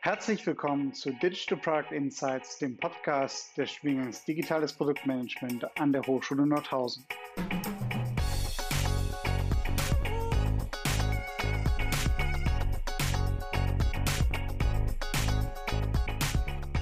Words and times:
Herzlich 0.00 0.46
willkommen 0.46 0.94
zu 0.94 1.10
Digital 1.10 1.58
Product 1.58 1.92
Insights, 1.92 2.58
dem 2.58 2.76
Podcast 2.76 3.58
des 3.58 3.72
Studiengangs 3.72 4.24
Digitales 4.24 4.72
Produktmanagement 4.72 5.66
an 5.76 5.92
der 5.92 6.02
Hochschule 6.02 6.46
Nordhausen. 6.46 7.04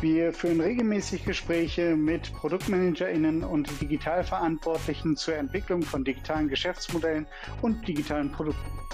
Wir 0.02 0.34
führen 0.34 0.60
regelmäßig 0.60 1.24
Gespräche 1.24 1.96
mit 1.96 2.30
ProduktmanagerInnen 2.34 3.44
und 3.44 3.80
Digitalverantwortlichen 3.80 5.16
zur 5.16 5.36
Entwicklung 5.36 5.80
von 5.80 6.04
digitalen 6.04 6.48
Geschäftsmodellen 6.48 7.26
und 7.62 7.88
digitalen 7.88 8.30
Produkten. 8.30 8.85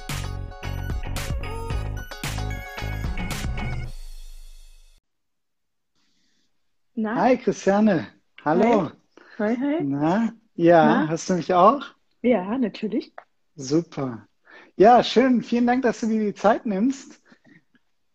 Na? 7.02 7.14
Hi 7.16 7.36
Christiane, 7.36 8.06
hallo. 8.44 8.92
Hi, 9.38 9.54
hi. 9.54 9.54
hi. 9.56 9.82
Na? 9.82 10.32
Ja, 10.54 10.84
Na? 10.86 11.08
hast 11.08 11.28
du 11.28 11.34
mich 11.34 11.52
auch? 11.52 11.84
Ja, 12.22 12.56
natürlich. 12.58 13.12
Super. 13.56 14.28
Ja, 14.76 15.02
schön. 15.02 15.42
Vielen 15.42 15.66
Dank, 15.66 15.82
dass 15.82 16.00
du 16.00 16.06
dir 16.06 16.20
die 16.20 16.34
Zeit 16.34 16.64
nimmst. 16.64 17.20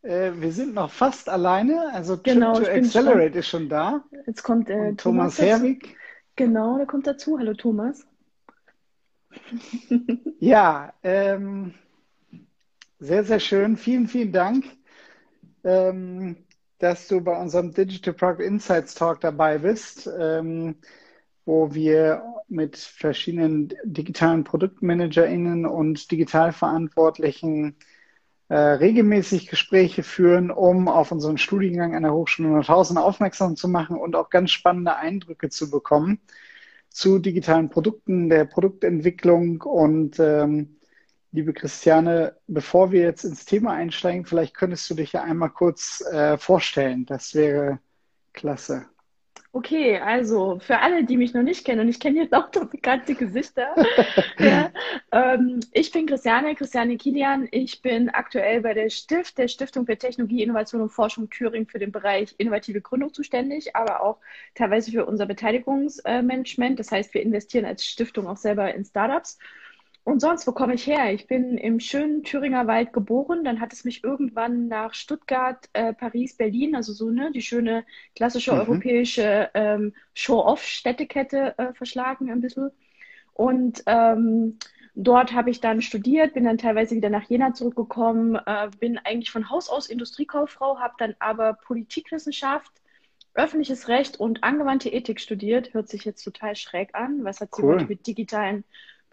Äh, 0.04 0.32
wir 0.38 0.54
sind 0.54 0.74
noch 0.74 0.90
fast 0.90 1.28
alleine. 1.28 1.92
Also 1.94 2.18
genau, 2.18 2.54
Trip 2.54 2.68
to 2.68 2.74
Accelerate 2.76 3.30
schon, 3.32 3.40
ist 3.40 3.48
schon 3.50 3.70
da. 3.70 4.04
Jetzt 4.26 4.44
kommt 4.44 4.70
äh, 4.70 4.94
Thomas, 4.96 4.98
Thomas 4.98 5.40
Herwig. 5.40 5.98
Genau, 6.38 6.78
der 6.78 6.86
kommt 6.86 7.08
dazu. 7.08 7.38
Hallo 7.38 7.54
Thomas. 7.56 8.08
ja, 10.40 10.94
ähm, 11.04 11.74
sehr, 13.00 13.26
sehr 13.26 13.40
schön. 13.42 13.76
Vielen, 13.76 14.08
vielen 14.08 14.32
Dank. 14.32 14.66
Ähm, 15.64 16.47
dass 16.80 17.08
du 17.08 17.22
bei 17.22 17.40
unserem 17.40 17.74
Digital 17.74 18.14
Product 18.14 18.44
Insights 18.44 18.96
Talk 18.96 19.22
dabei 19.22 19.60
bist, 19.60 20.10
ähm, 20.20 20.76
wo 21.46 21.74
wir 21.74 22.24
mit 22.48 22.78
verschiedenen 22.78 23.74
digitalen 23.84 24.44
ProduktmanagerInnen 24.44 25.66
und 25.66 26.12
Digitalverantwortlichen 26.12 27.78
äh, 28.50 28.56
regelmäßig 28.56 29.48
Gespräche 29.48 30.04
führen, 30.04 30.52
um 30.52 30.88
auf 30.88 31.12
unseren 31.12 31.38
Studiengang 31.38 31.96
an 31.96 32.04
der 32.04 32.14
Hochschule 32.14 32.50
Nordhausen 32.50 32.98
aufmerksam 32.98 33.56
zu 33.56 33.68
machen 33.68 33.98
und 33.98 34.16
auch 34.16 34.30
ganz 34.30 34.52
spannende 34.52 34.96
Eindrücke 34.96 35.50
zu 35.50 35.70
bekommen 35.70 36.20
zu 36.90 37.20
digitalen 37.20 37.70
Produkten, 37.70 38.30
der 38.30 38.46
Produktentwicklung 38.46 39.62
und 39.62 40.20
ähm, 40.20 40.77
Liebe 41.38 41.54
Christiane, 41.54 42.36
bevor 42.48 42.92
wir 42.92 43.02
jetzt 43.02 43.24
ins 43.24 43.46
Thema 43.46 43.74
einsteigen, 43.74 44.26
vielleicht 44.26 44.56
könntest 44.56 44.90
du 44.90 44.96
dich 44.96 45.14
ja 45.14 45.22
einmal 45.22 45.52
kurz 45.52 46.02
äh, 46.12 46.36
vorstellen. 46.36 47.06
Das 47.06 47.36
wäre 47.36 47.78
klasse. 48.34 48.88
Okay, 49.52 50.00
also 50.00 50.58
für 50.60 50.80
alle, 50.80 51.04
die 51.04 51.16
mich 51.16 51.36
noch 51.36 51.44
nicht 51.44 51.64
kennen, 51.64 51.82
und 51.82 51.90
ich 51.90 52.00
kenne 52.00 52.22
jetzt 52.22 52.34
auch 52.34 52.52
noch 52.54 52.66
bekannte 52.66 53.14
Gesichter. 53.14 53.68
ja, 54.40 54.72
ähm, 55.12 55.60
ich 55.74 55.92
bin 55.92 56.08
Christiane, 56.08 56.56
Christiane 56.56 56.98
Kilian. 56.98 57.48
Ich 57.52 57.84
bin 57.84 58.10
aktuell 58.10 58.62
bei 58.62 58.74
der 58.74 58.90
Stift, 58.90 59.38
der 59.38 59.48
Stiftung 59.48 59.86
für 59.86 59.96
Technologie, 59.96 60.42
Innovation 60.42 60.82
und 60.82 60.90
Forschung 60.90 61.30
Thüringen 61.30 61.68
für 61.68 61.78
den 61.78 61.92
Bereich 61.92 62.34
innovative 62.40 62.82
Gründung 62.82 63.14
zuständig, 63.14 63.76
aber 63.76 64.02
auch 64.02 64.18
teilweise 64.56 64.90
für 64.90 65.06
unser 65.06 65.28
Beteiligungsmanagement. 65.28 66.80
Das 66.80 66.92
heißt, 66.92 67.14
wir 67.14 67.22
investieren 67.22 67.66
als 67.66 67.86
Stiftung 67.86 68.26
auch 68.26 68.38
selber 68.38 68.74
in 68.74 68.84
Startups. 68.84 69.38
Und 70.08 70.22
sonst, 70.22 70.48
wo 70.48 70.54
komme 70.54 70.76
ich 70.76 70.88
her? 70.88 71.14
Ich 71.14 71.28
bin 71.28 71.58
im 71.58 71.82
schönen 71.82 72.24
Thüringer 72.24 72.66
Wald 72.66 72.94
geboren. 72.94 73.44
Dann 73.44 73.60
hat 73.60 73.74
es 73.74 73.84
mich 73.84 74.06
irgendwann 74.06 74.70
nach 74.70 74.94
Stuttgart, 74.94 75.68
äh, 75.74 75.92
Paris, 75.92 76.38
Berlin, 76.38 76.78
also 76.78 76.94
so 76.94 77.10
ne, 77.10 77.30
die 77.34 77.42
schöne 77.42 77.84
klassische 78.16 78.54
mhm. 78.54 78.60
europäische 78.60 79.50
ähm, 79.54 79.94
Show-off-Städtekette 80.14 81.56
äh, 81.58 81.74
verschlagen 81.74 82.32
ein 82.32 82.40
bisschen. 82.40 82.72
Und 83.34 83.84
ähm, 83.86 84.60
dort 84.96 85.34
habe 85.34 85.50
ich 85.50 85.60
dann 85.60 85.82
studiert, 85.82 86.36
bin 86.36 86.46
dann 86.46 86.58
teilweise 86.58 86.96
wieder 86.96 87.10
nach 87.10 87.30
Jena 87.30 87.54
zurückgekommen, 87.54 88.36
äh, 88.46 88.70
bin 88.80 89.00
eigentlich 89.00 89.32
von 89.32 89.50
Haus 89.50 89.68
aus 89.68 89.90
Industriekauffrau, 89.90 90.80
habe 90.80 90.94
dann 91.00 91.16
aber 91.20 91.52
Politikwissenschaft, 91.52 92.72
öffentliches 93.34 93.90
Recht 93.90 94.22
und 94.22 94.46
angewandte 94.46 94.88
Ethik 94.88 95.20
studiert. 95.20 95.74
Hört 95.74 95.90
sich 95.90 96.06
jetzt 96.06 96.24
total 96.24 96.56
schräg 96.56 96.96
an. 96.96 97.26
Was 97.26 97.42
hat 97.42 97.54
sie 97.54 97.62
cool. 97.62 97.86
mit 97.90 98.08
digitalen 98.08 98.64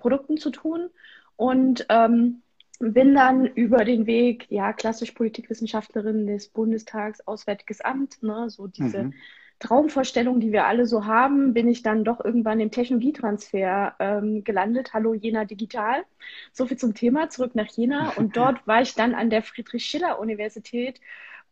Produkten 0.05 0.37
zu 0.37 0.51
tun 0.51 0.91
und 1.37 1.87
ähm, 1.89 2.43
bin 2.79 3.15
dann 3.15 3.47
über 3.47 3.87
den 3.87 4.07
Weg, 4.07 4.45
ja, 4.51 4.75
klassisch 4.75 5.13
Politikwissenschaftlerin 5.13 6.27
des 6.27 6.49
Bundestags, 6.49 7.27
Auswärtiges 7.27 7.81
Amt, 7.81 8.23
ne, 8.23 8.51
so 8.51 8.67
diese 8.67 9.05
mhm. 9.05 9.15
Traumvorstellung, 9.61 10.41
die 10.41 10.53
wir 10.53 10.67
alle 10.67 10.85
so 10.85 11.07
haben, 11.07 11.55
bin 11.55 11.69
ich 11.69 11.83
dann 11.83 12.05
doch 12.05 12.23
irgendwann 12.23 12.61
im 12.61 12.71
Technologietransfer 12.71 13.95
ähm, 13.99 14.45
gelandet. 14.45 14.93
Hallo 14.93 15.15
Jena 15.15 15.47
Digital. 15.47 16.05
So 16.53 16.67
viel 16.67 16.77
zum 16.77 16.93
Thema. 16.93 17.31
Zurück 17.31 17.55
nach 17.55 17.69
Jena. 17.69 18.11
Und 18.19 18.37
dort 18.37 18.67
war 18.67 18.83
ich 18.83 18.95
dann 18.95 19.15
an 19.15 19.31
der 19.31 19.43
Friedrich-Schiller-Universität 19.43 21.01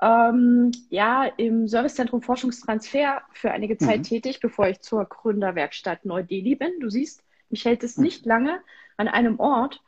ähm, 0.02 0.72
ja, 0.90 1.24
im 1.38 1.68
Servicezentrum 1.68 2.20
Forschungstransfer 2.20 3.22
für 3.32 3.50
einige 3.50 3.78
Zeit 3.78 4.00
mhm. 4.00 4.02
tätig, 4.02 4.40
bevor 4.40 4.68
ich 4.68 4.82
zur 4.82 5.06
Gründerwerkstatt 5.06 6.04
Neu-Delhi 6.04 6.56
bin. 6.56 6.72
Du 6.80 6.90
siehst, 6.90 7.24
mich 7.52 7.64
hält 7.64 7.84
es 7.84 7.98
nicht 7.98 8.26
lange 8.26 8.60
an 8.96 9.08
einem 9.08 9.38
Ort. 9.38 9.80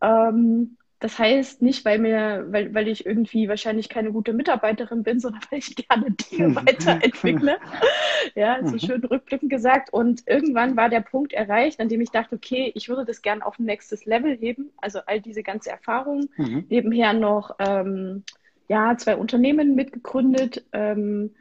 Ähm, 0.00 0.76
das 0.98 1.18
heißt 1.18 1.60
nicht, 1.60 1.84
weil 1.84 1.98
mir, 1.98 2.46
weil, 2.48 2.74
weil 2.74 2.88
ich 2.88 3.04
irgendwie 3.04 3.48
wahrscheinlich 3.48 3.90
keine 3.90 4.12
gute 4.12 4.32
Mitarbeiterin 4.32 5.02
bin, 5.02 5.20
sondern 5.20 5.42
weil 5.50 5.58
ich 5.58 5.76
gerne 5.76 6.10
Dinge 6.10 6.54
weiterentwickle. 6.56 7.58
ja, 8.34 8.58
so 8.64 8.72
mhm. 8.72 8.78
schön 8.78 9.04
rückblickend 9.04 9.50
gesagt. 9.50 9.92
Und 9.92 10.22
irgendwann 10.26 10.76
war 10.76 10.88
der 10.88 11.00
Punkt 11.00 11.32
erreicht, 11.32 11.80
an 11.80 11.88
dem 11.88 12.00
ich 12.00 12.10
dachte, 12.10 12.36
okay, 12.36 12.72
ich 12.74 12.88
würde 12.88 13.04
das 13.04 13.22
gerne 13.22 13.44
auf 13.44 13.58
ein 13.58 13.66
nächstes 13.66 14.06
Level 14.06 14.36
heben. 14.36 14.70
Also 14.78 15.00
all 15.06 15.20
diese 15.20 15.42
ganze 15.42 15.70
Erfahrung. 15.70 16.28
Mhm. 16.36 16.64
Nebenher 16.68 17.12
noch 17.12 17.56
ähm, 17.58 18.24
ja, 18.68 18.96
zwei 18.96 19.16
Unternehmen 19.16 19.74
mitgegründet 19.74 20.64
ähm, 20.72 21.34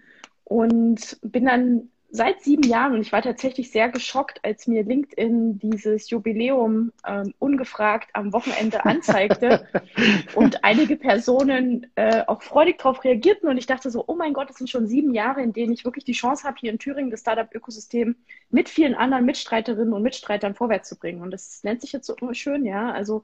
und 0.43 1.17
bin 1.23 1.45
dann 1.45 1.89
seit 2.15 2.41
sieben 2.41 2.63
Jahren 2.63 2.93
und 2.93 3.01
ich 3.01 3.11
war 3.11 3.21
tatsächlich 3.21 3.71
sehr 3.71 3.89
geschockt, 3.89 4.39
als 4.43 4.67
mir 4.67 4.83
LinkedIn 4.83 5.59
dieses 5.59 6.09
Jubiläum 6.09 6.93
ähm, 7.05 7.33
ungefragt 7.39 8.09
am 8.13 8.31
Wochenende 8.31 8.85
anzeigte 8.85 9.67
und 10.35 10.63
einige 10.63 10.95
Personen 10.95 11.87
äh, 11.95 12.23
auch 12.25 12.41
freudig 12.41 12.77
darauf 12.77 13.03
reagierten 13.03 13.49
und 13.49 13.57
ich 13.57 13.65
dachte 13.65 13.91
so, 13.91 14.05
oh 14.07 14.15
mein 14.15 14.33
Gott, 14.33 14.49
das 14.49 14.57
sind 14.57 14.69
schon 14.69 14.87
sieben 14.87 15.13
Jahre, 15.13 15.41
in 15.41 15.51
denen 15.51 15.73
ich 15.73 15.83
wirklich 15.83 16.05
die 16.05 16.13
Chance 16.13 16.47
habe, 16.47 16.57
hier 16.59 16.71
in 16.71 16.79
Thüringen 16.79 17.11
das 17.11 17.19
Startup-Ökosystem 17.19 18.15
mit 18.49 18.69
vielen 18.69 18.95
anderen 18.95 19.25
Mitstreiterinnen 19.25 19.93
und 19.93 20.01
Mitstreitern 20.01 20.55
vorwärts 20.55 20.87
zu 20.87 20.97
bringen. 20.97 21.21
Und 21.21 21.31
das 21.31 21.63
nennt 21.63 21.81
sich 21.81 21.91
jetzt 21.91 22.07
so 22.07 22.15
schön, 22.33 22.65
ja, 22.65 22.91
also 22.91 23.23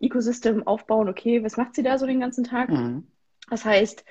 Ecosystem 0.00 0.66
aufbauen, 0.66 1.08
okay, 1.08 1.44
was 1.44 1.56
macht 1.56 1.76
sie 1.76 1.84
da 1.84 1.98
so 1.98 2.06
den 2.06 2.20
ganzen 2.20 2.44
Tag? 2.44 2.68
Mhm. 2.68 3.06
Das 3.48 3.64
heißt, 3.64 4.04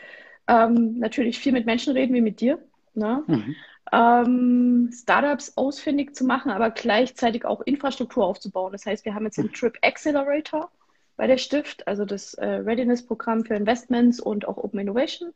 ähm, 0.47 1.00
natürlich 1.00 1.40
viel 1.40 1.51
mit 1.51 1.66
Menschen 1.66 1.94
reden 1.94 2.13
wie 2.13 2.22
mit 2.22 2.40
dir. 2.40 2.59
Ne? 2.95 3.23
Mhm 3.28 3.55
ähm, 3.94 4.90
Startups 4.92 5.56
ausfindig 5.56 6.16
zu 6.16 6.26
machen, 6.26 6.50
aber 6.52 6.72
gleichzeitig 6.72 7.46
auch 7.46 7.62
Infrastruktur 7.62 8.26
aufzubauen. 8.26 8.72
Das 8.72 8.88
heißt, 8.88 9.06
wir 9.06 9.14
haben 9.14 9.26
jetzt 9.26 9.38
den 9.38 9.46
hm. 9.46 9.54
Trip 9.54 9.78
Accelerator 9.84 10.72
bei 11.16 11.28
der 11.28 11.38
Stift, 11.38 11.88
also 11.88 12.03
das 12.03 12.34
äh, 12.34 12.46
Readiness-Programm 12.46 13.46
für 13.46 13.53
Investments 13.53 14.20
und 14.20 14.48
auch 14.48 14.58
Open 14.58 14.80
Innovation. 14.80 15.32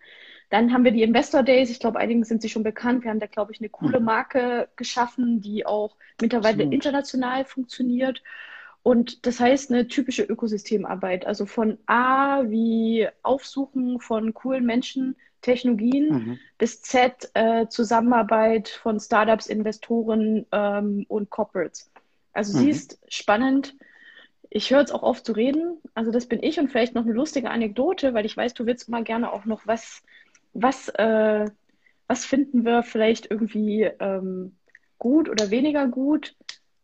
Dann 0.49 0.73
haben 0.73 0.83
wir 0.83 0.91
die 0.91 1.03
Investor 1.03 1.43
Days. 1.43 1.69
Ich 1.69 1.79
glaube, 1.79 1.99
einigen 1.99 2.23
sind 2.23 2.41
sie 2.41 2.49
schon 2.49 2.63
bekannt. 2.63 3.03
Wir 3.03 3.11
haben 3.11 3.19
da, 3.19 3.27
glaube 3.27 3.51
ich, 3.51 3.59
eine 3.59 3.69
coole 3.69 3.97
hm. 3.97 4.05
Marke 4.05 4.69
geschaffen, 4.75 5.39
die 5.39 5.67
auch 5.67 5.95
mittlerweile 6.19 6.63
so. 6.63 6.71
international 6.71 7.45
funktioniert. 7.45 8.23
Und 8.81 9.27
das 9.27 9.39
heißt 9.39 9.71
eine 9.71 9.87
typische 9.87 10.23
Ökosystemarbeit, 10.23 11.27
also 11.27 11.45
von 11.45 11.77
A 11.85 12.43
wie 12.49 13.07
Aufsuchen 13.21 13.99
von 13.99 14.33
coolen 14.33 14.65
Menschen 14.65 15.15
Technologien 15.41 16.09
mhm. 16.09 16.39
bis 16.57 16.81
Z 16.81 17.29
äh, 17.33 17.67
Zusammenarbeit 17.67 18.69
von 18.69 18.99
Startups, 18.99 19.47
Investoren 19.47 20.45
ähm, 20.51 21.05
und 21.07 21.29
Corporates. 21.29 21.89
Also 22.33 22.57
mhm. 22.57 22.61
sie 22.61 22.69
ist 22.69 22.99
spannend. 23.07 23.75
Ich 24.49 24.71
höre 24.71 24.79
jetzt 24.79 24.93
auch 24.93 25.03
oft 25.03 25.25
zu 25.25 25.33
reden. 25.33 25.77
Also 25.93 26.11
das 26.11 26.27
bin 26.27 26.41
ich 26.41 26.59
und 26.59 26.69
vielleicht 26.69 26.95
noch 26.95 27.03
eine 27.03 27.13
lustige 27.13 27.49
Anekdote, 27.49 28.13
weil 28.13 28.25
ich 28.25 28.37
weiß, 28.37 28.53
du 28.53 28.65
willst 28.65 28.87
immer 28.87 29.01
gerne 29.01 29.31
auch 29.31 29.45
noch 29.45 29.65
was, 29.65 30.03
was, 30.53 30.89
äh, 30.89 31.45
was 32.07 32.25
finden 32.25 32.63
wir 32.63 32.83
vielleicht 32.83 33.29
irgendwie 33.29 33.83
ähm, 33.99 34.55
gut 34.97 35.29
oder 35.29 35.49
weniger 35.51 35.87
gut. 35.87 36.35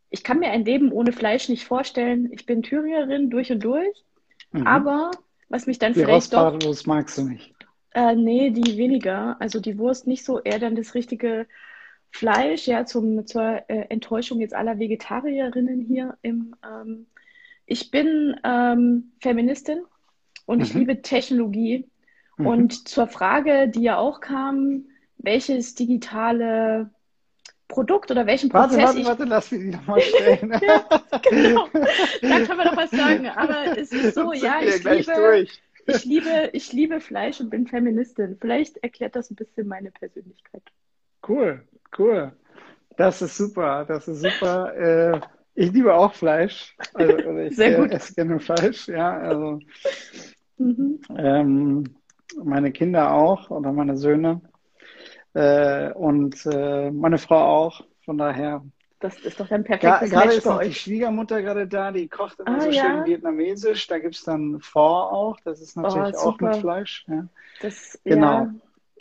Ich 0.09 0.23
kann 0.23 0.39
mir 0.39 0.51
ein 0.51 0.65
Leben 0.65 0.91
ohne 0.91 1.11
Fleisch 1.11 1.49
nicht 1.49 1.65
vorstellen. 1.65 2.31
Ich 2.31 2.45
bin 2.45 2.61
Thüringerin 2.61 3.29
durch 3.29 3.51
und 3.51 3.63
durch, 3.63 4.03
mhm. 4.51 4.67
aber 4.67 5.11
was 5.49 5.65
mich 5.65 5.79
dann 5.79 5.93
Die 5.93 5.99
vielleicht 5.99 6.33
doch... 6.33 6.57
magst 6.85 7.17
du 7.17 7.23
nicht. 7.23 7.52
Äh, 7.93 8.15
nee, 8.15 8.49
die 8.51 8.77
weniger. 8.77 9.37
Also 9.39 9.59
die 9.59 9.77
Wurst 9.77 10.07
nicht 10.07 10.25
so, 10.25 10.39
eher 10.39 10.59
dann 10.59 10.75
das 10.75 10.95
richtige 10.95 11.47
Fleisch, 12.11 12.67
ja, 12.67 12.85
zum, 12.85 13.25
zur 13.25 13.69
äh, 13.69 13.85
Enttäuschung 13.89 14.39
jetzt 14.39 14.53
aller 14.53 14.79
Vegetarierinnen 14.79 15.81
hier 15.81 16.17
im. 16.21 16.55
Ähm, 16.63 17.07
ich 17.65 17.91
bin 17.91 18.35
ähm, 18.43 19.13
Feministin 19.21 19.83
und 20.45 20.57
mhm. 20.57 20.63
ich 20.63 20.73
liebe 20.73 21.01
Technologie 21.01 21.89
Mhm. 22.37 22.47
Und 22.47 22.87
zur 22.87 23.07
Frage, 23.07 23.67
die 23.67 23.83
ja 23.83 23.97
auch 23.97 24.19
kam, 24.19 24.85
welches 25.17 25.75
digitale 25.75 26.89
Produkt 27.67 28.11
oder 28.11 28.25
welchen 28.25 28.49
Prozess 28.49 28.77
warte, 28.77 28.83
warte, 28.83 28.99
ich... 28.99 29.05
Warte, 29.05 29.23
lass 29.25 29.51
mich 29.51 29.61
die 29.61 29.69
nochmal 29.69 30.01
stellen. 30.01 30.51
ja, 30.61 30.85
genau, 31.29 31.67
da 31.73 32.39
können 32.39 32.57
wir 32.57 32.65
noch 32.65 32.77
was 32.77 32.91
sagen. 32.91 33.27
Aber 33.27 33.77
es 33.77 33.91
ist 33.91 34.15
so, 34.15 34.33
ja, 34.33 34.61
ich 34.61 34.83
liebe, 34.83 35.47
ich, 35.87 36.05
liebe, 36.05 36.49
ich 36.53 36.73
liebe 36.73 36.99
Fleisch 36.99 37.39
und 37.39 37.49
bin 37.49 37.67
Feministin. 37.67 38.37
Vielleicht 38.39 38.77
erklärt 38.77 39.15
das 39.15 39.29
ein 39.31 39.35
bisschen 39.35 39.67
meine 39.67 39.91
Persönlichkeit. 39.91 40.63
Cool, 41.27 41.63
cool. 41.97 42.33
Das 42.97 43.21
ist 43.21 43.37
super, 43.37 43.85
das 43.85 44.07
ist 44.07 44.21
super. 44.21 44.75
Äh, 44.75 45.19
ich 45.55 45.71
liebe 45.71 45.93
auch 45.93 46.13
Fleisch. 46.13 46.75
Also, 46.93 47.15
also 47.15 47.37
ich 47.37 47.55
Sehr 47.55 47.79
gut. 47.79 47.91
esse 47.91 48.13
gerne 48.13 48.39
Fleisch, 48.39 48.87
ja. 48.87 49.17
Also, 49.19 49.59
mhm. 50.57 50.99
ähm, 51.17 51.83
meine 52.43 52.71
Kinder 52.71 53.13
auch 53.13 53.49
oder 53.49 53.71
meine 53.71 53.97
Söhne. 53.97 54.41
Äh, 55.33 55.91
und 55.93 56.45
äh, 56.45 56.91
meine 56.91 57.17
Frau 57.17 57.65
auch. 57.65 57.81
Von 58.05 58.17
daher. 58.17 58.63
Das 59.03 59.19
ist 59.19 59.37
doch 59.37 59.49
dann 59.49 59.65
perfektes 59.65 60.11
Gerade 60.11 60.31
ist 60.31 60.47
auch 60.47 60.61
die 60.61 60.73
Schwiegermutter 60.73 61.41
gerade 61.41 61.67
da, 61.67 61.91
die 61.91 62.07
kocht 62.07 62.39
immer 62.39 62.55
ah, 62.55 62.61
so 62.61 62.69
ja. 62.69 62.83
schön 62.83 63.05
vietnamesisch. 63.05 63.85
Da 63.87 63.99
gibt 63.99 64.15
es 64.15 64.23
dann 64.23 64.61
Pho 64.61 64.79
auch. 64.79 65.37
Das 65.43 65.59
ist 65.59 65.75
natürlich 65.75 66.15
oh, 66.15 66.29
auch 66.29 66.39
mit 66.39 66.55
Fleisch. 66.55 67.03
Ja. 67.09 67.27
Das, 67.61 67.99
genau. 68.05 68.47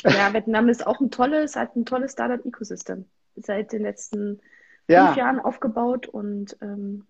Ja, 0.03 0.11
ja, 0.11 0.35
Vietnam 0.35 0.69
ist 0.69 0.85
auch 0.85 0.99
ein 0.99 1.13
tolles, 1.13 1.55
hat 1.55 1.77
ein 1.77 1.87
tolles 1.87 2.15
Startup-Ecosystem. 2.15 3.05
Seit 3.37 3.73
den 3.73 3.83
letzten 3.83 4.41
fünf 4.89 5.17
Jahren 5.17 5.39
aufgebaut 5.39 6.09
und 6.09 6.57
ähm, 6.61 7.07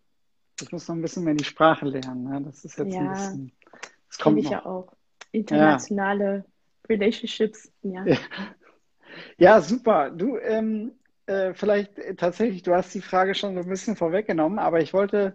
ich 0.60 0.70
muss 0.70 0.86
noch 0.86 0.94
ein 0.94 1.00
bisschen 1.00 1.24
mehr 1.24 1.32
die 1.32 1.44
Sprache 1.44 1.86
lernen. 1.86 2.24
Ne? 2.24 2.42
Das 2.44 2.62
ist 2.62 2.76
jetzt 2.76 2.94
ein 2.94 3.08
bisschen. 3.08 3.52
Das 4.08 4.18
kommt 4.18 4.38
ich 4.38 4.44
noch. 4.44 4.52
ja 4.52 4.66
auch. 4.66 4.92
Internationale 5.30 6.44
Relationships. 6.88 7.72
Ja. 7.82 8.04
Ja, 9.36 9.60
super. 9.60 10.10
Du, 10.10 10.38
ähm, 10.38 10.92
äh, 11.26 11.54
vielleicht 11.54 11.98
äh, 11.98 12.14
tatsächlich, 12.14 12.62
du 12.62 12.74
hast 12.74 12.94
die 12.94 13.00
Frage 13.00 13.34
schon 13.34 13.54
so 13.54 13.60
ein 13.60 13.68
bisschen 13.68 13.96
vorweggenommen, 13.96 14.58
aber 14.58 14.80
ich 14.80 14.92
wollte 14.92 15.34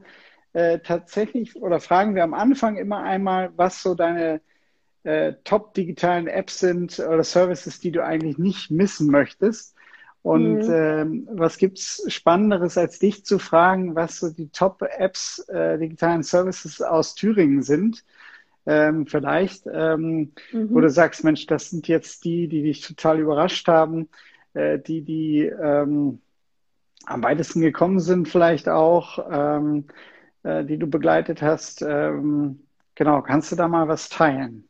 äh, 0.54 0.80
tatsächlich 0.80 1.56
oder 1.56 1.80
fragen 1.80 2.16
wir 2.16 2.24
am 2.24 2.34
Anfang 2.34 2.78
immer 2.78 3.04
einmal, 3.04 3.52
was 3.56 3.82
so 3.82 3.96
deine 3.96 4.42
äh, 5.04 5.34
top 5.44 5.74
digitalen 5.74 6.28
Apps 6.28 6.60
sind 6.60 7.00
oder 7.00 7.24
Services, 7.24 7.80
die 7.80 7.92
du 7.92 8.04
eigentlich 8.04 8.38
nicht 8.38 8.72
missen 8.72 9.10
möchtest. 9.10 9.76
Und 10.24 10.68
mhm. 10.68 10.74
ähm, 10.74 11.30
was 11.32 11.58
gibt's 11.58 12.04
Spannenderes, 12.08 12.78
als 12.78 13.00
dich 13.00 13.24
zu 13.24 13.40
fragen, 13.40 13.96
was 13.96 14.20
so 14.20 14.30
die 14.30 14.50
Top-Apps, 14.50 15.40
äh, 15.48 15.78
digitalen 15.78 16.24
Services 16.24 16.82
aus 16.82 17.16
Thüringen 17.16 17.62
sind? 17.62 18.04
ähm, 18.68 19.08
vielleicht, 19.08 19.66
ähm, 19.72 20.34
mhm. 20.52 20.70
wo 20.74 20.82
du 20.82 20.90
sagst, 20.90 21.24
Mensch, 21.24 21.48
das 21.48 21.70
sind 21.70 21.88
jetzt 21.88 22.26
die, 22.26 22.50
die 22.50 22.62
dich 22.64 22.82
total 22.82 23.20
überrascht 23.20 23.68
haben, 23.68 24.10
äh, 24.58 24.80
die, 24.80 25.02
die 25.02 25.42
ähm, 25.46 26.20
am 27.06 27.24
weitesten 27.24 27.62
gekommen 27.62 28.00
sind, 28.00 28.28
vielleicht 28.28 28.68
auch, 28.68 29.20
ähm, 29.32 29.86
äh, 30.44 30.66
die 30.66 30.78
du 30.78 30.88
begleitet 30.88 31.42
hast. 31.42 31.82
Ähm, 31.82 32.62
genau, 32.96 33.22
kannst 33.22 33.52
du 33.52 33.56
da 33.56 33.68
mal 33.68 33.88
was 33.88 34.10
teilen? 34.10 34.68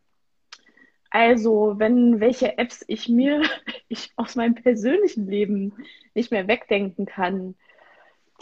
Also, 1.10 1.76
wenn 1.78 2.20
welche 2.20 2.58
Apps 2.58 2.84
ich 2.88 3.08
mir 3.08 3.42
ich 3.88 4.12
aus 4.18 4.36
meinem 4.36 4.56
persönlichen 4.56 5.28
Leben 5.28 5.74
nicht 6.14 6.32
mehr 6.32 6.48
wegdenken 6.48 7.06
kann, 7.06 7.56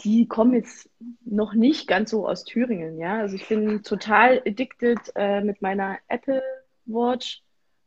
die 0.04 0.26
kommen 0.26 0.52
jetzt 0.52 0.90
noch 1.24 1.54
nicht 1.54 1.86
ganz 1.86 2.10
so 2.10 2.28
aus 2.28 2.44
Thüringen, 2.44 2.98
ja. 2.98 3.20
Also 3.20 3.36
ich 3.36 3.48
bin 3.48 3.82
total 3.82 4.42
addicted 4.46 4.98
äh, 5.14 5.40
mit 5.40 5.62
meiner 5.62 5.98
Apple 6.08 6.42
Watch. 6.84 7.42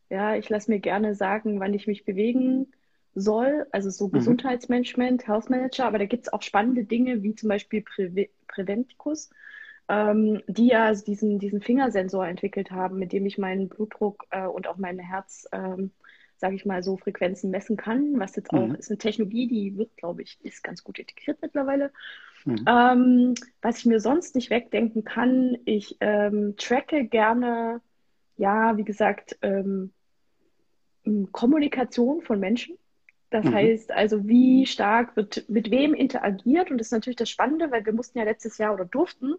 Ja, 0.09 0.35
ich 0.35 0.50
lasse 0.50 0.71
mir 0.71 0.79
gerne 0.79 1.13
sagen, 1.13 1.59
wann 1.59 1.75
ich 1.75 1.85
mich 1.85 2.05
bewegen 2.05 2.73
soll. 3.19 3.68
Also 3.71 3.89
so 3.89 4.07
mhm. 4.07 4.13
Gesundheitsmanagement, 4.13 5.27
Health 5.27 5.50
Manager, 5.50 5.86
aber 5.86 6.00
da 6.00 6.06
gibt 6.06 6.27
es 6.27 6.33
auch 6.33 6.42
spannende 6.42 6.83
Dinge 6.83 7.24
wie 7.24 7.36
zum 7.36 7.50
Beispiel 7.50 7.81
Prä 7.81 8.30
Preventicus, 8.48 9.30
ähm, 9.88 10.42
die 10.48 10.68
ja 10.68 10.94
diesen, 10.94 11.39
diesen 11.39 11.62
Fingersensor 11.62 12.27
entwickelt 12.27 12.71
haben, 12.71 12.98
mit 12.98 13.13
dem 13.13 13.25
ich 13.25 13.38
meinen 13.38 13.69
Blutdruck 13.69 14.25
äh, 14.31 14.48
und 14.48 14.68
auch 14.68 14.77
mein 14.77 14.98
Herz 14.98 15.48
ähm, 15.51 15.92
sage 16.39 16.56
ich 16.56 16.66
mal, 16.66 16.81
so 16.83 16.95
Frequenzen 16.98 17.51
messen 17.51 17.75
kann, 17.75 18.18
was 18.18 18.36
jetzt 18.36 18.51
auch 18.54 18.66
mhm. 18.66 18.75
ist 18.75 18.89
eine 18.89 18.98
Technologie, 18.98 19.48
die 19.48 19.77
wird, 19.77 19.95
glaube 19.98 20.22
ich, 20.22 20.39
ist 20.42 20.63
ganz 20.63 20.83
gut 20.83 20.98
integriert 20.98 21.38
mittlerweile. 21.42 21.92
Mhm. 22.45 22.65
Ähm, 22.65 23.33
was 23.62 23.80
ich 23.80 23.86
mir 23.86 24.00
sonst 24.00 24.36
nicht 24.36 24.50
wegdenken 24.50 25.04
kann, 25.04 25.57
ich 25.65 25.98
ähm, 26.00 26.56
tracke 26.57 27.06
gerne, 27.06 27.81
ja, 28.38 28.77
wie 28.77 28.86
gesagt, 28.86 29.38
ähm, 29.42 29.92
Kommunikation 31.31 32.22
von 32.22 32.39
Menschen. 32.39 32.77
Das 33.29 33.45
mhm. 33.45 33.53
heißt 33.53 33.91
also, 33.91 34.27
wie 34.27 34.65
stark 34.65 35.15
wird 35.15 35.45
mit 35.49 35.71
wem 35.71 35.93
interagiert. 35.93 36.71
Und 36.71 36.77
das 36.77 36.87
ist 36.87 36.93
natürlich 36.93 37.17
das 37.17 37.29
Spannende, 37.29 37.71
weil 37.71 37.85
wir 37.85 37.93
mussten 37.93 38.17
ja 38.17 38.23
letztes 38.23 38.57
Jahr 38.57 38.73
oder 38.73 38.85
durften 38.85 39.35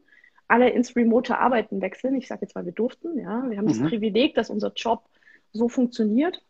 alle 0.48 0.70
ins 0.70 0.96
remote 0.96 1.38
Arbeiten 1.38 1.80
wechseln. 1.80 2.16
Ich 2.16 2.28
sage 2.28 2.42
jetzt 2.42 2.54
mal, 2.54 2.64
wir 2.64 2.72
durften. 2.72 3.18
Ja, 3.18 3.48
wir 3.48 3.58
haben 3.58 3.68
das 3.68 3.78
mhm. 3.78 3.88
Privileg, 3.88 4.34
dass 4.34 4.50
unser 4.50 4.72
Job 4.74 5.04
so 5.52 5.68
funktioniert 5.68 6.42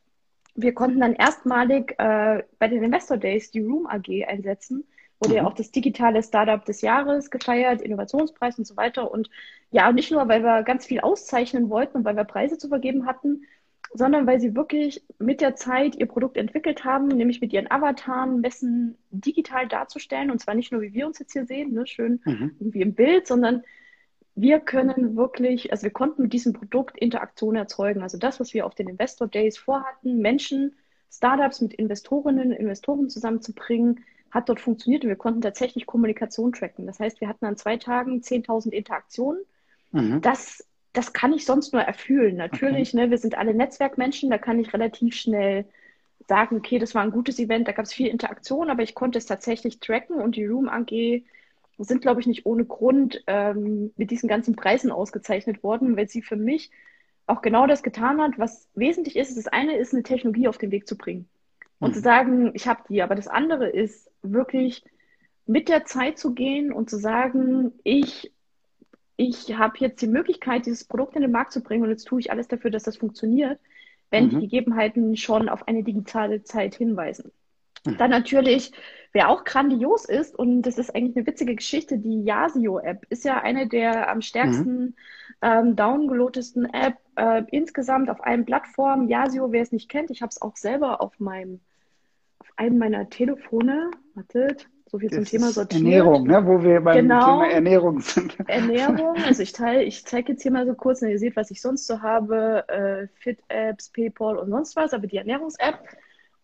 wir 0.55 0.75
konnten 0.75 1.01
dann 1.01 1.15
erstmalig 1.15 1.95
äh, 1.99 2.43
bei 2.59 2.69
den 2.69 2.83
Investor 2.83 3.17
Days 3.17 3.51
die 3.51 3.61
Room 3.61 3.87
AG 3.87 4.27
einsetzen. 4.27 4.85
Wurde 5.19 5.35
mhm. 5.35 5.37
ja 5.37 5.47
auch 5.47 5.55
das 5.55 5.71
digitale 5.71 6.23
Startup 6.23 6.65
des 6.65 6.81
Jahres 6.81 7.31
gefeiert, 7.31 7.83
Innovationspreis 7.83 8.59
und 8.59 8.67
so 8.67 8.77
weiter. 8.77 9.11
Und 9.11 9.31
ja, 9.71 9.93
nicht 9.93 10.11
nur, 10.11 10.29
weil 10.29 10.43
wir 10.43 10.63
ganz 10.63 10.87
viel 10.87 11.01
auszeichnen 11.01 11.71
wollten 11.71 11.99
und 11.99 12.05
weil 12.05 12.17
wir 12.17 12.25
Preise 12.25 12.59
zu 12.59 12.69
vergeben 12.69 13.07
hatten, 13.07 13.45
sondern 13.93 14.27
weil 14.27 14.41
sie 14.41 14.55
wirklich 14.55 15.03
mit 15.19 15.41
der 15.41 15.57
Zeit 15.57 15.97
ihr 15.97 16.07
Produkt 16.07 16.37
entwickelt 16.37 16.85
haben, 16.85 17.09
nämlich 17.09 17.41
mit 17.41 17.53
ihren 17.53 17.71
Avataren, 17.71 18.41
Messen 18.41 18.97
digital 19.11 19.67
darzustellen. 19.67 20.31
Und 20.31 20.41
zwar 20.41 20.55
nicht 20.55 20.71
nur, 20.71 20.81
wie 20.81 20.95
wir 20.95 21.07
uns 21.07 21.19
jetzt 21.19 21.33
hier 21.33 21.45
sehen, 21.45 21.73
ne, 21.73 21.87
schön 21.87 22.21
mhm. 22.25 22.57
irgendwie 22.61 22.83
im 22.83 22.95
Bild, 22.95 23.27
sondern 23.27 23.65
wir 24.37 24.61
können 24.61 25.17
wirklich, 25.17 25.73
also 25.73 25.83
wir 25.83 25.91
konnten 25.91 26.23
mit 26.23 26.33
diesem 26.33 26.53
Produkt 26.53 26.97
Interaktion 26.99 27.57
erzeugen. 27.57 28.03
Also 28.03 28.17
das, 28.17 28.39
was 28.39 28.55
wir 28.55 28.65
auf 28.65 28.75
den 28.75 28.89
Investor 28.89 29.27
Days 29.27 29.59
vorhatten, 29.59 30.19
Menschen, 30.19 30.77
Startups 31.13 31.61
mit 31.61 31.75
Investorinnen, 31.75 32.53
Investoren 32.53 33.09
zusammenzubringen, 33.09 34.05
hat 34.31 34.49
dort 34.49 34.61
funktioniert 34.61 35.03
und 35.03 35.09
wir 35.09 35.17
konnten 35.17 35.41
tatsächlich 35.41 35.87
Kommunikation 35.87 36.53
tracken. 36.53 36.87
Das 36.87 37.01
heißt, 37.01 37.21
wir 37.21 37.29
hatten 37.29 37.45
an 37.45 37.57
zwei 37.57 37.77
Tagen 37.77 38.21
10.000 38.21 38.71
Interaktionen. 38.71 39.43
Mhm. 39.91 40.21
Das, 40.21 40.65
das 40.93 41.13
kann 41.13 41.33
ich 41.33 41.45
sonst 41.45 41.73
nur 41.73 41.83
erfüllen. 41.83 42.37
Natürlich, 42.37 42.95
okay. 42.95 43.05
ne, 43.05 43.11
wir 43.11 43.19
sind 43.19 43.39
alle 43.39 43.55
Netzwerkmenschen, 43.55 44.31
da 44.31 44.39
kann 44.39 44.59
ich 44.59 44.73
relativ 44.73 45.15
schnell 45.15 45.67
sagen, 46.27 46.57
okay, 46.57 46.79
das 46.79 46.95
war 46.95 47.03
ein 47.03 47.11
gutes 47.11 47.39
Event, 47.39 47.67
da 47.69 47.73
gab 47.73 47.85
es 47.85 47.93
viel 47.93 48.07
Interaktion, 48.07 48.71
aber 48.71 48.83
ich 48.83 48.95
konnte 48.95 49.19
es 49.19 49.27
tatsächlich 49.27 49.81
tracken 49.81 50.17
und 50.17 50.37
die 50.37 50.47
Room 50.47 50.69
AG 50.69 51.25
sind, 51.79 52.03
glaube 52.03 52.21
ich, 52.21 52.27
nicht 52.27 52.47
ohne 52.47 52.65
Grund 52.65 53.23
ähm, 53.27 53.93
mit 53.97 54.11
diesen 54.11 54.29
ganzen 54.29 54.55
Preisen 54.55 54.91
ausgezeichnet 54.91 55.63
worden, 55.63 55.97
weil 55.97 56.09
sie 56.09 56.23
für 56.23 56.37
mich 56.37 56.71
auch 57.27 57.43
genau 57.43 57.67
das 57.67 57.83
getan 57.83 58.21
hat, 58.21 58.39
was 58.39 58.69
wesentlich 58.75 59.17
ist. 59.17 59.37
Das 59.37 59.47
eine 59.47 59.77
ist, 59.77 59.95
eine 59.95 60.03
Technologie 60.03 60.49
auf 60.49 60.59
den 60.59 60.71
Weg 60.71 60.87
zu 60.87 60.97
bringen 60.97 61.29
und 61.79 61.91
mhm. 61.91 61.95
zu 61.95 62.01
sagen, 62.01 62.51
ich 62.55 62.69
habe 62.69 62.83
die. 62.89 63.03
Aber 63.03 63.15
das 63.15 63.29
andere 63.29 63.69
ist 63.69 64.11
wirklich 64.23 64.85
mit 65.47 65.69
der 65.69 65.85
Zeit 65.85 66.19
zu 66.19 66.35
gehen 66.35 66.73
und 66.73 66.91
zu 66.91 66.99
sagen, 66.99 67.73
ich, 67.83 68.33
ich 69.21 69.55
habe 69.55 69.75
jetzt 69.77 70.01
die 70.01 70.07
Möglichkeit, 70.07 70.65
dieses 70.65 70.85
Produkt 70.85 71.15
in 71.15 71.21
den 71.21 71.31
Markt 71.31 71.53
zu 71.53 71.61
bringen 71.61 71.83
und 71.83 71.91
jetzt 71.91 72.07
tue 72.07 72.21
ich 72.21 72.31
alles 72.31 72.49
dafür, 72.49 72.71
dass 72.71 72.85
das 72.85 72.97
funktioniert, 72.97 73.61
wenn 74.11 74.25
mhm. 74.25 74.31
die 74.31 74.41
Gegebenheiten 74.41 75.15
schon 75.19 75.51
auf 75.51 75.69
eine 75.69 75.83
digitale 75.83 76.43
Zeit 76.43 76.75
hinweisen. 76.75 77.31
Mhm. 77.85 77.99
Dann 77.99 78.11
natürlich, 78.11 78.73
wer 79.13 79.29
auch 79.29 79.45
grandios 79.45 80.07
ist, 80.07 80.35
und 80.35 80.63
das 80.63 80.79
ist 80.79 80.95
eigentlich 80.95 81.19
eine 81.19 81.27
witzige 81.27 81.55
Geschichte, 81.55 81.99
die 81.99 82.23
Yasio-App 82.25 83.05
ist 83.11 83.27
ja 83.27 83.43
eine 83.43 83.69
der 83.69 84.11
am 84.11 84.23
stärksten 84.23 84.81
mhm. 84.81 84.95
ähm, 85.43 85.77
downgeloadtesten 85.77 86.65
App 86.73 86.97
äh, 87.17 87.43
insgesamt 87.51 88.09
auf 88.09 88.25
allen 88.25 88.47
Plattformen. 88.47 89.11
Yasio, 89.11 89.53
wer 89.53 89.61
es 89.61 89.71
nicht 89.71 89.91
kennt, 89.91 90.11
ich 90.11 90.23
habe 90.23 90.31
es 90.31 90.41
auch 90.41 90.57
selber 90.57 91.03
auf 91.03 91.21
meinem, 91.21 91.61
auf 92.39 92.51
einem 92.57 92.79
meiner 92.79 93.11
Telefone. 93.11 93.91
Wartet, 94.15 94.67
so 94.91 94.99
viel 94.99 95.11
zum 95.11 95.25
Thema 95.25 95.51
sortiert. 95.51 95.83
Ernährung, 95.83 96.27
ne? 96.27 96.45
wo 96.45 96.63
wir 96.63 96.81
beim 96.81 96.97
genau. 96.97 97.43
Thema 97.43 97.51
Ernährung 97.51 98.01
sind. 98.01 98.37
Ernährung, 98.49 99.17
also 99.25 99.43
ich 99.43 99.53
teile, 99.53 99.85
ich 99.85 100.05
zeige 100.05 100.33
jetzt 100.33 100.43
hier 100.43 100.51
mal 100.51 100.67
so 100.67 100.75
kurz, 100.75 101.01
und 101.03 101.11
ihr 101.11 101.19
seht, 101.19 101.37
was 101.37 101.51
ich 101.51 101.61
sonst 101.61 101.87
so 101.87 102.03
habe, 102.03 102.65
äh, 102.69 103.07
Fit-Apps, 103.21 103.91
PayPal 103.91 104.37
und 104.37 104.51
sonst 104.51 104.75
was, 104.75 104.93
aber 104.93 105.07
die 105.07 105.19
Ernährungs-App 105.19 105.79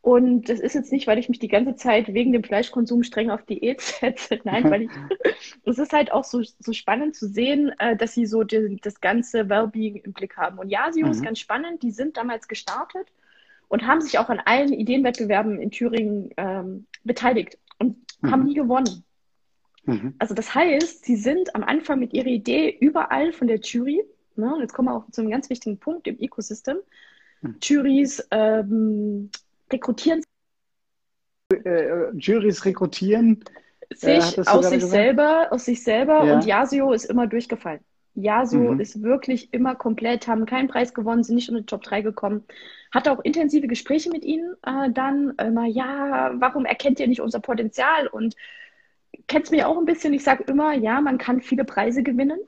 und 0.06 0.48
das 0.48 0.60
ist 0.60 0.74
jetzt 0.74 0.92
nicht, 0.92 1.08
weil 1.08 1.18
ich 1.18 1.28
mich 1.28 1.40
die 1.40 1.48
ganze 1.48 1.74
Zeit 1.74 2.14
wegen 2.14 2.32
dem 2.32 2.44
Fleischkonsum 2.44 3.02
streng 3.02 3.28
auf 3.28 3.42
Diät 3.42 3.80
setze. 3.80 4.38
Nein, 4.44 4.70
weil 4.70 4.82
ich, 4.82 4.90
es 5.64 5.78
ist 5.80 5.92
halt 5.92 6.12
auch 6.12 6.22
so, 6.22 6.44
so 6.60 6.72
spannend 6.72 7.16
zu 7.16 7.26
sehen, 7.26 7.72
äh, 7.80 7.96
dass 7.96 8.14
sie 8.14 8.24
so 8.24 8.44
die, 8.44 8.78
das 8.80 9.00
ganze 9.00 9.48
Wellbeing 9.48 9.96
im 9.96 10.12
Blick 10.12 10.36
haben. 10.36 10.60
Und 10.60 10.68
Yasio 10.70 11.06
mhm. 11.06 11.10
ist 11.10 11.24
ganz 11.24 11.40
spannend. 11.40 11.82
Die 11.82 11.90
sind 11.90 12.16
damals 12.16 12.46
gestartet 12.46 13.08
und 13.68 13.86
haben 13.86 14.00
sich 14.00 14.18
auch 14.18 14.28
an 14.28 14.40
allen 14.44 14.72
Ideenwettbewerben 14.72 15.60
in 15.60 15.70
Thüringen 15.70 16.30
ähm, 16.36 16.86
beteiligt 17.04 17.58
und 17.78 17.96
mhm. 18.20 18.30
haben 18.30 18.44
nie 18.44 18.54
gewonnen. 18.54 19.04
Mhm. 19.84 20.14
Also 20.18 20.34
das 20.34 20.54
heißt, 20.54 21.04
sie 21.04 21.16
sind 21.16 21.54
am 21.54 21.62
Anfang 21.62 21.98
mit 21.98 22.12
ihrer 22.12 22.26
Idee 22.26 22.76
überall 22.80 23.32
von 23.32 23.48
der 23.48 23.60
Jury, 23.60 24.02
ne, 24.36 24.54
und 24.54 24.60
jetzt 24.60 24.72
kommen 24.72 24.88
wir 24.88 24.96
auch 24.96 25.10
zu 25.10 25.20
einem 25.20 25.30
ganz 25.30 25.48
wichtigen 25.50 25.78
Punkt 25.78 26.06
im 26.06 26.18
Ecosystem, 26.18 26.78
hm. 27.40 27.56
Juries 27.62 28.26
ähm, 28.30 29.30
rekrutieren. 29.70 30.22
Äh, 31.52 32.10
Juries 32.16 32.64
rekrutieren. 32.64 33.44
Sich 33.94 34.38
äh, 34.38 34.42
aus 34.46 34.70
sich 34.70 34.84
selber, 34.84 35.48
aus 35.50 35.64
sich 35.64 35.82
selber 35.84 36.24
ja. 36.24 36.34
und 36.34 36.44
Yasio 36.44 36.92
ist 36.92 37.04
immer 37.04 37.26
durchgefallen. 37.26 37.80
Yasio 38.16 38.74
mhm. 38.74 38.80
ist 38.80 39.02
wirklich 39.02 39.52
immer 39.52 39.74
komplett, 39.74 40.26
haben 40.26 40.46
keinen 40.46 40.68
Preis 40.68 40.94
gewonnen, 40.94 41.22
sind 41.22 41.36
nicht 41.36 41.48
in 41.48 41.54
den 41.54 41.66
Top 41.66 41.82
3 41.82 42.02
gekommen. 42.02 42.44
Hatte 42.92 43.12
auch 43.12 43.20
intensive 43.20 43.68
Gespräche 43.68 44.10
mit 44.10 44.24
ihnen 44.24 44.54
äh, 44.62 44.90
dann. 44.90 45.34
Immer, 45.38 45.66
ja, 45.66 46.32
warum 46.34 46.64
erkennt 46.64 46.98
ihr 46.98 47.08
nicht 47.08 47.20
unser 47.20 47.40
Potenzial? 47.40 48.06
Und 48.06 48.34
kennt 49.28 49.46
es 49.46 49.50
mir 49.50 49.68
auch 49.68 49.76
ein 49.76 49.84
bisschen. 49.84 50.14
Ich 50.14 50.24
sage 50.24 50.44
immer, 50.44 50.72
ja, 50.74 51.00
man 51.00 51.18
kann 51.18 51.42
viele 51.42 51.64
Preise 51.64 52.02
gewinnen. 52.02 52.40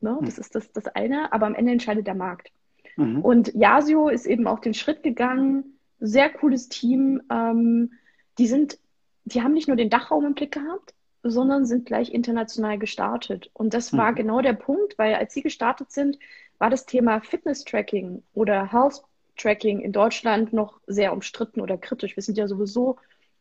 Ne? 0.00 0.18
Das 0.22 0.38
ist 0.38 0.54
das, 0.54 0.70
das 0.72 0.86
eine, 0.88 1.32
aber 1.32 1.46
am 1.46 1.54
Ende 1.54 1.72
entscheidet 1.72 2.06
der 2.06 2.14
Markt. 2.14 2.50
Mhm. 2.96 3.22
Und 3.22 3.54
Yasio 3.54 4.08
ist 4.08 4.26
eben 4.26 4.46
auch 4.46 4.58
den 4.58 4.74
Schritt 4.74 5.02
gegangen. 5.02 5.78
Sehr 6.00 6.28
cooles 6.28 6.68
Team. 6.68 7.22
Ähm, 7.30 7.92
die 8.38 8.46
sind, 8.46 8.78
die 9.24 9.42
haben 9.42 9.54
nicht 9.54 9.68
nur 9.68 9.76
den 9.76 9.90
Dachraum 9.90 10.26
im 10.26 10.34
Blick 10.34 10.52
gehabt, 10.52 10.92
sondern 11.24 11.64
sind 11.64 11.86
gleich 11.86 12.12
international 12.12 12.78
gestartet. 12.78 13.50
Und 13.54 13.74
das 13.74 13.92
war 13.94 14.12
mhm. 14.12 14.16
genau 14.16 14.40
der 14.42 14.52
Punkt, 14.52 14.98
weil 14.98 15.14
als 15.14 15.32
sie 15.32 15.42
gestartet 15.42 15.90
sind, 15.90 16.18
war 16.58 16.70
das 16.70 16.86
Thema 16.86 17.20
Fitness-Tracking 17.20 18.22
oder 18.34 18.70
Health-Tracking 18.70 19.80
in 19.80 19.92
Deutschland 19.92 20.52
noch 20.52 20.80
sehr 20.86 21.12
umstritten 21.12 21.60
oder 21.60 21.78
kritisch. 21.78 22.14
Wir 22.14 22.22
sind 22.22 22.36
ja 22.36 22.46
sowieso 22.46 22.96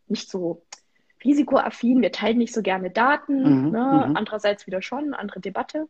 nicht 0.08 0.30
so 0.30 0.64
risikoaffin, 1.24 2.02
wir 2.02 2.12
teilen 2.12 2.38
nicht 2.38 2.54
so 2.54 2.62
gerne 2.62 2.90
Daten, 2.90 3.66
mhm. 3.66 3.72
ne? 3.72 4.06
Mhm. 4.08 4.16
andererseits 4.18 4.66
wieder 4.66 4.82
schon, 4.82 5.14
andere 5.14 5.42
Debatte. 5.42 5.88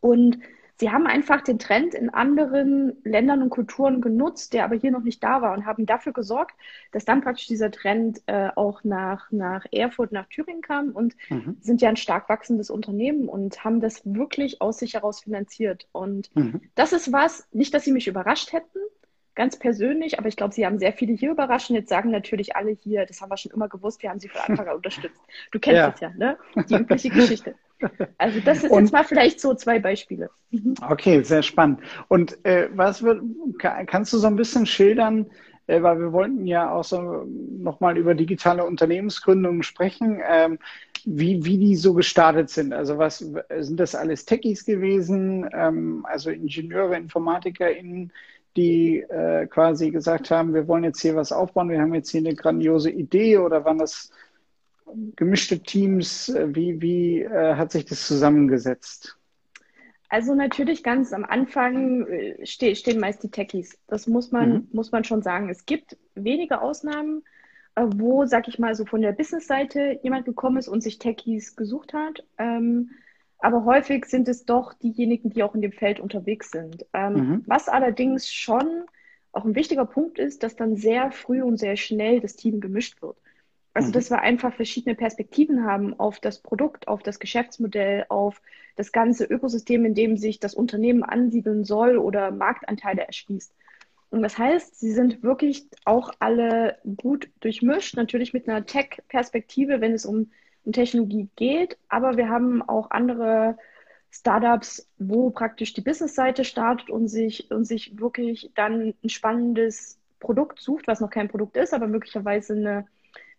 Und 0.00 0.38
sie 0.78 0.90
haben 0.90 1.06
einfach 1.06 1.40
den 1.40 1.58
Trend 1.58 1.94
in 1.94 2.10
anderen 2.10 2.96
Ländern 3.04 3.42
und 3.42 3.50
Kulturen 3.50 4.00
genutzt, 4.00 4.52
der 4.52 4.64
aber 4.64 4.76
hier 4.76 4.90
noch 4.90 5.02
nicht 5.02 5.22
da 5.22 5.42
war 5.42 5.52
und 5.52 5.66
haben 5.66 5.86
dafür 5.86 6.12
gesorgt, 6.12 6.54
dass 6.92 7.04
dann 7.04 7.20
praktisch 7.20 7.46
dieser 7.46 7.70
Trend 7.70 8.22
äh, 8.26 8.50
auch 8.54 8.84
nach, 8.84 9.30
nach 9.30 9.66
Erfurt, 9.72 10.12
nach 10.12 10.26
Thüringen 10.26 10.62
kam 10.62 10.90
und 10.90 11.16
mhm. 11.28 11.56
sind 11.60 11.80
ja 11.80 11.88
ein 11.88 11.96
stark 11.96 12.28
wachsendes 12.28 12.70
Unternehmen 12.70 13.28
und 13.28 13.64
haben 13.64 13.80
das 13.80 14.02
wirklich 14.04 14.60
aus 14.60 14.78
sich 14.78 14.94
heraus 14.94 15.20
finanziert. 15.20 15.88
Und 15.92 16.34
mhm. 16.36 16.60
das 16.74 16.92
ist 16.92 17.12
was, 17.12 17.48
nicht, 17.52 17.74
dass 17.74 17.84
sie 17.84 17.92
mich 17.92 18.06
überrascht 18.06 18.52
hätten, 18.52 18.78
ganz 19.38 19.56
persönlich, 19.56 20.18
aber 20.18 20.26
ich 20.26 20.36
glaube, 20.36 20.52
Sie 20.52 20.66
haben 20.66 20.80
sehr 20.80 20.92
viele 20.92 21.14
hier 21.14 21.30
überrascht. 21.30 21.70
Jetzt 21.70 21.88
sagen 21.88 22.10
natürlich 22.10 22.56
alle 22.56 22.72
hier, 22.72 23.06
das 23.06 23.20
haben 23.22 23.30
wir 23.30 23.36
schon 23.36 23.52
immer 23.52 23.68
gewusst, 23.68 24.02
wir 24.02 24.10
haben 24.10 24.18
Sie 24.18 24.28
von 24.28 24.40
Anfang 24.40 24.66
an 24.66 24.76
unterstützt. 24.76 25.20
Du 25.52 25.60
kennst 25.60 25.78
ja. 25.78 25.88
es 25.94 26.00
ja, 26.00 26.10
ne? 26.10 26.36
Die 26.68 26.74
übliche 26.74 27.08
Geschichte. 27.08 27.54
Also 28.18 28.40
das 28.40 28.64
ist 28.64 28.72
Und, 28.72 28.80
jetzt 28.80 28.92
mal 28.92 29.04
vielleicht 29.04 29.40
so 29.40 29.54
zwei 29.54 29.78
Beispiele. 29.78 30.30
Mhm. 30.50 30.74
Okay, 30.90 31.22
sehr 31.22 31.44
spannend. 31.44 31.78
Und 32.08 32.44
äh, 32.44 32.68
was 32.74 33.04
wird, 33.04 33.22
kannst 33.86 34.12
du 34.12 34.18
so 34.18 34.26
ein 34.26 34.34
bisschen 34.34 34.66
schildern, 34.66 35.30
äh, 35.68 35.80
weil 35.80 36.00
wir 36.00 36.12
wollten 36.12 36.44
ja 36.44 36.72
auch 36.72 36.82
so 36.82 37.24
nochmal 37.28 37.96
über 37.96 38.16
digitale 38.16 38.64
Unternehmensgründungen 38.64 39.62
sprechen, 39.62 40.20
ähm, 40.28 40.58
wie, 41.04 41.44
wie 41.44 41.58
die 41.58 41.76
so 41.76 41.94
gestartet 41.94 42.50
sind. 42.50 42.72
Also 42.72 42.98
was 42.98 43.18
sind 43.18 43.78
das 43.78 43.94
alles 43.94 44.24
Techies 44.24 44.64
gewesen, 44.64 45.48
ähm, 45.52 46.04
also 46.08 46.30
Ingenieure, 46.30 46.96
InformatikerInnen, 46.96 48.12
die 48.58 48.98
äh, 48.98 49.46
quasi 49.46 49.90
gesagt 49.90 50.30
haben, 50.30 50.52
wir 50.52 50.66
wollen 50.66 50.84
jetzt 50.84 51.00
hier 51.00 51.14
was 51.14 51.30
aufbauen, 51.30 51.70
wir 51.70 51.80
haben 51.80 51.94
jetzt 51.94 52.10
hier 52.10 52.20
eine 52.20 52.34
grandiose 52.34 52.90
Idee 52.90 53.38
oder 53.38 53.64
waren 53.64 53.78
das 53.78 54.10
gemischte 55.16 55.60
Teams? 55.60 56.34
Wie, 56.46 56.80
wie 56.82 57.22
äh, 57.22 57.54
hat 57.54 57.72
sich 57.72 57.84
das 57.84 58.06
zusammengesetzt? 58.06 59.16
Also 60.08 60.34
natürlich 60.34 60.82
ganz 60.82 61.12
am 61.12 61.24
Anfang 61.24 62.06
äh, 62.06 62.44
ste 62.44 62.74
stehen 62.74 62.98
meist 62.98 63.22
die 63.22 63.30
Techies. 63.30 63.78
Das 63.86 64.06
muss 64.06 64.32
man, 64.32 64.50
mhm. 64.50 64.68
muss 64.72 64.90
man 64.90 65.04
schon 65.04 65.22
sagen. 65.22 65.50
Es 65.50 65.66
gibt 65.66 65.96
wenige 66.14 66.60
Ausnahmen, 66.60 67.22
äh, 67.74 67.84
wo, 67.86 68.24
sag 68.24 68.48
ich 68.48 68.58
mal, 68.58 68.74
so 68.74 68.86
von 68.86 69.02
der 69.02 69.12
Business-Seite 69.12 70.00
jemand 70.02 70.24
gekommen 70.24 70.56
ist 70.56 70.68
und 70.68 70.82
sich 70.82 70.98
Techies 70.98 71.56
gesucht 71.56 71.92
hat. 71.92 72.24
Ähm, 72.38 72.90
aber 73.38 73.64
häufig 73.64 74.06
sind 74.06 74.28
es 74.28 74.44
doch 74.44 74.72
diejenigen, 74.74 75.30
die 75.30 75.42
auch 75.42 75.54
in 75.54 75.62
dem 75.62 75.72
Feld 75.72 76.00
unterwegs 76.00 76.50
sind. 76.50 76.86
Ähm, 76.92 77.12
mhm. 77.12 77.44
Was 77.46 77.68
allerdings 77.68 78.32
schon 78.32 78.84
auch 79.32 79.44
ein 79.44 79.54
wichtiger 79.54 79.84
Punkt 79.84 80.18
ist, 80.18 80.42
dass 80.42 80.56
dann 80.56 80.76
sehr 80.76 81.12
früh 81.12 81.42
und 81.42 81.58
sehr 81.58 81.76
schnell 81.76 82.20
das 82.20 82.34
Team 82.34 82.60
gemischt 82.60 83.00
wird. 83.02 83.16
Also, 83.74 83.88
mhm. 83.88 83.92
dass 83.92 84.10
wir 84.10 84.20
einfach 84.20 84.54
verschiedene 84.54 84.96
Perspektiven 84.96 85.64
haben 85.64 85.98
auf 85.98 86.18
das 86.18 86.40
Produkt, 86.40 86.88
auf 86.88 87.02
das 87.02 87.20
Geschäftsmodell, 87.20 88.06
auf 88.08 88.40
das 88.76 88.90
ganze 88.90 89.24
Ökosystem, 89.24 89.84
in 89.84 89.94
dem 89.94 90.16
sich 90.16 90.40
das 90.40 90.54
Unternehmen 90.54 91.04
ansiedeln 91.04 91.64
soll 91.64 91.98
oder 91.98 92.30
Marktanteile 92.30 93.06
erschließt. 93.06 93.54
Und 94.10 94.22
das 94.22 94.38
heißt, 94.38 94.80
sie 94.80 94.92
sind 94.92 95.22
wirklich 95.22 95.68
auch 95.84 96.10
alle 96.18 96.78
gut 96.96 97.28
durchmischt, 97.40 97.94
natürlich 97.96 98.32
mit 98.32 98.48
einer 98.48 98.64
Tech-Perspektive, 98.64 99.80
wenn 99.80 99.92
es 99.92 100.06
um 100.06 100.30
um 100.68 100.72
Technologie 100.72 101.28
geht, 101.34 101.78
aber 101.88 102.18
wir 102.18 102.28
haben 102.28 102.60
auch 102.60 102.90
andere 102.90 103.56
Startups, 104.10 104.86
wo 104.98 105.30
praktisch 105.30 105.72
die 105.72 105.80
Business-Seite 105.80 106.44
startet 106.44 106.90
und 106.90 107.08
sich, 107.08 107.50
und 107.50 107.64
sich 107.64 107.98
wirklich 107.98 108.50
dann 108.54 108.92
ein 109.02 109.08
spannendes 109.08 109.98
Produkt 110.20 110.60
sucht, 110.60 110.86
was 110.86 111.00
noch 111.00 111.10
kein 111.10 111.28
Produkt 111.28 111.56
ist, 111.56 111.72
aber 111.72 111.86
möglicherweise 111.86 112.52
eine, 112.52 112.86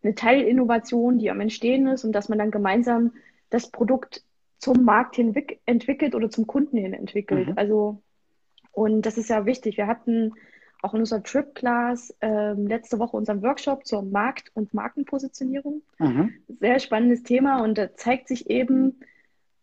eine 0.03 0.15
Teilinnovation, 0.15 1.19
die 1.19 1.29
am 1.29 1.39
Entstehen 1.39 1.87
ist 1.87 2.03
und 2.03 2.13
dass 2.13 2.29
man 2.29 2.39
dann 2.39 2.49
gemeinsam 2.49 3.13
das 3.51 3.69
Produkt 3.69 4.23
zum 4.57 4.83
Markt 4.83 5.15
hin 5.15 5.33
entwickelt 5.65 6.15
oder 6.15 6.31
zum 6.31 6.47
Kunden 6.47 6.77
hin 6.77 6.93
entwickelt. 6.93 7.49
Mhm. 7.49 7.53
Also, 7.57 8.01
und 8.71 9.05
das 9.05 9.19
ist 9.19 9.29
ja 9.29 9.45
wichtig. 9.45 9.77
Wir 9.77 9.85
hatten 9.85 10.33
auch 10.81 10.93
in 10.93 11.01
unserer 11.01 11.23
Trip-Class 11.23 12.15
ähm, 12.21 12.67
letzte 12.67 12.99
Woche 12.99 13.17
unseren 13.17 13.41
Workshop 13.41 13.85
zur 13.85 14.01
Markt- 14.01 14.51
und 14.53 14.73
Markenpositionierung. 14.73 15.81
Mhm. 15.97 16.33
Sehr 16.59 16.79
spannendes 16.79 17.23
Thema 17.23 17.63
und 17.63 17.77
da 17.77 17.93
zeigt 17.95 18.27
sich 18.27 18.49
eben 18.49 18.99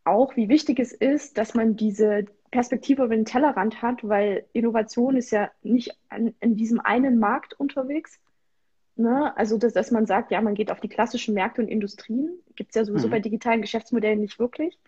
auch, 0.05 0.37
wie 0.37 0.49
wichtig 0.49 0.79
es 0.79 0.93
ist, 0.93 1.37
dass 1.39 1.55
man 1.55 1.77
diese 1.77 2.27
Perspektive 2.51 3.05
über 3.05 3.17
den 3.17 3.25
Tellerrand 3.25 3.83
hat, 3.83 4.07
weil 4.07 4.45
Innovation 4.53 5.17
ist 5.17 5.31
ja 5.31 5.51
nicht 5.63 5.97
an, 6.09 6.35
in 6.41 6.57
diesem 6.57 6.81
einen 6.81 7.19
Markt 7.19 7.59
unterwegs. 7.59 8.21
Ne? 8.95 9.37
Also, 9.37 9.59
dass, 9.59 9.73
dass 9.73 9.91
man 9.91 10.07
sagt, 10.07 10.31
ja, 10.31 10.41
man 10.41 10.55
geht 10.55 10.71
auf 10.71 10.81
die 10.81 10.89
klassischen 10.89 11.35
Märkte 11.35 11.61
und 11.61 11.69
Industrien. 11.69 12.31
Gibt 12.55 12.71
es 12.71 12.77
ja 12.77 12.85
sowieso 12.85 13.09
mhm. 13.09 13.13
bei 13.13 13.21
digitalen 13.21 13.61
Geschäftsmodellen 13.61 14.21
nicht 14.21 14.39
wirklich. 14.39 14.79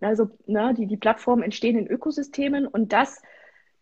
Also, 0.00 0.30
ne, 0.46 0.72
die, 0.74 0.86
die 0.86 0.96
Plattformen 0.96 1.42
entstehen 1.42 1.76
in 1.76 1.86
Ökosystemen 1.86 2.66
und 2.66 2.92
das 2.92 3.22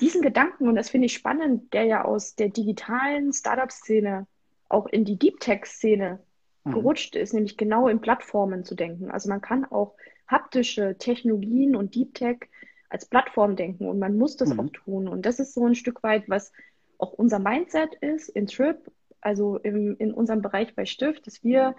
diesen 0.01 0.23
Gedanken, 0.23 0.69
und 0.69 0.77
das 0.77 0.91
finde 0.91 1.07
ich 1.07 1.15
spannend, 1.15 1.73
der 1.73 1.85
ja 1.85 2.05
aus 2.05 2.35
der 2.35 2.49
digitalen 2.49 3.33
Startup-Szene 3.33 4.27
auch 4.69 4.87
in 4.87 5.05
die 5.05 5.19
Deep 5.19 5.41
Tech-Szene 5.41 6.21
mhm. 6.65 6.73
gerutscht 6.73 7.17
ist, 7.17 7.35
nämlich 7.35 7.57
genau 7.57 7.89
in 7.89 8.01
Plattformen 8.01 8.65
zu 8.65 8.75
denken. 8.75 9.11
Also 9.11 9.29
man 9.29 9.41
kann 9.41 9.65
auch 9.65 9.95
haptische 10.27 10.97
Technologien 10.99 11.75
und 11.75 11.95
Deep 11.95 12.15
Tech 12.15 12.39
als 12.91 13.07
Plattform 13.07 13.57
denken 13.57 13.89
und 13.89 13.99
man 13.99 14.17
muss 14.17 14.37
das 14.37 14.51
mhm. 14.51 14.61
auch 14.61 14.71
tun. 14.71 15.09
Und 15.09 15.27
das 15.27 15.41
ist 15.41 15.55
so 15.55 15.67
ein 15.67 15.75
Stück 15.75 16.03
weit, 16.03 16.29
was 16.29 16.53
auch 16.99 17.13
unser 17.13 17.39
Mindset 17.39 17.95
ist 17.97 18.29
in 18.29 18.47
Trip, 18.47 18.77
also 19.21 19.57
im, 19.59 19.97
in 19.99 20.13
unserem 20.13 20.43
Bereich 20.43 20.75
bei 20.75 20.85
Stift, 20.85 21.27
dass 21.27 21.45
wir, 21.45 21.75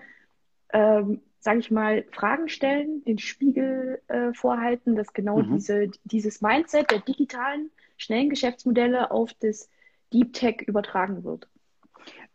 ähm, 0.72 1.22
sage 1.40 1.60
ich 1.60 1.72
mal, 1.72 2.06
Fragen 2.12 2.50
stellen, 2.50 3.04
den 3.06 3.18
Spiegel 3.18 4.02
äh, 4.08 4.34
vorhalten, 4.34 4.96
dass 4.96 5.14
genau 5.14 5.42
mhm. 5.42 5.56
diese, 5.56 5.90
dieses 6.04 6.42
Mindset 6.42 6.92
der 6.92 7.00
digitalen 7.00 7.72
schnellen 8.00 8.30
Geschäftsmodelle 8.30 9.12
auf 9.12 9.32
das 9.40 9.70
Deep 10.12 10.34
Tech 10.34 10.62
übertragen 10.66 11.24
wird. 11.24 11.48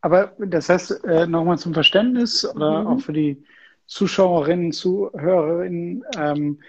Aber 0.00 0.32
das 0.38 0.68
heißt, 0.68 1.04
äh, 1.04 1.26
nochmal 1.26 1.58
zum 1.58 1.74
Verständnis 1.74 2.44
oder 2.44 2.82
mhm. 2.82 2.86
auch 2.86 3.00
für 3.00 3.12
die 3.12 3.42
Zuschauerinnen, 3.86 4.72
Zuhörerinnen, 4.72 6.04
ähm, 6.16 6.60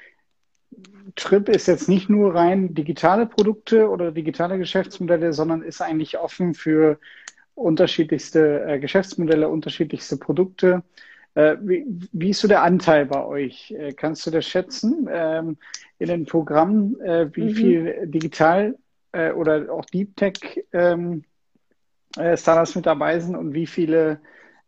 Trip 1.16 1.48
ist 1.50 1.68
jetzt 1.68 1.88
nicht 1.88 2.10
nur 2.10 2.34
rein 2.34 2.74
digitale 2.74 3.26
Produkte 3.26 3.90
oder 3.90 4.12
digitale 4.12 4.58
Geschäftsmodelle, 4.58 5.34
sondern 5.34 5.62
ist 5.62 5.82
eigentlich 5.82 6.18
offen 6.18 6.54
für 6.54 7.00
unterschiedlichste 7.54 8.66
äh, 8.66 8.80
Geschäftsmodelle, 8.80 9.48
unterschiedlichste 9.48 10.18
Produkte. 10.18 10.84
Äh, 11.36 11.58
wie, 11.62 11.86
wie, 12.12 12.30
ist 12.32 12.42
so 12.42 12.48
der 12.48 12.64
Anteil 12.64 13.06
bei 13.06 13.24
euch? 13.24 13.72
Äh, 13.72 13.94
kannst 13.94 14.26
du 14.26 14.32
das 14.32 14.46
schätzen 14.46 15.08
ähm, 15.12 15.58
in 16.00 16.08
den 16.08 16.26
Programmen, 16.26 17.00
äh, 17.02 17.30
wie 17.34 17.46
mhm. 17.46 17.56
viel 17.56 18.08
digital 18.08 18.76
äh, 19.16 19.32
oder 19.32 19.72
auch 19.72 19.86
Deep 19.86 20.16
Tech 20.18 20.66
ähm, 20.74 21.24
äh, 22.18 22.36
Startups 22.36 22.76
mit 22.76 22.86
dabei 22.86 23.20
sind 23.20 23.36
und 23.36 23.54
wie 23.54 23.66
viele 23.66 24.20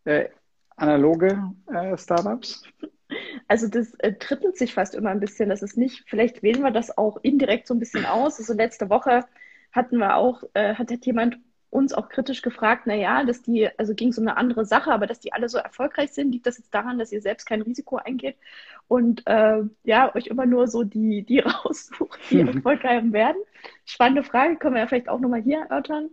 äh, 0.04 0.28
analoge 0.76 1.42
äh, 1.72 1.96
Startups? 1.96 2.62
Also 3.46 3.68
das 3.68 3.94
äh, 3.98 4.14
trittelt 4.14 4.56
sich 4.56 4.74
fast 4.74 4.94
immer 4.94 5.10
ein 5.10 5.20
bisschen. 5.20 5.48
Das 5.48 5.62
ist 5.62 5.76
nicht, 5.76 6.04
vielleicht 6.06 6.42
wählen 6.42 6.62
wir 6.62 6.70
das 6.70 6.96
auch 6.96 7.18
indirekt 7.22 7.66
so 7.66 7.74
ein 7.74 7.78
bisschen 7.78 8.06
aus. 8.06 8.38
Also 8.38 8.54
letzte 8.54 8.90
Woche 8.90 9.24
hatten 9.72 9.98
wir 9.98 10.16
auch, 10.16 10.42
äh, 10.54 10.74
hat 10.74 10.90
jemand 11.04 11.38
uns 11.70 11.92
auch 11.92 12.08
kritisch 12.08 12.42
gefragt, 12.42 12.82
na 12.86 12.94
ja, 12.94 13.24
dass 13.24 13.42
die, 13.42 13.68
also 13.78 13.94
ging 13.94 14.08
es 14.08 14.18
um 14.18 14.26
eine 14.26 14.36
andere 14.36 14.64
Sache, 14.64 14.90
aber 14.90 15.06
dass 15.06 15.20
die 15.20 15.32
alle 15.32 15.48
so 15.48 15.58
erfolgreich 15.58 16.12
sind, 16.12 16.32
liegt 16.32 16.46
das 16.46 16.58
jetzt 16.58 16.72
daran, 16.72 16.98
dass 16.98 17.12
ihr 17.12 17.20
selbst 17.20 17.46
kein 17.46 17.62
Risiko 17.62 17.96
eingeht 17.96 18.36
und 18.88 19.26
äh, 19.26 19.62
ja, 19.84 20.14
euch 20.14 20.28
immer 20.28 20.46
nur 20.46 20.66
so 20.68 20.82
die, 20.82 21.22
die 21.22 21.38
raussucht, 21.64 22.18
die 22.30 22.42
mhm. 22.42 22.48
erfolgreich 22.48 23.12
werden? 23.12 23.36
Spannende 23.84 24.22
Frage, 24.22 24.56
können 24.56 24.74
wir 24.74 24.80
ja 24.80 24.86
vielleicht 24.86 25.08
auch 25.08 25.20
nochmal 25.20 25.42
hier 25.42 25.60
erörtern. 25.60 26.10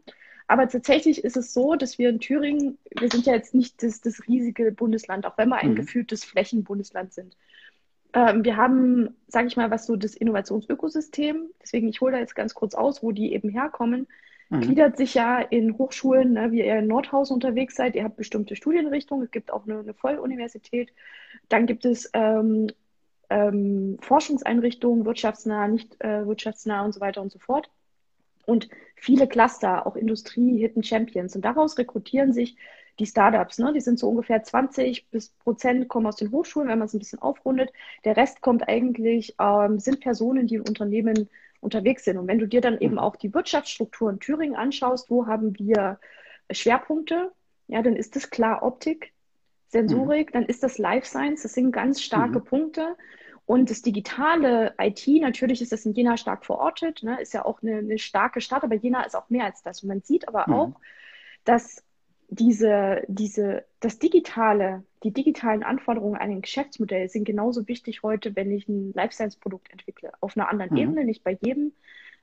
Aber 0.47 0.67
tatsächlich 0.67 1.23
ist 1.23 1.37
es 1.37 1.53
so, 1.53 1.75
dass 1.75 1.97
wir 1.97 2.09
in 2.09 2.19
Thüringen, 2.19 2.77
wir 2.99 3.09
sind 3.09 3.25
ja 3.25 3.33
jetzt 3.33 3.55
nicht 3.55 3.81
das, 3.81 4.01
das 4.01 4.27
riesige 4.27 4.71
Bundesland, 4.71 5.25
auch 5.25 5.37
wenn 5.37 5.49
wir 5.49 5.57
ein 5.57 5.71
mhm. 5.71 5.75
gefühltes 5.75 6.23
Flächenbundesland 6.23 7.13
sind. 7.13 7.35
Ähm, 8.13 8.43
wir 8.43 8.55
haben, 8.55 9.15
sage 9.27 9.47
ich 9.47 9.57
mal, 9.57 9.71
was 9.71 9.87
so 9.87 9.95
das 9.95 10.15
Innovationsökosystem, 10.15 11.49
deswegen 11.61 11.87
ich 11.87 11.99
hole 12.01 12.11
da 12.11 12.19
jetzt 12.19 12.35
ganz 12.35 12.53
kurz 12.53 12.75
aus, 12.75 13.01
wo 13.01 13.11
die 13.11 13.33
eben 13.33 13.49
herkommen, 13.49 14.07
mhm. 14.49 14.61
gliedert 14.61 14.97
sich 14.97 15.13
ja 15.13 15.39
in 15.39 15.77
Hochschulen, 15.77 16.33
ne, 16.33 16.51
wie 16.51 16.65
ihr 16.65 16.79
in 16.79 16.87
Nordhausen 16.87 17.35
unterwegs 17.35 17.75
seid, 17.75 17.95
ihr 17.95 18.03
habt 18.03 18.17
bestimmte 18.17 18.55
Studienrichtungen, 18.55 19.25
es 19.25 19.31
gibt 19.31 19.51
auch 19.51 19.65
eine, 19.65 19.79
eine 19.79 19.93
Volluniversität, 19.93 20.93
dann 21.49 21.65
gibt 21.65 21.85
es 21.85 22.09
ähm, 22.13 22.67
ähm, 23.29 23.97
Forschungseinrichtungen, 24.01 25.05
wirtschaftsnah, 25.05 25.67
nicht 25.67 26.01
äh, 26.03 26.25
wirtschaftsnah 26.25 26.83
und 26.83 26.93
so 26.93 27.01
weiter 27.01 27.21
und 27.21 27.31
so 27.31 27.39
fort 27.39 27.69
und 28.45 28.69
viele 28.95 29.27
Cluster, 29.27 29.85
auch 29.85 29.95
Industrie, 29.95 30.59
Hidden 30.59 30.83
Champions. 30.83 31.35
Und 31.35 31.43
daraus 31.43 31.77
rekrutieren 31.77 32.33
sich 32.33 32.55
die 32.99 33.05
Startups. 33.05 33.59
Ne? 33.59 33.73
Die 33.73 33.81
sind 33.81 33.99
so 33.99 34.09
ungefähr 34.09 34.43
20 34.43 35.09
bis 35.09 35.29
Prozent 35.29 35.87
kommen 35.89 36.07
aus 36.07 36.15
den 36.15 36.31
Hochschulen, 36.31 36.69
wenn 36.69 36.79
man 36.79 36.87
es 36.87 36.93
ein 36.93 36.99
bisschen 36.99 37.21
aufrundet. 37.21 37.71
Der 38.05 38.15
Rest 38.15 38.41
kommt 38.41 38.67
eigentlich, 38.67 39.35
ähm, 39.39 39.79
sind 39.79 39.99
Personen, 39.99 40.47
die 40.47 40.55
in 40.55 40.61
Unternehmen 40.61 41.29
unterwegs 41.65 42.05
sind. 42.05 42.17
Und 42.17 42.27
wenn 42.27 42.39
du 42.39 42.47
dir 42.47 42.61
dann 42.61 42.79
eben 42.79 42.93
mhm. 42.93 42.99
auch 42.99 43.17
die 43.17 43.33
Wirtschaftsstruktur 43.33 44.09
in 44.09 44.19
Thüringen 44.19 44.55
anschaust, 44.55 45.09
wo 45.09 45.27
haben 45.27 45.57
wir 45.59 45.99
Schwerpunkte? 46.49 47.31
Ja, 47.67 47.81
dann 47.81 47.95
ist 47.95 48.15
das 48.15 48.29
klar 48.29 48.63
Optik, 48.63 49.11
Sensorik, 49.67 50.29
mhm. 50.29 50.33
dann 50.33 50.45
ist 50.45 50.63
das 50.63 50.77
Life 50.77 51.07
Science. 51.07 51.43
Das 51.43 51.53
sind 51.53 51.71
ganz 51.71 52.01
starke 52.01 52.39
mhm. 52.39 52.45
Punkte. 52.45 52.95
Und 53.45 53.69
das 53.69 53.81
digitale 53.81 54.73
IT, 54.79 55.05
natürlich 55.21 55.61
ist 55.61 55.71
das 55.71 55.85
in 55.85 55.93
Jena 55.93 56.17
stark 56.17 56.45
verortet, 56.45 57.03
ne, 57.03 57.21
ist 57.21 57.33
ja 57.33 57.45
auch 57.45 57.61
eine, 57.61 57.77
eine, 57.77 57.99
starke 57.99 58.41
Stadt, 58.41 58.63
aber 58.63 58.73
Jena 58.73 59.03
ist 59.03 59.15
auch 59.15 59.29
mehr 59.29 59.45
als 59.45 59.61
das. 59.61 59.83
Und 59.83 59.89
man 59.89 60.01
sieht 60.01 60.27
aber 60.27 60.45
mhm. 60.47 60.53
auch, 60.53 60.79
dass 61.43 61.83
diese, 62.35 63.03
diese, 63.07 63.65
das 63.79 63.99
Digitale, 63.99 64.83
die 65.03 65.11
digitalen 65.11 65.63
Anforderungen 65.63 66.15
an 66.15 66.31
ein 66.31 66.41
Geschäftsmodell 66.41 67.09
sind 67.09 67.25
genauso 67.25 67.67
wichtig 67.67 68.03
heute, 68.03 68.35
wenn 68.35 68.51
ich 68.51 68.67
ein 68.67 68.91
Life 68.93 69.13
Science 69.13 69.37
Produkt 69.37 69.71
entwickle. 69.71 70.11
Auf 70.21 70.35
einer 70.35 70.49
anderen 70.49 70.71
mhm. 70.71 70.77
Ebene, 70.77 71.05
nicht 71.05 71.23
bei 71.23 71.37
jedem, 71.41 71.71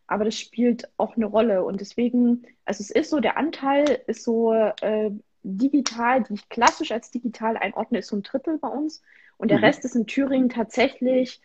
aber 0.06 0.24
das 0.24 0.38
spielt 0.38 0.88
auch 0.96 1.16
eine 1.16 1.26
Rolle. 1.26 1.64
Und 1.64 1.80
deswegen, 1.80 2.44
also 2.64 2.82
es 2.82 2.90
ist 2.90 3.10
so, 3.10 3.20
der 3.20 3.36
Anteil 3.36 4.00
ist 4.06 4.24
so 4.24 4.52
äh, 4.52 5.10
digital, 5.42 6.22
die 6.24 6.34
ich 6.34 6.48
klassisch 6.48 6.92
als 6.92 7.10
digital 7.10 7.56
einordne, 7.56 7.98
ist 7.98 8.08
so 8.08 8.16
ein 8.16 8.22
Drittel 8.22 8.58
bei 8.58 8.68
uns. 8.68 9.02
Und 9.38 9.50
der 9.50 9.58
mhm. 9.58 9.64
Rest 9.64 9.84
ist 9.84 9.96
in 9.96 10.06
Thüringen 10.06 10.48
tatsächlich 10.48 11.40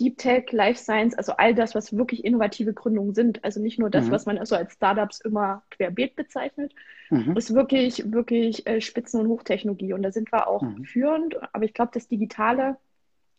Deep 0.00 0.18
Tech, 0.18 0.50
Life 0.52 0.78
Science, 0.80 1.14
also 1.14 1.32
all 1.32 1.54
das, 1.54 1.74
was 1.74 1.96
wirklich 1.96 2.24
innovative 2.24 2.72
Gründungen 2.72 3.14
sind. 3.14 3.44
Also 3.44 3.60
nicht 3.60 3.78
nur 3.78 3.90
das, 3.90 4.06
mhm. 4.06 4.10
was 4.10 4.26
man 4.26 4.38
also 4.38 4.56
als 4.56 4.72
Startups 4.72 5.20
immer 5.20 5.62
querbeet 5.70 6.16
bezeichnet, 6.16 6.74
mhm. 7.10 7.36
ist 7.36 7.54
wirklich, 7.54 8.10
wirklich 8.10 8.66
äh, 8.66 8.80
Spitzen- 8.80 9.20
und 9.20 9.28
Hochtechnologie. 9.28 9.92
Und 9.92 10.02
da 10.02 10.10
sind 10.10 10.32
wir 10.32 10.48
auch 10.48 10.62
mhm. 10.62 10.84
führend. 10.84 11.36
Aber 11.54 11.64
ich 11.64 11.74
glaube, 11.74 11.90
das 11.92 12.08
Digitale 12.08 12.76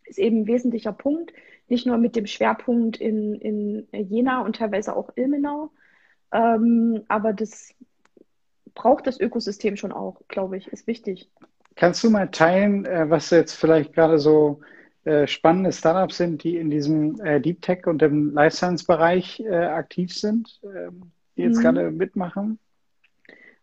ist 0.04 0.18
eben 0.18 0.42
ein 0.42 0.46
wesentlicher 0.46 0.92
Punkt. 0.92 1.32
Nicht 1.68 1.86
nur 1.86 1.98
mit 1.98 2.14
dem 2.14 2.26
Schwerpunkt 2.26 2.98
in, 3.00 3.34
in 3.34 3.86
Jena 3.92 4.42
und 4.42 4.56
teilweise 4.56 4.94
auch 4.94 5.10
Ilmenau. 5.16 5.70
Ähm, 6.32 7.02
aber 7.08 7.32
das 7.32 7.74
braucht 8.74 9.06
das 9.06 9.18
Ökosystem 9.18 9.76
schon 9.76 9.92
auch, 9.92 10.20
glaube 10.28 10.56
ich, 10.56 10.68
ist 10.68 10.86
wichtig. 10.86 11.30
Kannst 11.76 12.04
du 12.04 12.10
mal 12.10 12.30
teilen, 12.30 12.84
äh, 12.84 13.08
was 13.08 13.30
jetzt 13.30 13.54
vielleicht 13.54 13.94
gerade 13.94 14.18
so 14.18 14.60
äh, 15.04 15.26
spannende 15.26 15.72
Startups 15.72 16.16
sind, 16.16 16.42
die 16.44 16.56
in 16.56 16.70
diesem 16.70 17.20
äh, 17.20 17.40
Deep 17.40 17.62
Tech 17.62 17.86
und 17.86 18.02
im 18.02 18.32
Life 18.32 18.56
Science 18.56 18.84
Bereich 18.84 19.42
aktiv 19.48 20.16
sind, 20.16 20.60
ähm, 20.64 21.12
die 21.36 21.42
jetzt 21.42 21.58
mhm. 21.58 21.62
gerade 21.62 21.90
mitmachen? 21.90 22.58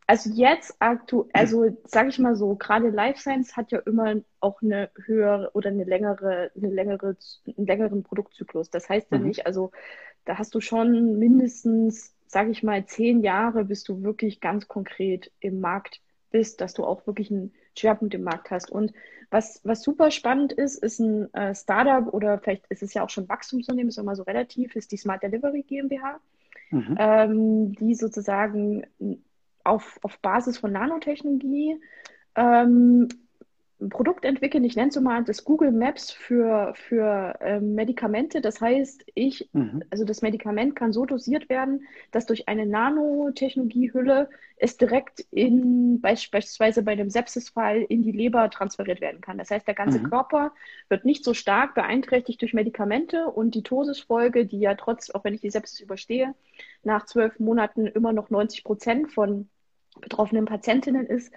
Also 0.08 0.30
jetzt 0.34 0.76
aktuell, 0.80 1.30
also 1.32 1.78
sage 1.86 2.10
ich 2.10 2.20
mal 2.20 2.36
so, 2.36 2.56
gerade 2.56 2.90
Life 2.90 3.20
Science 3.20 3.56
hat 3.56 3.72
ja 3.72 3.80
immer 3.80 4.16
auch 4.42 4.62
eine 4.62 4.90
höhere 5.06 5.52
oder 5.54 5.70
eine 5.70 5.86
längere, 5.86 6.52
eine 6.56 6.70
längere, 6.70 7.16
einen 7.46 7.66
längeren 7.66 8.04
Produktzyklus. 8.04 8.70
Das 8.70 8.90
heißt 8.90 9.10
ja 9.12 9.20
mhm. 9.20 9.28
nicht, 9.28 9.46
also 9.46 9.72
da 10.26 10.38
hast 10.38 10.54
du 10.54 10.60
schon 10.60 11.18
mindestens, 11.18 12.14
sage 12.28 12.52
ich 12.52 12.62
mal, 12.62 12.86
zehn 12.86 13.24
Jahre, 13.24 13.64
bis 13.64 13.84
du 13.84 14.04
wirklich 14.04 14.42
ganz 14.42 14.68
konkret 14.68 15.32
im 15.40 15.62
Markt 15.62 16.02
bist, 16.30 16.62
dass 16.62 16.74
du 16.74 16.84
auch 16.84 17.08
wirklich 17.08 17.32
einen 17.32 17.54
Schwerpunkt 17.78 18.14
im 18.14 18.24
Markt 18.24 18.52
hast. 18.52 18.72
Und 18.72 18.94
was, 19.30 19.62
was 19.64 19.82
super 19.82 20.12
spannend 20.12 20.52
ist, 20.52 20.84
ist 20.84 21.00
ein 21.00 21.34
äh, 21.34 21.56
Startup 21.56 22.14
oder 22.14 22.40
vielleicht 22.40 22.68
ist 22.68 22.84
es 22.84 22.94
ja 22.94 23.04
auch 23.04 23.10
schon 23.10 23.30
Wachstumsunternehmen, 23.30 23.90
ist 23.90 23.98
immer 23.98 24.16
so 24.16 24.24
relativ, 24.24 24.76
ist 24.76 24.92
die 24.92 24.98
Smart 24.98 25.24
Delivery 25.24 25.64
GmbH, 25.64 26.20
mhm. 26.70 26.96
ähm, 27.00 27.76
die 27.76 27.96
sozusagen 27.96 28.86
auf, 29.64 30.00
auf 30.02 30.20
Basis 30.20 30.58
von 30.58 30.72
Nanotechnologie 30.74 31.80
ähm, 32.36 33.08
Produkt 33.90 34.26
entwickeln, 34.26 34.64
ich 34.64 34.76
nenne 34.76 34.90
es 34.90 34.94
so 34.94 35.02
mal 35.02 35.24
das 35.24 35.44
Google 35.44 35.72
Maps 35.72 36.12
für, 36.12 36.74
für 36.76 37.36
äh, 37.40 37.60
Medikamente. 37.60 38.42
Das 38.42 38.62
heißt, 38.62 39.06
ich, 39.16 39.50
mhm. 39.54 39.84
also 39.90 40.06
das 40.06 40.22
Medikament 40.22 40.76
kann 40.76 40.94
so 40.94 41.06
dosiert 41.06 41.50
werden, 41.50 41.88
dass 42.12 42.26
durch 42.26 42.48
eine 42.48 42.66
Nanotechnologiehülle 42.66 44.30
es 44.58 44.78
direkt 44.78 45.22
in, 45.32 46.00
beispielsweise 46.02 46.84
bei 46.84 46.92
einem 46.92 47.10
Sepsisfall 47.10 47.82
in 47.82 48.04
die 48.04 48.12
Leber 48.12 48.50
transferiert 48.52 49.02
werden 49.02 49.22
kann. 49.22 49.40
Das 49.40 49.50
heißt, 49.50 49.68
der 49.68 49.74
ganze 49.74 50.00
mhm. 50.00 50.10
Körper 50.10 50.52
wird 50.90 51.04
nicht 51.04 51.24
so 51.24 51.34
stark 51.34 51.74
beeinträchtigt 51.74 52.42
durch 52.42 52.54
Medikamente 52.54 53.26
und 53.26 53.56
die 53.56 53.64
Tosisfolge, 53.64 54.46
die 54.46 54.60
ja 54.60 54.76
trotz, 54.76 55.10
auch 55.10 55.24
wenn 55.24 55.34
ich 55.34 55.42
die 55.42 55.50
Sepsis 55.50 55.80
überstehe, 55.80 56.36
nach 56.84 57.06
zwölf 57.06 57.40
Monaten 57.40 57.88
immer 57.88 58.14
noch 58.14 58.30
90 58.30 58.64
Prozent 58.64 59.12
von 59.12 59.50
betroffenen 60.00 60.46
Patientinnen 60.46 61.06
ist, 61.06 61.34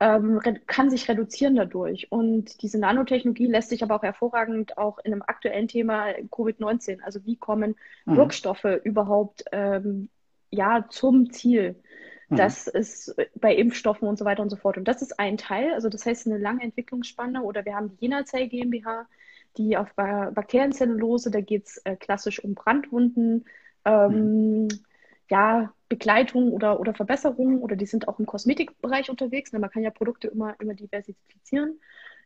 ähm, 0.00 0.40
kann 0.66 0.90
sich 0.90 1.08
reduzieren 1.08 1.56
dadurch. 1.56 2.10
Und 2.10 2.62
diese 2.62 2.78
Nanotechnologie 2.78 3.46
lässt 3.46 3.70
sich 3.70 3.82
aber 3.82 3.96
auch 3.96 4.02
hervorragend 4.02 4.78
auch 4.78 4.98
in 4.98 5.12
einem 5.12 5.22
aktuellen 5.22 5.68
Thema 5.68 6.10
Covid-19, 6.30 7.00
also 7.02 7.24
wie 7.24 7.36
kommen 7.36 7.76
mhm. 8.04 8.16
Wirkstoffe 8.16 8.66
überhaupt 8.84 9.44
ähm, 9.52 10.08
ja 10.50 10.86
zum 10.88 11.30
Ziel. 11.32 11.82
Mhm. 12.28 12.36
Das 12.36 12.66
ist 12.68 13.16
bei 13.34 13.54
Impfstoffen 13.54 14.06
und 14.06 14.18
so 14.18 14.24
weiter 14.24 14.42
und 14.42 14.50
so 14.50 14.56
fort. 14.56 14.78
Und 14.78 14.86
das 14.86 15.02
ist 15.02 15.18
ein 15.18 15.36
Teil, 15.36 15.72
also 15.74 15.88
das 15.88 16.06
heißt 16.06 16.26
eine 16.26 16.38
lange 16.38 16.62
Entwicklungsspanne. 16.62 17.42
Oder 17.42 17.64
wir 17.64 17.74
haben 17.74 17.90
die 17.90 18.06
Jenazell 18.06 18.48
GmbH, 18.48 19.06
die 19.56 19.76
auf 19.76 19.92
Bakterienzellulose, 19.94 21.30
da 21.30 21.40
geht 21.40 21.66
es 21.66 21.78
äh, 21.84 21.96
klassisch 21.96 22.42
um 22.44 22.54
Brandwunden, 22.54 23.46
ähm, 23.84 24.62
mhm 24.62 24.68
ja, 25.30 25.72
Begleitung 25.88 26.52
oder, 26.52 26.80
oder 26.80 26.94
Verbesserung 26.94 27.60
oder 27.60 27.76
die 27.76 27.86
sind 27.86 28.08
auch 28.08 28.18
im 28.18 28.26
Kosmetikbereich 28.26 29.10
unterwegs. 29.10 29.52
Ne? 29.52 29.58
Man 29.58 29.70
kann 29.70 29.82
ja 29.82 29.90
Produkte 29.90 30.28
immer, 30.28 30.54
immer 30.60 30.74
diversifizieren. 30.74 31.80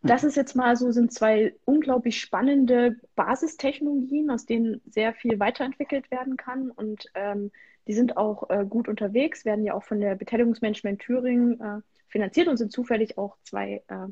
Das 0.05 0.25
ist 0.25 0.37
jetzt 0.37 0.57
mal 0.57 0.75
so, 0.75 0.91
sind 0.91 1.13
zwei 1.13 1.55
unglaublich 1.65 2.21
spannende 2.21 2.97
Basistechnologien, 3.15 4.31
aus 4.31 4.47
denen 4.47 4.81
sehr 4.87 5.15
viel 5.15 5.39
weiterentwickelt 5.39 6.11
werden 6.11 6.37
kann. 6.37 6.73
Und 6.73 7.07
ähm, 7.15 7.53
die 7.87 7.93
sind 7.93 8.17
auch 8.17 8.51
äh, 8.51 8.65
gut 8.69 8.89
unterwegs, 8.89 9.45
werden 9.45 9.65
ja 9.65 9.75
auch 9.75 9.85
von 9.85 10.01
der 10.01 10.17
Beteiligungsmanagement 10.17 11.01
Thüringen 11.01 11.61
äh, 11.61 11.81
finanziert 12.09 12.49
und 12.49 12.57
sind 12.57 12.73
zufällig 12.73 13.17
auch 13.17 13.37
zwei 13.45 13.85
äh, 13.87 14.09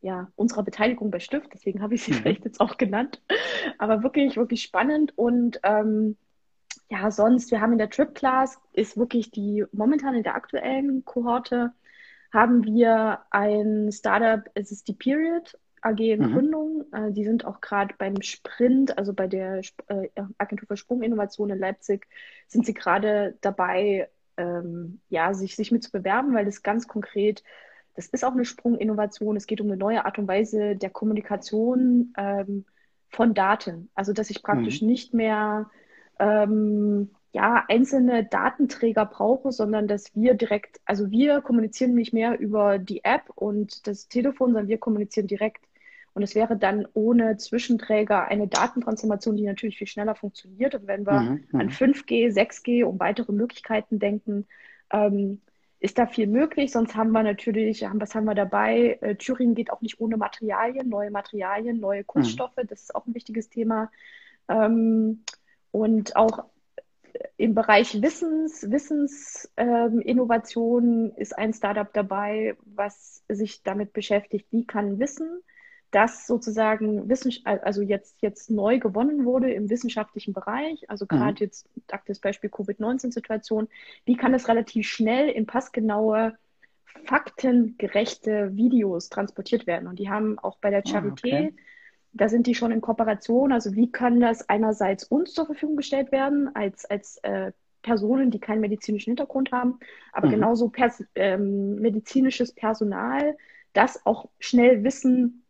ja, 0.00 0.30
unserer 0.34 0.62
Beteiligung 0.62 1.10
bei 1.10 1.18
Stift. 1.18 1.52
Deswegen 1.52 1.82
habe 1.82 1.94
ich 1.94 2.04
sie 2.04 2.12
mhm. 2.12 2.16
vielleicht 2.16 2.44
jetzt 2.46 2.60
auch 2.60 2.78
genannt. 2.78 3.22
Aber 3.76 4.02
wirklich, 4.02 4.36
wirklich 4.36 4.62
spannend 4.62 5.12
und 5.16 5.60
ähm, 5.62 6.16
ja, 6.90 7.10
sonst, 7.10 7.50
wir 7.50 7.60
haben 7.60 7.72
in 7.72 7.78
der 7.78 7.90
Trip 7.90 8.14
Class, 8.14 8.58
ist 8.72 8.96
wirklich 8.96 9.30
die, 9.30 9.64
momentan 9.72 10.14
in 10.14 10.22
der 10.22 10.34
aktuellen 10.34 11.04
Kohorte, 11.04 11.72
haben 12.32 12.64
wir 12.64 13.20
ein 13.30 13.90
Startup, 13.92 14.42
es 14.54 14.70
ist 14.70 14.88
die 14.88 14.94
Period 14.94 15.58
AG 15.82 16.00
in 16.00 16.20
mhm. 16.20 16.32
Gründung. 16.32 16.84
Äh, 16.92 17.12
die 17.12 17.24
sind 17.24 17.44
auch 17.44 17.60
gerade 17.60 17.94
beim 17.98 18.20
Sprint, 18.22 18.96
also 18.98 19.12
bei 19.12 19.26
der 19.26 19.60
äh, 19.88 20.08
Agentur 20.38 20.66
für 20.66 20.76
Sprunginnovation 20.76 21.50
in 21.50 21.58
Leipzig, 21.58 22.06
sind 22.46 22.66
sie 22.66 22.74
gerade 22.74 23.36
dabei, 23.40 24.08
ähm, 24.36 25.00
ja, 25.08 25.34
sich, 25.34 25.56
sich 25.56 25.72
mit 25.72 25.82
zu 25.82 25.90
bewerben, 25.90 26.34
weil 26.34 26.44
das 26.44 26.62
ganz 26.62 26.88
konkret, 26.88 27.42
das 27.94 28.06
ist 28.06 28.24
auch 28.24 28.32
eine 28.32 28.44
Sprunginnovation. 28.44 29.36
Es 29.36 29.46
geht 29.46 29.60
um 29.60 29.68
eine 29.68 29.76
neue 29.76 30.04
Art 30.04 30.18
und 30.18 30.28
Weise 30.28 30.76
der 30.76 30.90
Kommunikation 30.90 32.12
ähm, 32.16 32.64
von 33.08 33.34
Daten. 33.34 33.90
Also, 33.94 34.12
dass 34.12 34.30
ich 34.30 34.42
praktisch 34.42 34.82
mhm. 34.82 34.88
nicht 34.88 35.14
mehr 35.14 35.70
ähm, 36.18 37.10
ja, 37.32 37.64
einzelne 37.68 38.24
Datenträger 38.24 39.06
brauche, 39.06 39.52
sondern 39.52 39.86
dass 39.86 40.14
wir 40.14 40.34
direkt, 40.34 40.80
also 40.84 41.10
wir 41.10 41.40
kommunizieren 41.40 41.94
nicht 41.94 42.12
mehr 42.12 42.38
über 42.38 42.78
die 42.78 43.04
App 43.04 43.30
und 43.34 43.86
das 43.86 44.08
Telefon, 44.08 44.48
sondern 44.48 44.68
wir 44.68 44.78
kommunizieren 44.78 45.26
direkt. 45.26 45.64
Und 46.14 46.22
es 46.22 46.34
wäre 46.34 46.56
dann 46.56 46.88
ohne 46.94 47.36
Zwischenträger 47.36 48.26
eine 48.26 48.48
Datentransformation, 48.48 49.36
die 49.36 49.44
natürlich 49.44 49.78
viel 49.78 49.86
schneller 49.86 50.14
funktioniert. 50.14 50.74
Und 50.74 50.86
wenn 50.86 51.06
wir 51.06 51.20
mhm, 51.20 51.44
an 51.52 51.70
5G, 51.70 52.32
6G 52.32 52.84
und 52.84 52.98
weitere 52.98 53.32
Möglichkeiten 53.32 53.98
denken, 54.00 54.46
ähm, 54.90 55.40
ist 55.80 55.98
da 55.98 56.06
viel 56.06 56.26
möglich. 56.26 56.72
Sonst 56.72 56.96
haben 56.96 57.12
wir 57.12 57.22
natürlich, 57.22 57.82
was 57.82 58.14
haben 58.14 58.24
wir 58.24 58.34
dabei? 58.34 58.98
Äh, 59.00 59.14
Thüringen 59.14 59.54
geht 59.54 59.70
auch 59.70 59.80
nicht 59.80 60.00
ohne 60.00 60.16
Materialien, 60.16 60.88
neue 60.88 61.10
Materialien, 61.10 61.78
neue 61.78 62.02
Kunststoffe. 62.02 62.56
Mhm. 62.56 62.66
Das 62.66 62.82
ist 62.82 62.94
auch 62.96 63.06
ein 63.06 63.14
wichtiges 63.14 63.48
Thema. 63.48 63.90
Ähm, 64.48 65.22
und 65.70 66.16
auch 66.16 66.44
im 67.36 67.54
Bereich 67.54 68.00
Wissens, 68.02 68.68
Wissensinnovation 68.70 71.10
ähm, 71.10 71.12
ist 71.16 71.36
ein 71.36 71.52
Startup 71.52 71.92
dabei, 71.92 72.56
was 72.64 73.22
sich 73.28 73.62
damit 73.62 73.92
beschäftigt, 73.92 74.46
wie 74.50 74.66
kann 74.66 74.98
Wissen, 74.98 75.42
das 75.90 76.26
sozusagen 76.26 77.08
Wissens 77.08 77.40
also 77.44 77.82
jetzt, 77.82 78.20
jetzt 78.20 78.50
neu 78.50 78.78
gewonnen 78.78 79.24
wurde 79.24 79.52
im 79.52 79.70
wissenschaftlichen 79.70 80.34
Bereich, 80.34 80.90
also 80.90 81.06
gerade 81.06 81.32
mhm. 81.32 81.38
jetzt 81.38 81.68
das 82.06 82.18
Beispiel 82.18 82.50
Covid-19-Situation, 82.50 83.68
wie 84.04 84.16
kann 84.16 84.34
es 84.34 84.48
relativ 84.48 84.86
schnell 84.86 85.28
in 85.28 85.46
passgenaue, 85.46 86.36
faktengerechte 87.04 88.56
Videos 88.56 89.08
transportiert 89.08 89.66
werden? 89.66 89.88
Und 89.88 89.98
die 89.98 90.10
haben 90.10 90.38
auch 90.38 90.58
bei 90.58 90.70
der 90.70 90.80
ah, 90.80 90.90
Charité 90.90 91.00
oh, 91.00 91.12
okay 91.12 91.54
da 92.18 92.28
sind 92.28 92.46
die 92.46 92.54
schon 92.54 92.72
in 92.72 92.80
Kooperation. 92.80 93.52
Also 93.52 93.74
wie 93.74 93.90
kann 93.90 94.20
das 94.20 94.48
einerseits 94.48 95.04
uns 95.04 95.32
zur 95.32 95.46
Verfügung 95.46 95.76
gestellt 95.76 96.12
werden, 96.12 96.54
als, 96.54 96.84
als 96.84 97.18
äh, 97.18 97.52
Personen, 97.82 98.30
die 98.30 98.40
keinen 98.40 98.60
medizinischen 98.60 99.10
Hintergrund 99.10 99.52
haben, 99.52 99.78
aber 100.12 100.26
mhm. 100.26 100.32
genauso 100.32 100.68
pers 100.68 101.04
ähm, 101.14 101.76
medizinisches 101.76 102.52
Personal, 102.52 103.36
das 103.72 104.04
auch 104.04 104.28
schnell 104.40 104.84
Wissen 104.84 105.44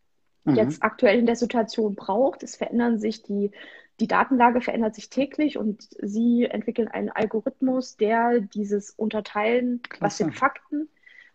mhm. 0.44 0.54
jetzt 0.54 0.82
aktuell 0.82 1.18
in 1.18 1.26
der 1.26 1.36
Situation 1.36 1.94
braucht. 1.94 2.42
Es 2.42 2.56
verändern 2.56 2.98
sich 2.98 3.22
die, 3.22 3.50
die 3.98 4.06
Datenlage 4.06 4.60
verändert 4.60 4.94
sich 4.94 5.10
täglich 5.10 5.58
und 5.58 5.88
sie 6.00 6.44
entwickeln 6.44 6.88
einen 6.88 7.08
Algorithmus, 7.08 7.96
der 7.96 8.40
dieses 8.40 8.90
Unterteilen, 8.90 9.80
Klasse. 9.82 10.04
was 10.04 10.18
sind 10.18 10.34
Fakten 10.34 10.88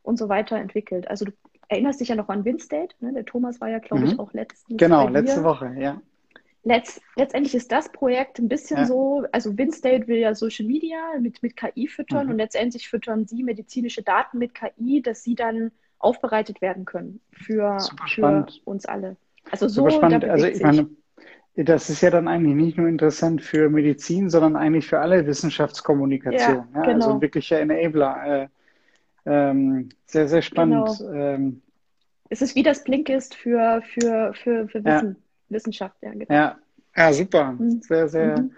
und 0.04 0.18
so 0.18 0.30
weiter 0.30 0.58
entwickelt. 0.58 1.08
Also 1.10 1.26
du 1.26 1.32
erinnerst 1.74 2.00
dich 2.00 2.10
ja 2.10 2.16
noch 2.16 2.30
an 2.30 2.46
Winstate, 2.46 2.96
ne? 3.00 3.14
Der 3.14 3.26
Thomas 3.26 3.60
war 3.62 3.70
ja, 3.70 3.80
glaube 3.80 4.06
ich, 4.06 4.14
mhm. 4.14 4.20
auch 4.20 4.34
letztens. 4.34 4.80
Genau, 4.80 5.08
letzte 5.08 5.44
Woche, 5.44 5.76
ja. 5.78 6.02
Letzt, 6.66 7.02
letztendlich 7.18 7.56
ist 7.56 7.72
das 7.74 7.92
Projekt 7.92 8.40
ein 8.40 8.48
bisschen 8.48 8.78
ja. 8.78 8.86
so, 8.86 9.26
also 9.34 9.58
Winstate 9.58 10.08
will 10.08 10.18
ja 10.18 10.34
Social 10.34 10.66
Media 10.66 10.98
mit, 11.20 11.44
mit 11.44 11.58
KI 11.58 11.88
füttern 11.90 12.28
mhm. 12.28 12.32
und 12.32 12.38
letztendlich 12.38 12.88
füttern 12.88 13.28
sie 13.28 13.44
medizinische 13.44 14.02
Daten 14.02 14.38
mit 14.38 14.54
KI, 14.56 15.02
dass 15.02 15.24
sie 15.24 15.36
dann 15.36 15.72
aufbereitet 16.00 16.62
werden 16.62 16.86
können 16.86 17.20
für, 17.32 17.78
für 18.08 18.46
uns 18.64 18.86
alle. 18.86 19.18
Also 19.52 19.68
so 19.68 19.82
Super 19.84 19.92
spannend. 19.92 20.26
Also 20.26 20.46
ich 20.46 20.62
meine, 20.62 20.90
das 21.56 21.90
ist 21.90 22.02
ja 22.02 22.10
dann 22.10 22.28
eigentlich 22.28 22.56
nicht 22.56 22.78
nur 22.78 22.88
interessant 22.88 23.42
für 23.42 23.70
Medizin, 23.70 24.30
sondern 24.30 24.56
eigentlich 24.56 24.88
für 24.88 25.00
alle 25.00 25.28
Wissenschaftskommunikation. 25.28 26.56
Ja, 26.56 26.68
ja? 26.74 26.80
Also 26.80 26.82
genau. 26.82 26.94
Also 26.94 27.10
ein 27.16 27.22
wirklicher 27.22 27.60
Enabler. 27.60 28.26
Äh, 28.26 28.48
ähm, 29.26 29.90
sehr, 30.06 30.28
sehr 30.28 30.42
spannend. 30.42 30.98
Genau. 30.98 31.14
Ähm, 31.14 31.62
es 32.34 32.42
ist 32.42 32.56
wie 32.56 32.64
das 32.64 32.84
Blinkist 32.84 33.36
für, 33.36 33.82
für, 33.84 34.34
für, 34.34 34.68
für 34.68 34.84
Wissen, 34.84 35.10
ja. 35.10 35.16
Wissenschaft. 35.50 35.96
Ja, 36.02 36.12
genau. 36.12 36.34
ja. 36.34 36.58
ja, 36.96 37.14
super. 37.14 37.52
Mhm. 37.52 37.82
Sehr, 37.82 38.10
sehr, 38.10 38.40
mhm. 38.40 38.52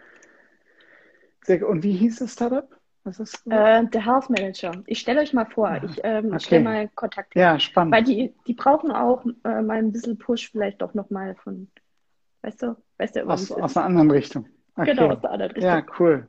sehr. 1.43 1.67
Und 1.67 1.83
wie 1.83 1.91
hieß 1.91 2.19
das 2.19 2.33
Startup? 2.33 2.69
Was 3.03 3.19
ist 3.19 3.45
äh, 3.47 3.83
The 3.91 4.01
Health 4.01 4.29
Manager. 4.29 4.71
Ich 4.87 4.99
stelle 4.99 5.19
euch 5.19 5.33
mal 5.33 5.45
vor, 5.45 5.79
ich 5.83 5.99
ähm, 6.03 6.27
okay. 6.27 6.39
stelle 6.39 6.63
mal 6.63 6.89
Kontakt. 6.95 7.35
Ja, 7.35 7.59
spannend. 7.59 7.93
Weil 7.93 8.03
die, 8.03 8.33
die 8.47 8.53
brauchen 8.53 8.91
auch 8.91 9.23
äh, 9.43 9.61
mal 9.61 9.77
ein 9.77 9.91
bisschen 9.91 10.17
Push, 10.17 10.49
vielleicht 10.51 10.81
doch 10.81 10.95
nochmal 10.95 11.35
von, 11.35 11.67
weißt 12.41 12.63
du, 12.63 12.77
weißt 12.97 13.17
du, 13.17 13.27
aus, 13.27 13.51
aus 13.51 13.77
einer 13.77 13.85
anderen 13.85 14.09
Richtung. 14.09 14.47
Okay. 14.75 14.91
Genau, 14.95 15.09
aus 15.09 15.21
der 15.21 15.31
anderen 15.31 15.51
Richtung. 15.51 15.71
Ja, 15.71 15.85
cool. 15.99 16.27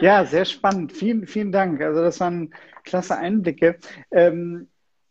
Ja, 0.00 0.24
sehr 0.24 0.44
spannend. 0.44 0.92
Vielen, 0.92 1.26
vielen 1.26 1.52
Dank. 1.52 1.80
Also 1.80 2.02
das 2.02 2.20
waren 2.20 2.54
klasse 2.84 3.16
Einblicke. 3.16 3.78
Ähm, 4.10 4.68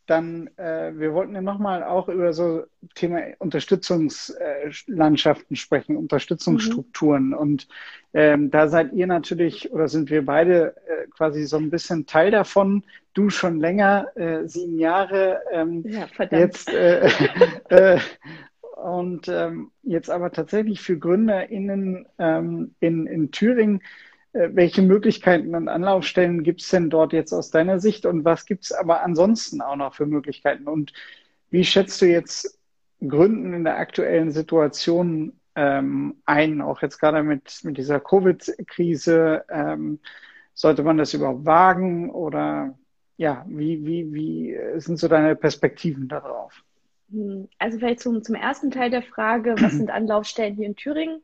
dann, 0.08 0.50
äh, 0.58 0.92
wir 0.96 1.14
wollten 1.14 1.36
ja 1.36 1.42
nochmal 1.42 1.84
auch 1.84 2.10
über 2.10 2.34
so 2.34 2.64
Thema 2.96 3.20
Unterstützungslandschaften 3.40 5.56
sprechen, 5.56 5.96
Unterstützungsstrukturen. 5.96 7.28
Mhm. 7.28 7.34
Und 7.34 7.68
ähm, 8.14 8.52
da 8.52 8.68
seid 8.68 8.92
ihr 8.94 9.08
natürlich, 9.08 9.72
oder 9.72 9.88
sind 9.88 10.10
wir 10.10 10.26
beide 10.26 10.76
äh, 10.88 11.08
quasi 11.16 11.46
so 11.46 11.56
ein 11.58 11.70
bisschen 11.70 12.08
Teil 12.08 12.32
davon. 12.32 12.84
Du 13.14 13.30
schon 13.30 13.60
länger, 13.60 14.08
äh, 14.16 14.48
sieben 14.48 14.80
Jahre. 14.80 15.42
Ähm, 15.52 15.84
ja, 15.88 16.08
verdammt. 16.08 16.42
Jetzt, 16.42 16.70
äh, 16.70 17.08
äh, 17.70 18.00
und 18.84 19.28
ähm, 19.28 19.70
jetzt 19.84 20.10
aber 20.10 20.32
tatsächlich 20.32 20.82
für 20.82 20.98
GründerInnen 20.98 22.08
ähm, 22.18 22.74
in, 22.80 23.06
in 23.06 23.30
Thüringen 23.32 23.84
welche 24.34 24.82
Möglichkeiten 24.82 25.56
und 25.56 25.67
Anlaufstellen 25.67 26.44
gibt 26.44 26.62
es 26.62 26.70
denn 26.70 26.89
dort 26.89 27.13
jetzt 27.13 27.34
aus 27.34 27.52
deiner 27.52 27.80
Sicht 27.80 28.06
und 28.06 28.24
was 28.24 28.46
gibt 28.46 28.63
es 28.63 28.72
aber 28.72 29.04
ansonsten 29.04 29.62
auch 29.62 29.76
noch 29.76 29.94
für 29.94 30.06
Möglichkeiten? 30.06 30.67
Und 30.67 30.94
wie 31.50 31.65
schätzt 31.65 32.02
du 32.02 32.06
jetzt 32.06 32.60
Gründen 33.06 33.54
in 33.54 33.63
der 33.63 33.78
aktuellen 33.78 34.32
Situation 34.32 35.34
ähm, 35.56 36.22
ein, 36.26 36.62
auch 36.62 36.82
jetzt 36.82 37.00
gerade 37.00 37.24
mit, 37.24 37.60
mit 37.63 37.78
dieser 37.78 38.00
Covid-Krise? 38.00 39.44
Ähm, 39.50 40.00
sollte 40.54 40.84
man 40.84 40.98
das 40.98 41.13
überhaupt 41.13 41.46
wagen 41.46 42.10
oder 42.10 42.78
ja, 43.17 43.46
wie, 43.48 43.86
wie, 43.86 44.13
wie 44.13 44.80
sind 44.80 44.98
so 44.98 45.08
deine 45.08 45.36
Perspektiven 45.36 46.08
darauf? 46.08 46.63
Hm, 47.12 47.50
also 47.60 47.80
vielleicht 47.80 48.00
zum, 48.00 48.24
zum 48.24 48.36
ersten 48.36 48.72
Teil 48.72 48.89
der 48.89 49.04
Frage, 49.04 49.56
was 49.60 49.74
sind 49.74 49.89
Anlaufstellen 49.91 50.56
hier 50.56 50.67
in 50.67 50.76
Thüringen? 50.76 51.22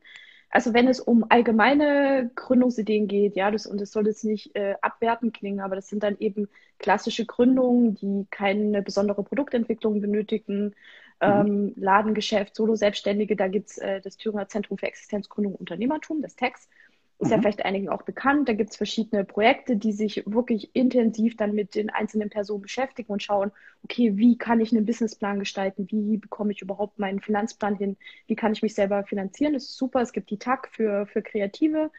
Also 0.50 0.72
wenn 0.72 0.88
es 0.88 1.00
um 1.00 1.26
allgemeine 1.28 2.30
Gründungsideen 2.34 3.06
geht, 3.06 3.36
ja, 3.36 3.50
das, 3.50 3.66
und 3.66 3.80
das 3.80 3.92
soll 3.92 4.06
jetzt 4.06 4.24
nicht 4.24 4.56
äh, 4.56 4.76
abwertend 4.80 5.34
klingen, 5.34 5.60
aber 5.60 5.76
das 5.76 5.88
sind 5.88 6.02
dann 6.02 6.16
eben 6.18 6.48
klassische 6.78 7.26
Gründungen, 7.26 7.94
die 7.94 8.26
keine 8.30 8.82
besondere 8.82 9.22
Produktentwicklung 9.22 10.00
benötigen, 10.00 10.66
mhm. 10.66 10.74
ähm, 11.20 11.72
Ladengeschäft, 11.76 12.54
Solo-Selbstständige, 12.54 13.36
da 13.36 13.48
gibt's 13.48 13.78
äh, 13.78 14.00
das 14.00 14.16
Thüringer 14.16 14.48
Zentrum 14.48 14.78
für 14.78 14.86
Existenzgründung 14.86 15.52
und 15.54 15.60
Unternehmertum, 15.60 16.22
das 16.22 16.36
TEX. 16.36 16.68
Ist 17.18 17.28
mhm. 17.28 17.32
ja 17.32 17.40
vielleicht 17.40 17.64
einigen 17.64 17.88
auch 17.88 18.02
bekannt. 18.02 18.48
Da 18.48 18.52
gibt 18.52 18.70
es 18.70 18.76
verschiedene 18.76 19.24
Projekte, 19.24 19.76
die 19.76 19.92
sich 19.92 20.22
wirklich 20.26 20.74
intensiv 20.74 21.36
dann 21.36 21.54
mit 21.54 21.74
den 21.74 21.90
einzelnen 21.90 22.30
Personen 22.30 22.62
beschäftigen 22.62 23.12
und 23.12 23.22
schauen, 23.22 23.50
okay, 23.84 24.16
wie 24.16 24.38
kann 24.38 24.60
ich 24.60 24.72
einen 24.72 24.86
Businessplan 24.86 25.38
gestalten? 25.38 25.88
Wie 25.90 26.16
bekomme 26.16 26.52
ich 26.52 26.62
überhaupt 26.62 26.98
meinen 26.98 27.20
Finanzplan 27.20 27.76
hin? 27.76 27.96
Wie 28.26 28.36
kann 28.36 28.52
ich 28.52 28.62
mich 28.62 28.74
selber 28.74 29.04
finanzieren? 29.04 29.54
Das 29.54 29.64
ist 29.64 29.76
super. 29.76 30.00
Es 30.00 30.12
gibt 30.12 30.30
die 30.30 30.38
TAG 30.38 30.68
für, 30.70 31.06
für 31.06 31.22
Kreative. 31.22 31.90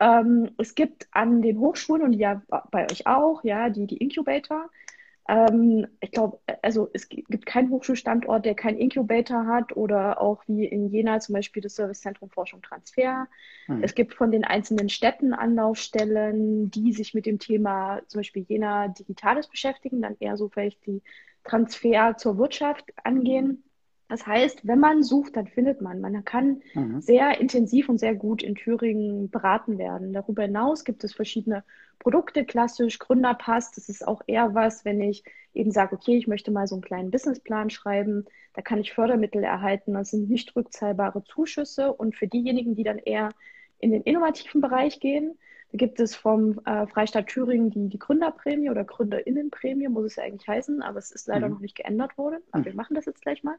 Ähm, 0.00 0.50
es 0.58 0.74
gibt 0.74 1.08
an 1.12 1.42
den 1.42 1.58
Hochschulen 1.58 2.02
und 2.02 2.12
ja 2.12 2.42
bei 2.70 2.90
euch 2.90 3.06
auch, 3.06 3.42
ja, 3.44 3.70
die, 3.70 3.86
die 3.86 3.96
Incubator. 3.96 4.70
Ähm, 5.28 5.86
ich 6.00 6.10
glaube, 6.10 6.38
also 6.62 6.88
es 6.94 7.08
gibt 7.08 7.44
keinen 7.44 7.68
Hochschulstandort, 7.70 8.46
der 8.46 8.54
keinen 8.54 8.78
Incubator 8.78 9.46
hat 9.46 9.76
oder 9.76 10.20
auch 10.22 10.42
wie 10.46 10.64
in 10.64 10.88
Jena 10.88 11.20
zum 11.20 11.34
Beispiel 11.34 11.62
das 11.62 11.74
Servicezentrum 11.74 12.30
Forschung 12.30 12.62
Transfer. 12.62 13.28
Hm. 13.66 13.82
Es 13.82 13.94
gibt 13.94 14.14
von 14.14 14.30
den 14.30 14.44
einzelnen 14.44 14.88
Städten 14.88 15.34
Anlaufstellen, 15.34 16.70
die 16.70 16.94
sich 16.94 17.12
mit 17.12 17.26
dem 17.26 17.38
Thema 17.38 18.00
zum 18.06 18.20
Beispiel 18.20 18.46
Jena 18.48 18.88
Digitales 18.88 19.48
beschäftigen, 19.48 20.00
dann 20.00 20.16
eher 20.18 20.38
so 20.38 20.48
vielleicht 20.48 20.84
die 20.86 21.02
Transfer 21.44 22.16
zur 22.16 22.38
Wirtschaft 22.38 22.86
angehen. 23.04 23.64
Das 24.08 24.26
heißt, 24.26 24.66
wenn 24.66 24.80
man 24.80 25.02
sucht, 25.02 25.36
dann 25.36 25.46
findet 25.46 25.82
man. 25.82 26.00
Man 26.00 26.24
kann 26.24 26.62
mhm. 26.74 27.00
sehr 27.00 27.40
intensiv 27.40 27.88
und 27.88 27.98
sehr 27.98 28.14
gut 28.14 28.42
in 28.42 28.54
Thüringen 28.54 29.28
beraten 29.28 29.76
werden. 29.76 30.14
Darüber 30.14 30.42
hinaus 30.42 30.84
gibt 30.84 31.04
es 31.04 31.12
verschiedene 31.12 31.62
Produkte, 31.98 32.46
klassisch 32.46 32.98
Gründerpass. 32.98 33.70
Das 33.72 33.88
ist 33.90 34.06
auch 34.06 34.22
eher 34.26 34.54
was, 34.54 34.86
wenn 34.86 35.00
ich 35.02 35.24
eben 35.52 35.70
sage, 35.72 35.96
okay, 35.96 36.16
ich 36.16 36.26
möchte 36.26 36.50
mal 36.50 36.66
so 36.66 36.74
einen 36.74 36.82
kleinen 36.82 37.10
Businessplan 37.10 37.68
schreiben. 37.68 38.24
Da 38.54 38.62
kann 38.62 38.78
ich 38.78 38.94
Fördermittel 38.94 39.44
erhalten. 39.44 39.92
Das 39.92 40.10
sind 40.10 40.30
nicht 40.30 40.56
rückzahlbare 40.56 41.22
Zuschüsse. 41.24 41.92
Und 41.92 42.16
für 42.16 42.28
diejenigen, 42.28 42.74
die 42.74 42.84
dann 42.84 42.98
eher 42.98 43.28
in 43.78 43.92
den 43.92 44.02
innovativen 44.02 44.62
Bereich 44.62 45.00
gehen, 45.00 45.38
da 45.70 45.76
gibt 45.76 46.00
es 46.00 46.16
vom 46.16 46.60
äh, 46.64 46.86
Freistaat 46.86 47.26
Thüringen 47.26 47.70
die, 47.70 47.88
die 47.88 47.98
Gründerprämie 47.98 48.70
oder 48.70 48.84
Gründerinnenprämie, 48.84 49.88
muss 49.88 50.06
es 50.06 50.16
ja 50.16 50.24
eigentlich 50.24 50.48
heißen, 50.48 50.80
aber 50.82 50.98
es 50.98 51.10
ist 51.10 51.28
leider 51.28 51.48
mhm. 51.48 51.54
noch 51.54 51.60
nicht 51.60 51.76
geändert 51.76 52.16
worden. 52.16 52.40
Aber 52.52 52.60
mhm. 52.60 52.64
wir 52.66 52.74
machen 52.74 52.94
das 52.94 53.04
jetzt 53.04 53.20
gleich 53.20 53.42
mal. 53.42 53.56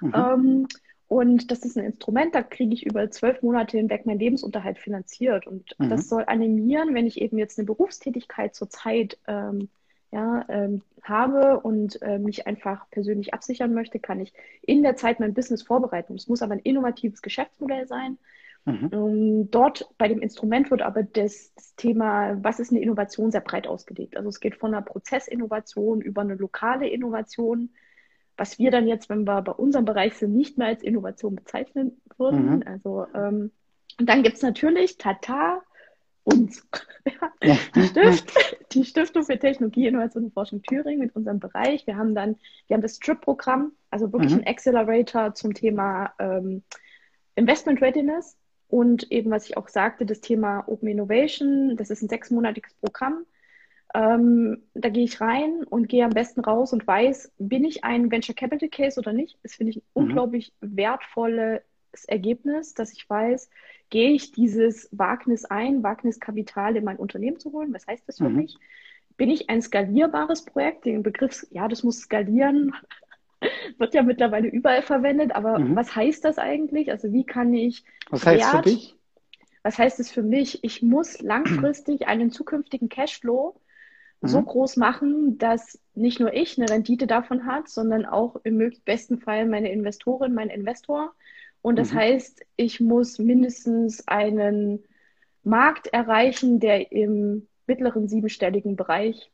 Mhm. 0.00 0.12
Ähm, 0.14 0.68
und 1.08 1.50
das 1.50 1.60
ist 1.64 1.76
ein 1.76 1.84
Instrument, 1.84 2.34
da 2.34 2.42
kriege 2.42 2.74
ich 2.74 2.84
über 2.84 3.10
zwölf 3.10 3.42
Monate 3.42 3.78
hinweg 3.78 4.04
meinen 4.04 4.20
Lebensunterhalt 4.20 4.78
finanziert. 4.78 5.46
Und 5.46 5.74
mhm. 5.78 5.88
das 5.88 6.08
soll 6.08 6.24
animieren, 6.26 6.94
wenn 6.94 7.06
ich 7.06 7.20
eben 7.20 7.38
jetzt 7.38 7.58
eine 7.58 7.66
Berufstätigkeit 7.66 8.54
zurzeit 8.54 9.18
ähm, 9.26 9.68
ja, 10.12 10.44
ähm, 10.48 10.82
habe 11.02 11.60
und 11.60 12.00
äh, 12.02 12.18
mich 12.18 12.46
einfach 12.46 12.88
persönlich 12.90 13.34
absichern 13.34 13.74
möchte, 13.74 13.98
kann 13.98 14.20
ich 14.20 14.32
in 14.62 14.82
der 14.82 14.96
Zeit 14.96 15.18
mein 15.18 15.34
Business 15.34 15.62
vorbereiten. 15.62 16.14
Es 16.14 16.28
muss 16.28 16.42
aber 16.42 16.52
ein 16.52 16.60
innovatives 16.60 17.22
Geschäftsmodell 17.22 17.86
sein. 17.86 18.18
Mhm. 18.72 18.90
Ähm, 18.92 19.50
dort 19.50 19.88
bei 19.98 20.08
dem 20.08 20.20
Instrument 20.20 20.70
wird 20.70 20.82
aber 20.82 21.02
das, 21.02 21.52
das, 21.54 21.74
Thema, 21.76 22.36
was 22.42 22.60
ist 22.60 22.70
eine 22.70 22.80
Innovation, 22.80 23.30
sehr 23.30 23.40
breit 23.40 23.66
ausgelegt. 23.66 24.16
Also 24.16 24.28
es 24.28 24.40
geht 24.40 24.56
von 24.56 24.74
einer 24.74 24.82
Prozessinnovation 24.82 26.00
über 26.00 26.22
eine 26.22 26.34
lokale 26.34 26.88
Innovation 26.88 27.70
was 28.38 28.58
wir 28.58 28.70
dann 28.70 28.86
jetzt, 28.86 29.10
wenn 29.10 29.24
wir 29.24 29.42
bei 29.42 29.52
unserem 29.52 29.84
Bereich 29.84 30.14
sind, 30.14 30.34
nicht 30.34 30.56
mehr 30.56 30.68
als 30.68 30.82
Innovation 30.82 31.34
bezeichnen 31.34 32.00
würden. 32.16 32.56
Mhm. 32.56 32.62
Also, 32.66 33.06
ähm, 33.14 33.50
und 33.98 34.08
dann 34.08 34.22
gibt 34.22 34.36
es 34.36 34.42
natürlich 34.42 34.96
Tata, 34.96 35.60
uns, 36.22 36.66
ja, 37.42 37.56
die, 37.74 37.82
Stift, 37.82 38.32
die, 38.72 38.84
Stiftung 38.84 39.24
für 39.24 39.38
Technologie, 39.38 39.88
Innovation 39.88 40.24
und 40.24 40.34
Forschung 40.34 40.62
Thüringen 40.62 41.00
mit 41.00 41.16
unserem 41.16 41.40
Bereich. 41.40 41.86
Wir 41.86 41.96
haben 41.96 42.14
dann, 42.14 42.36
wir 42.68 42.74
haben 42.74 42.82
das 42.82 42.96
Strip-Programm, 42.96 43.72
also 43.90 44.12
wirklich 44.12 44.32
mhm. 44.32 44.40
ein 44.40 44.46
Accelerator 44.46 45.34
zum 45.34 45.52
Thema 45.52 46.12
ähm, 46.18 46.62
Investment 47.34 47.82
Readiness. 47.82 48.36
Und 48.68 49.10
eben, 49.10 49.30
was 49.30 49.48
ich 49.48 49.56
auch 49.56 49.68
sagte, 49.68 50.04
das 50.04 50.20
Thema 50.20 50.64
Open 50.68 50.88
Innovation, 50.88 51.76
das 51.76 51.90
ist 51.90 52.02
ein 52.02 52.08
sechsmonatiges 52.08 52.74
Programm. 52.74 53.24
Ähm, 53.94 54.62
da 54.74 54.90
gehe 54.90 55.04
ich 55.04 55.20
rein 55.20 55.64
und 55.64 55.88
gehe 55.88 56.04
am 56.04 56.10
besten 56.10 56.40
raus 56.40 56.74
und 56.74 56.86
weiß, 56.86 57.32
bin 57.38 57.64
ich 57.64 57.84
ein 57.84 58.10
Venture 58.10 58.34
Capital 58.34 58.68
Case 58.68 59.00
oder 59.00 59.14
nicht? 59.14 59.38
Das 59.42 59.54
finde 59.54 59.70
ich 59.70 59.76
ein 59.78 59.82
mhm. 59.94 60.02
unglaublich 60.02 60.52
wertvolles 60.60 61.62
Ergebnis, 62.06 62.74
dass 62.74 62.92
ich 62.92 63.08
weiß, 63.08 63.48
gehe 63.88 64.10
ich 64.10 64.32
dieses 64.32 64.90
Wagnis 64.92 65.46
ein, 65.46 65.82
Wagniskapital 65.82 66.76
in 66.76 66.84
mein 66.84 66.98
Unternehmen 66.98 67.38
zu 67.38 67.52
holen? 67.52 67.72
Was 67.72 67.86
heißt 67.86 68.06
das 68.06 68.18
für 68.18 68.28
mhm. 68.28 68.36
mich? 68.36 68.58
Bin 69.16 69.30
ich 69.30 69.48
ein 69.48 69.62
skalierbares 69.62 70.44
Projekt? 70.44 70.84
Den 70.84 71.02
Begriff, 71.02 71.46
ja, 71.50 71.66
das 71.68 71.82
muss 71.82 72.00
skalieren, 72.00 72.74
wird 73.78 73.94
ja 73.94 74.02
mittlerweile 74.02 74.48
überall 74.48 74.82
verwendet, 74.82 75.32
aber 75.32 75.58
mhm. 75.58 75.76
was 75.76 75.94
heißt 75.94 76.24
das 76.24 76.38
eigentlich? 76.38 76.90
Also 76.90 77.12
wie 77.12 77.24
kann 77.24 77.54
ich 77.54 77.84
Was 78.10 78.26
heißt 78.26 78.52
Wert, 78.52 78.64
für 78.64 78.70
dich? 78.70 78.96
Was 79.62 79.78
heißt 79.78 80.00
es 80.00 80.10
für 80.10 80.22
mich? 80.22 80.64
Ich 80.64 80.82
muss 80.82 81.20
langfristig 81.20 82.06
einen 82.08 82.30
zukünftigen 82.30 82.88
Cashflow 82.88 83.60
mhm. 84.20 84.28
so 84.28 84.42
groß 84.42 84.76
machen, 84.76 85.38
dass 85.38 85.80
nicht 85.94 86.20
nur 86.20 86.32
ich 86.32 86.58
eine 86.58 86.70
Rendite 86.70 87.06
davon 87.06 87.46
hat, 87.46 87.68
sondern 87.68 88.06
auch 88.06 88.36
im 88.44 88.72
besten 88.84 89.18
Fall 89.18 89.46
meine 89.46 89.70
Investorin, 89.70 90.34
mein 90.34 90.50
Investor. 90.50 91.14
Und 91.62 91.78
das 91.78 91.92
mhm. 91.92 91.98
heißt, 91.98 92.44
ich 92.56 92.80
muss 92.80 93.18
mindestens 93.18 94.06
einen 94.06 94.84
Markt 95.42 95.88
erreichen, 95.88 96.60
der 96.60 96.92
im 96.92 97.46
mittleren 97.66 98.08
siebenstelligen 98.08 98.76
Bereich 98.76 99.30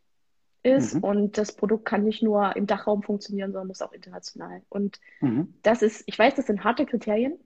ist. 0.64 0.94
Mhm. 0.94 1.04
Und 1.04 1.38
das 1.38 1.52
Produkt 1.52 1.84
kann 1.84 2.04
nicht 2.04 2.22
nur 2.22 2.56
im 2.56 2.66
Dachraum 2.66 3.02
funktionieren, 3.02 3.52
sondern 3.52 3.68
muss 3.68 3.82
auch 3.82 3.92
international. 3.92 4.62
Und 4.68 4.98
mhm. 5.20 5.54
das 5.62 5.82
ist, 5.82 6.02
ich 6.06 6.18
weiß, 6.18 6.34
das 6.34 6.46
sind 6.46 6.64
harte 6.64 6.86
Kriterien. 6.86 7.38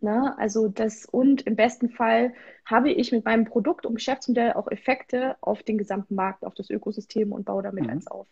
Ne? 0.00 0.36
Also 0.36 0.68
das 0.68 1.06
und 1.06 1.42
im 1.42 1.54
besten 1.54 1.88
Fall 1.88 2.34
habe 2.64 2.90
ich 2.90 3.12
mit 3.12 3.24
meinem 3.24 3.44
Produkt 3.44 3.86
und 3.86 3.94
Geschäftsmodell 3.94 4.54
auch 4.54 4.70
Effekte 4.70 5.36
auf 5.40 5.62
den 5.62 5.78
gesamten 5.78 6.16
Markt, 6.16 6.44
auf 6.44 6.54
das 6.54 6.70
Ökosystem 6.70 7.32
und 7.32 7.44
baue 7.44 7.62
damit 7.62 7.84
mhm. 7.84 7.90
eins 7.90 8.06
auf. 8.08 8.26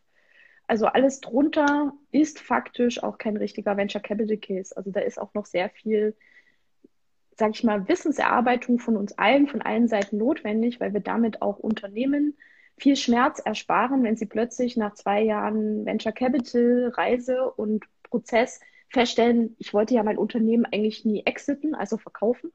Also 0.67 0.87
alles 0.87 1.21
drunter 1.21 1.95
ist 2.11 2.41
faktisch 2.41 3.03
auch 3.03 3.19
kein 3.19 3.37
richtiger 3.37 3.77
Venture 3.77 4.01
Capital 4.01 4.37
Case. 4.37 4.77
Also 4.77 4.91
da 4.91 5.01
ist 5.01 5.21
auch 5.21 5.35
noch 5.35 5.47
sehr 5.47 5.69
viel, 5.69 6.17
sage 7.37 7.53
ich 7.55 7.65
mal, 7.65 7.89
Wissenserarbeitung 7.89 8.79
von 8.79 8.97
uns 8.97 9.17
allen, 9.19 9.47
von 9.47 9.63
allen 9.63 9.89
Seiten 9.89 10.19
notwendig, 10.19 10.81
weil 10.81 10.93
wir 10.93 11.01
damit 11.01 11.43
auch 11.43 11.59
Unternehmen 11.59 12.37
viel 12.81 12.97
Schmerz 12.97 13.41
ersparen, 13.45 14.03
wenn 14.03 14.17
sie 14.17 14.27
plötzlich 14.27 14.77
nach 14.77 14.95
zwei 14.95 15.23
Jahren 15.23 15.85
Venture 15.85 16.13
Capital, 16.13 16.93
Reise 16.97 17.51
und 17.51 17.85
Prozess 18.03 18.61
feststellen, 18.89 19.55
ich 19.59 19.73
wollte 19.75 19.95
ja 19.95 20.03
mein 20.03 20.19
Unternehmen 20.19 20.65
eigentlich 20.65 21.05
nie 21.05 21.25
exiten, 21.25 21.75
also 21.75 21.99
verkaufen. 21.99 22.53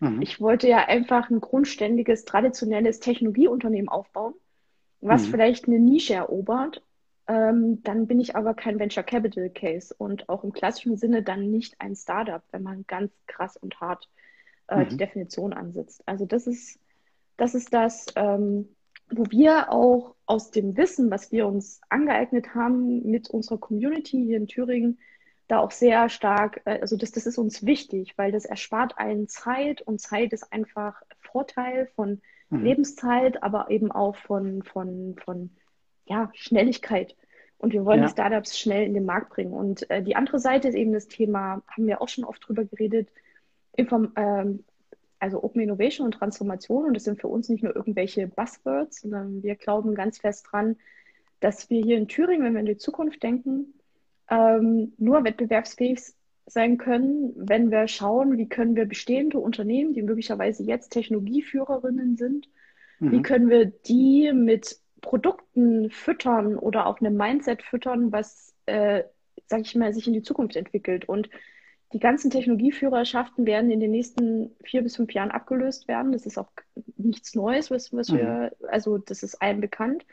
Mhm. 0.00 0.22
Ich 0.22 0.40
wollte 0.40 0.68
ja 0.68 0.86
einfach 0.86 1.28
ein 1.28 1.40
grundständiges, 1.40 2.24
traditionelles 2.24 3.00
Technologieunternehmen 3.00 3.88
aufbauen, 3.88 4.34
was 5.00 5.26
mhm. 5.26 5.30
vielleicht 5.32 5.66
eine 5.66 5.80
Nische 5.80 6.14
erobert. 6.14 6.82
Ähm, 7.26 7.82
dann 7.82 8.06
bin 8.06 8.20
ich 8.20 8.36
aber 8.36 8.54
kein 8.54 8.78
Venture 8.78 9.02
Capital 9.02 9.50
Case 9.50 9.94
und 9.96 10.28
auch 10.28 10.44
im 10.44 10.52
klassischen 10.52 10.96
Sinne 10.96 11.22
dann 11.22 11.50
nicht 11.50 11.74
ein 11.80 11.96
Startup, 11.96 12.42
wenn 12.52 12.62
man 12.62 12.84
ganz 12.86 13.12
krass 13.26 13.56
und 13.56 13.80
hart 13.80 14.08
äh, 14.68 14.84
mhm. 14.84 14.88
die 14.90 14.96
Definition 14.98 15.52
ansetzt. 15.52 16.02
Also 16.06 16.26
das 16.26 16.46
ist 16.46 16.78
das, 17.36 17.54
ist 17.54 17.74
das 17.74 18.06
ähm, 18.14 18.68
wo 19.10 19.24
wir 19.30 19.70
auch 19.70 20.14
aus 20.26 20.50
dem 20.50 20.76
Wissen, 20.76 21.10
was 21.10 21.32
wir 21.32 21.46
uns 21.46 21.80
angeeignet 21.88 22.54
haben 22.54 23.02
mit 23.10 23.28
unserer 23.30 23.58
Community 23.58 24.24
hier 24.24 24.38
in 24.38 24.46
Thüringen, 24.46 24.98
da 25.48 25.58
auch 25.58 25.70
sehr 25.70 26.08
stark, 26.08 26.62
äh, 26.64 26.80
also 26.80 26.96
das, 26.96 27.12
das 27.12 27.26
ist 27.26 27.38
uns 27.38 27.66
wichtig, 27.66 28.14
weil 28.16 28.32
das 28.32 28.44
erspart 28.44 28.98
allen 28.98 29.28
Zeit 29.28 29.82
und 29.82 30.00
Zeit 30.00 30.32
ist 30.32 30.52
einfach 30.52 31.02
Vorteil 31.20 31.86
von 31.94 32.22
mhm. 32.50 32.64
Lebenszeit, 32.64 33.42
aber 33.42 33.70
eben 33.70 33.92
auch 33.92 34.16
von, 34.16 34.62
von, 34.62 35.16
von 35.22 35.50
ja, 36.06 36.30
Schnelligkeit. 36.34 37.16
Und 37.58 37.72
wir 37.72 37.84
wollen 37.84 38.00
ja. 38.00 38.06
die 38.06 38.12
Startups 38.12 38.58
schnell 38.58 38.84
in 38.84 38.94
den 38.94 39.04
Markt 39.04 39.30
bringen. 39.30 39.52
Und 39.52 39.88
äh, 39.90 40.02
die 40.02 40.16
andere 40.16 40.38
Seite 40.38 40.68
ist 40.68 40.74
eben 40.74 40.92
das 40.92 41.08
Thema, 41.08 41.62
haben 41.68 41.86
wir 41.86 42.00
auch 42.00 42.08
schon 42.08 42.24
oft 42.24 42.46
drüber 42.46 42.64
geredet, 42.64 43.08
Inform 43.76 44.12
ähm, 44.16 44.64
also 45.24 45.42
Open 45.42 45.62
Innovation 45.62 46.04
und 46.04 46.12
Transformation. 46.12 46.84
Und 46.84 46.94
das 46.94 47.04
sind 47.04 47.18
für 47.18 47.28
uns 47.28 47.48
nicht 47.48 47.64
nur 47.64 47.74
irgendwelche 47.74 48.28
Buzzwords, 48.28 49.00
sondern 49.00 49.42
wir 49.42 49.54
glauben 49.56 49.94
ganz 49.94 50.18
fest 50.18 50.46
dran, 50.50 50.76
dass 51.40 51.70
wir 51.70 51.82
hier 51.82 51.96
in 51.96 52.08
Thüringen, 52.08 52.44
wenn 52.44 52.52
wir 52.52 52.60
in 52.60 52.66
die 52.66 52.76
Zukunft 52.76 53.22
denken, 53.22 53.72
ähm, 54.28 54.92
nur 54.98 55.24
wettbewerbsfähig 55.24 55.98
sein 56.44 56.76
können, 56.76 57.32
wenn 57.36 57.70
wir 57.70 57.88
schauen, 57.88 58.36
wie 58.36 58.50
können 58.50 58.76
wir 58.76 58.84
bestehende 58.84 59.38
Unternehmen, 59.38 59.94
die 59.94 60.02
möglicherweise 60.02 60.62
jetzt 60.62 60.90
Technologieführerinnen 60.90 62.18
sind, 62.18 62.50
mhm. 63.00 63.12
wie 63.12 63.22
können 63.22 63.48
wir 63.48 63.64
die 63.64 64.30
mit 64.34 64.78
Produkten 65.00 65.90
füttern 65.90 66.58
oder 66.58 66.86
auch 66.86 67.00
einem 67.00 67.16
Mindset 67.16 67.62
füttern, 67.62 68.12
was, 68.12 68.54
äh, 68.66 69.04
sag 69.46 69.62
ich 69.62 69.74
mal, 69.74 69.94
sich 69.94 70.06
in 70.06 70.12
die 70.12 70.22
Zukunft 70.22 70.54
entwickelt. 70.54 71.08
Und 71.08 71.30
die 71.92 72.00
ganzen 72.00 72.30
Technologieführerschaften 72.30 73.46
werden 73.46 73.70
in 73.70 73.80
den 73.80 73.92
nächsten 73.92 74.50
vier 74.64 74.82
bis 74.82 74.96
fünf 74.96 75.12
Jahren 75.12 75.30
abgelöst 75.30 75.86
werden. 75.86 76.12
Das 76.12 76.26
ist 76.26 76.38
auch 76.38 76.50
nichts 76.96 77.34
Neues, 77.34 77.70
was, 77.70 77.92
was 77.92 78.08
mhm. 78.08 78.18
wir, 78.18 78.52
also 78.68 78.98
das 78.98 79.22
ist 79.22 79.40
allen 79.40 79.60
bekannt. 79.60 80.04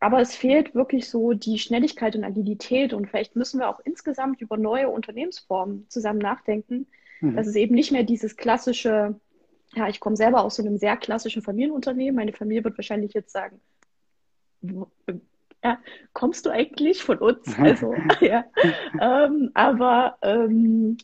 Aber 0.00 0.20
es 0.20 0.34
fehlt 0.34 0.74
wirklich 0.74 1.08
so 1.08 1.32
die 1.32 1.58
Schnelligkeit 1.58 2.16
und 2.16 2.24
Agilität 2.24 2.92
und 2.92 3.06
vielleicht 3.06 3.36
müssen 3.36 3.60
wir 3.60 3.68
auch 3.68 3.80
insgesamt 3.84 4.40
über 4.40 4.56
neue 4.56 4.88
Unternehmensformen 4.88 5.86
zusammen 5.88 6.18
nachdenken, 6.18 6.86
mhm. 7.20 7.36
dass 7.36 7.46
es 7.46 7.54
eben 7.54 7.74
nicht 7.74 7.92
mehr 7.92 8.02
dieses 8.02 8.36
klassische, 8.36 9.18
ja, 9.74 9.88
ich 9.88 10.00
komme 10.00 10.16
selber 10.16 10.42
aus 10.42 10.56
so 10.56 10.62
einem 10.62 10.78
sehr 10.78 10.96
klassischen 10.96 11.42
Familienunternehmen. 11.42 12.16
Meine 12.16 12.32
Familie 12.32 12.64
wird 12.64 12.76
wahrscheinlich 12.76 13.14
jetzt 13.14 13.32
sagen, 13.32 13.60
ja, 15.64 15.78
kommst 16.12 16.44
du 16.46 16.50
eigentlich 16.50 17.02
von 17.02 17.18
uns? 17.18 17.58
Also, 17.58 17.94
ja. 18.20 18.44
Ähm, 19.00 19.50
aber 19.54 20.18
ähm, 20.22 20.98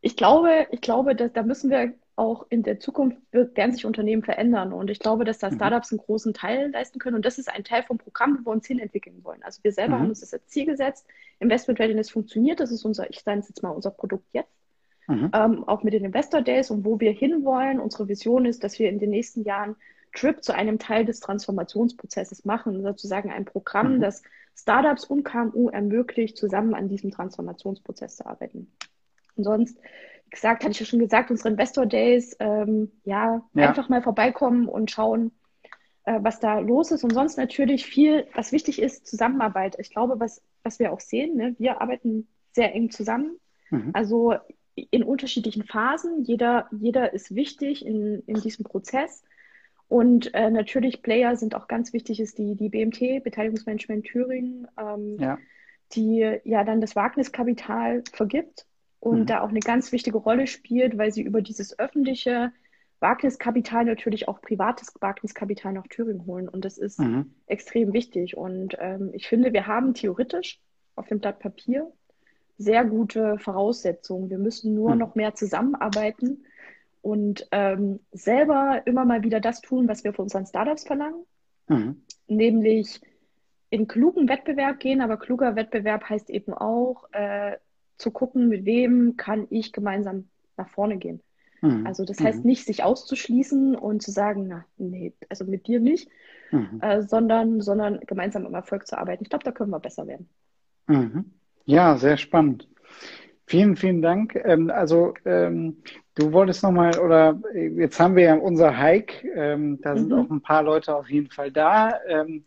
ich 0.00 0.16
glaube, 0.16 0.66
ich 0.72 0.80
glaube, 0.80 1.14
dass 1.14 1.32
da 1.32 1.42
müssen 1.42 1.70
wir 1.70 1.94
auch 2.16 2.44
in 2.50 2.62
der 2.62 2.78
Zukunft 2.80 3.16
werden 3.32 3.72
sich 3.72 3.86
Unternehmen 3.86 4.22
verändern. 4.22 4.74
Und 4.74 4.90
ich 4.90 4.98
glaube, 4.98 5.24
dass 5.24 5.38
da 5.38 5.50
mhm. 5.50 5.54
Startups 5.54 5.90
einen 5.90 6.00
großen 6.00 6.34
Teil 6.34 6.70
leisten 6.70 6.98
können. 6.98 7.16
Und 7.16 7.24
das 7.24 7.38
ist 7.38 7.48
ein 7.48 7.64
Teil 7.64 7.82
vom 7.82 7.96
Programm, 7.96 8.40
wo 8.40 8.50
wir 8.50 8.52
uns 8.52 8.66
hinentwickeln 8.66 9.24
wollen. 9.24 9.42
Also 9.42 9.64
wir 9.64 9.72
selber 9.72 9.96
mhm. 9.96 10.00
haben 10.00 10.08
uns 10.10 10.20
das 10.20 10.34
als 10.34 10.46
Ziel 10.48 10.66
gesetzt. 10.66 11.06
Investment 11.38 11.80
Readiness 11.80 12.10
funktioniert. 12.10 12.60
Das 12.60 12.72
ist 12.72 12.84
unser, 12.84 13.08
ich 13.08 13.22
sage 13.22 13.38
jetzt 13.48 13.62
mal, 13.62 13.70
unser 13.70 13.90
Produkt 13.90 14.26
jetzt. 14.32 14.52
Mhm. 15.06 15.30
Ähm, 15.32 15.64
auch 15.66 15.82
mit 15.82 15.94
den 15.94 16.04
Investor 16.04 16.42
Days 16.42 16.70
und 16.70 16.84
wo 16.84 17.00
wir 17.00 17.12
hinwollen. 17.12 17.80
Unsere 17.80 18.06
Vision 18.08 18.44
ist, 18.44 18.64
dass 18.64 18.78
wir 18.78 18.90
in 18.90 18.98
den 18.98 19.10
nächsten 19.10 19.44
Jahren 19.44 19.76
Trip 20.12 20.42
zu 20.42 20.54
einem 20.54 20.78
Teil 20.78 21.04
des 21.04 21.20
Transformationsprozesses 21.20 22.44
machen, 22.44 22.82
sozusagen 22.82 23.30
ein 23.30 23.44
Programm, 23.44 23.96
mhm. 23.96 24.00
das 24.00 24.22
Startups 24.56 25.04
und 25.04 25.24
KMU 25.24 25.68
ermöglicht, 25.68 26.36
zusammen 26.36 26.74
an 26.74 26.88
diesem 26.88 27.10
Transformationsprozess 27.10 28.16
zu 28.16 28.26
arbeiten. 28.26 28.70
Und 29.36 29.44
sonst, 29.44 29.78
wie 30.24 30.30
gesagt, 30.30 30.62
hatte 30.62 30.72
ich 30.72 30.80
ja 30.80 30.86
schon 30.86 30.98
gesagt, 30.98 31.30
unsere 31.30 31.50
Investor 31.50 31.86
Days, 31.86 32.36
ähm, 32.40 32.92
ja, 33.04 33.42
ja, 33.54 33.68
einfach 33.68 33.88
mal 33.88 34.02
vorbeikommen 34.02 34.68
und 34.68 34.90
schauen, 34.90 35.32
äh, 36.04 36.18
was 36.22 36.40
da 36.40 36.58
los 36.58 36.90
ist. 36.90 37.04
Und 37.04 37.14
sonst 37.14 37.38
natürlich 37.38 37.86
viel, 37.86 38.26
was 38.34 38.52
wichtig 38.52 38.82
ist, 38.82 39.06
Zusammenarbeit. 39.06 39.76
Ich 39.78 39.90
glaube, 39.90 40.20
was, 40.20 40.42
was 40.62 40.78
wir 40.78 40.92
auch 40.92 41.00
sehen, 41.00 41.36
ne, 41.36 41.54
wir 41.58 41.80
arbeiten 41.80 42.28
sehr 42.52 42.74
eng 42.74 42.90
zusammen. 42.90 43.38
Mhm. 43.70 43.90
Also 43.94 44.34
in 44.74 45.02
unterschiedlichen 45.02 45.64
Phasen. 45.64 46.24
Jeder, 46.24 46.68
jeder 46.70 47.12
ist 47.12 47.34
wichtig 47.34 47.84
in, 47.84 48.22
in 48.26 48.40
diesem 48.40 48.64
Prozess. 48.64 49.22
Und 49.90 50.32
äh, 50.34 50.52
natürlich 50.52 51.02
Player 51.02 51.34
sind 51.34 51.56
auch 51.56 51.66
ganz 51.66 51.92
wichtig, 51.92 52.20
ist 52.20 52.38
die, 52.38 52.54
die 52.54 52.68
BMT, 52.68 53.24
Beteiligungsmanagement 53.24 54.06
Thüringen, 54.06 54.68
ähm, 54.78 55.16
ja. 55.18 55.36
die 55.94 56.38
ja 56.44 56.62
dann 56.62 56.80
das 56.80 56.94
Wagniskapital 56.94 58.04
vergibt 58.12 58.66
und 59.00 59.22
mhm. 59.22 59.26
da 59.26 59.40
auch 59.40 59.48
eine 59.48 59.58
ganz 59.58 59.90
wichtige 59.90 60.18
Rolle 60.18 60.46
spielt, 60.46 60.96
weil 60.96 61.10
sie 61.10 61.22
über 61.22 61.42
dieses 61.42 61.76
öffentliche 61.76 62.52
Wagniskapital 63.00 63.84
natürlich 63.84 64.28
auch 64.28 64.40
privates 64.40 64.94
Wagniskapital 65.00 65.72
nach 65.72 65.88
Thüringen 65.88 66.24
holen. 66.24 66.48
Und 66.48 66.64
das 66.64 66.78
ist 66.78 67.00
mhm. 67.00 67.34
extrem 67.48 67.92
wichtig. 67.92 68.36
Und 68.36 68.76
ähm, 68.78 69.10
ich 69.12 69.26
finde, 69.26 69.52
wir 69.52 69.66
haben 69.66 69.94
theoretisch 69.94 70.60
auf 70.94 71.08
dem 71.08 71.18
Blatt 71.18 71.40
Papier 71.40 71.90
sehr 72.58 72.84
gute 72.84 73.38
Voraussetzungen. 73.38 74.30
Wir 74.30 74.38
müssen 74.38 74.72
nur 74.72 74.92
mhm. 74.92 74.98
noch 74.98 75.14
mehr 75.16 75.34
zusammenarbeiten 75.34 76.44
und 77.02 77.46
ähm, 77.50 78.00
selber 78.12 78.82
immer 78.84 79.04
mal 79.04 79.22
wieder 79.22 79.40
das 79.40 79.60
tun, 79.60 79.88
was 79.88 80.04
wir 80.04 80.12
von 80.12 80.24
unseren 80.24 80.46
Startups 80.46 80.84
verlangen, 80.84 81.24
mhm. 81.68 82.02
nämlich 82.26 83.00
in 83.70 83.86
klugen 83.86 84.28
Wettbewerb 84.28 84.80
gehen, 84.80 85.00
aber 85.00 85.16
kluger 85.16 85.56
Wettbewerb 85.56 86.08
heißt 86.08 86.28
eben 86.28 86.52
auch 86.52 87.04
äh, 87.12 87.56
zu 87.96 88.10
gucken, 88.10 88.48
mit 88.48 88.64
wem 88.64 89.16
kann 89.16 89.46
ich 89.50 89.72
gemeinsam 89.72 90.28
nach 90.56 90.68
vorne 90.68 90.98
gehen. 90.98 91.22
Mhm. 91.60 91.86
Also 91.86 92.04
das 92.04 92.20
heißt 92.20 92.40
mhm. 92.40 92.50
nicht, 92.50 92.66
sich 92.66 92.82
auszuschließen 92.82 93.76
und 93.76 94.02
zu 94.02 94.10
sagen, 94.10 94.46
na, 94.48 94.64
nee, 94.76 95.12
also 95.28 95.44
mit 95.44 95.66
dir 95.66 95.80
nicht, 95.80 96.08
mhm. 96.50 96.80
äh, 96.80 97.02
sondern, 97.02 97.60
sondern 97.60 98.00
gemeinsam 98.00 98.46
am 98.46 98.54
Erfolg 98.54 98.86
zu 98.86 98.98
arbeiten. 98.98 99.22
Ich 99.22 99.30
glaube, 99.30 99.44
da 99.44 99.52
können 99.52 99.70
wir 99.70 99.80
besser 99.80 100.06
werden. 100.06 100.28
Mhm. 100.86 101.32
Ja, 101.64 101.96
sehr 101.96 102.16
spannend. 102.16 102.68
Vielen, 103.46 103.76
vielen 103.76 104.02
Dank. 104.02 104.34
Ähm, 104.36 104.70
also 104.70 105.14
ähm, 105.24 105.82
du 106.20 106.32
wolltest 106.32 106.62
nochmal, 106.62 106.98
oder 106.98 107.40
jetzt 107.54 107.98
haben 107.98 108.16
wir 108.16 108.24
ja 108.24 108.34
unser 108.34 108.76
Hike, 108.76 109.26
ähm, 109.34 109.80
da 109.80 109.96
sind 109.96 110.08
mhm. 110.08 110.18
auch 110.18 110.30
ein 110.30 110.40
paar 110.40 110.62
Leute 110.62 110.94
auf 110.94 111.08
jeden 111.10 111.30
Fall 111.30 111.50
da. 111.50 111.94
Ähm, 112.06 112.44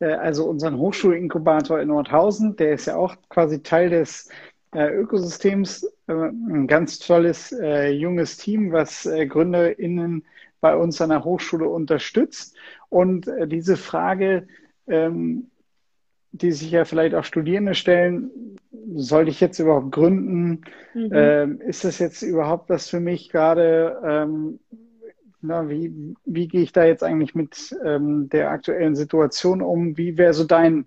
äh, 0.00 0.12
also 0.12 0.44
unseren 0.44 0.78
Hochschulinkubator 0.78 1.80
in 1.80 1.88
Nordhausen, 1.88 2.56
der 2.56 2.74
ist 2.74 2.86
ja 2.86 2.96
auch 2.96 3.16
quasi 3.28 3.62
Teil 3.62 3.90
des 3.90 4.28
äh, 4.74 4.88
Ökosystems. 4.88 5.84
Äh, 6.06 6.12
ein 6.12 6.66
ganz 6.66 6.98
tolles 6.98 7.52
äh, 7.52 7.90
junges 7.90 8.36
Team, 8.36 8.72
was 8.72 9.06
äh, 9.06 9.26
GründerInnen 9.26 10.24
bei 10.60 10.76
uns 10.76 11.00
an 11.00 11.10
der 11.10 11.24
Hochschule 11.24 11.68
unterstützt. 11.68 12.56
Und 12.88 13.28
äh, 13.28 13.46
diese 13.46 13.76
Frage, 13.76 14.46
ähm, 14.86 15.50
die 16.34 16.50
sich 16.50 16.72
ja 16.72 16.84
vielleicht 16.84 17.14
auch 17.14 17.22
Studierende 17.22 17.74
stellen, 17.74 18.58
sollte 18.96 19.30
ich 19.30 19.40
jetzt 19.40 19.60
überhaupt 19.60 19.92
gründen? 19.92 20.64
Mhm. 20.92 21.10
Ähm, 21.12 21.60
ist 21.60 21.84
das 21.84 22.00
jetzt 22.00 22.22
überhaupt 22.22 22.68
was 22.68 22.88
für 22.88 22.98
mich 22.98 23.30
gerade? 23.30 24.00
Ähm, 24.04 24.58
na, 25.40 25.68
wie, 25.68 26.16
wie 26.24 26.48
gehe 26.48 26.62
ich 26.62 26.72
da 26.72 26.84
jetzt 26.84 27.04
eigentlich 27.04 27.36
mit 27.36 27.76
ähm, 27.84 28.28
der 28.30 28.50
aktuellen 28.50 28.96
Situation 28.96 29.62
um? 29.62 29.96
Wie 29.96 30.18
wäre 30.18 30.32
so 30.32 30.42
dein, 30.42 30.86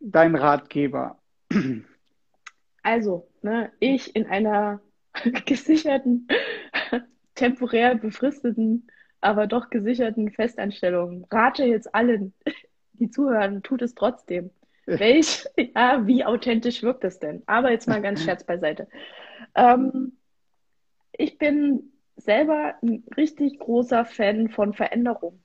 dein 0.00 0.34
Ratgeber? 0.34 1.18
Also, 2.82 3.28
ne, 3.42 3.70
ich 3.80 4.16
in 4.16 4.26
einer 4.26 4.80
gesicherten, 5.44 6.26
temporär 7.34 7.96
befristeten, 7.96 8.86
aber 9.20 9.46
doch 9.46 9.68
gesicherten 9.68 10.30
Festanstellung 10.30 11.26
rate 11.30 11.64
jetzt 11.64 11.94
allen, 11.94 12.32
die 12.94 13.10
zuhören, 13.10 13.62
tut 13.62 13.82
es 13.82 13.94
trotzdem. 13.94 14.50
Welch, 14.86 15.46
ja, 15.74 16.06
wie 16.06 16.24
authentisch 16.24 16.82
wirkt 16.82 17.04
es 17.04 17.18
denn? 17.18 17.42
Aber 17.46 17.70
jetzt 17.70 17.88
mal 17.88 18.02
ganz 18.02 18.22
Scherz 18.22 18.44
beiseite. 18.44 18.88
Ähm, 19.54 20.12
ich 21.12 21.38
bin 21.38 21.92
selber 22.16 22.74
ein 22.82 23.04
richtig 23.16 23.58
großer 23.58 24.04
Fan 24.04 24.48
von 24.48 24.72
Veränderung. 24.72 25.40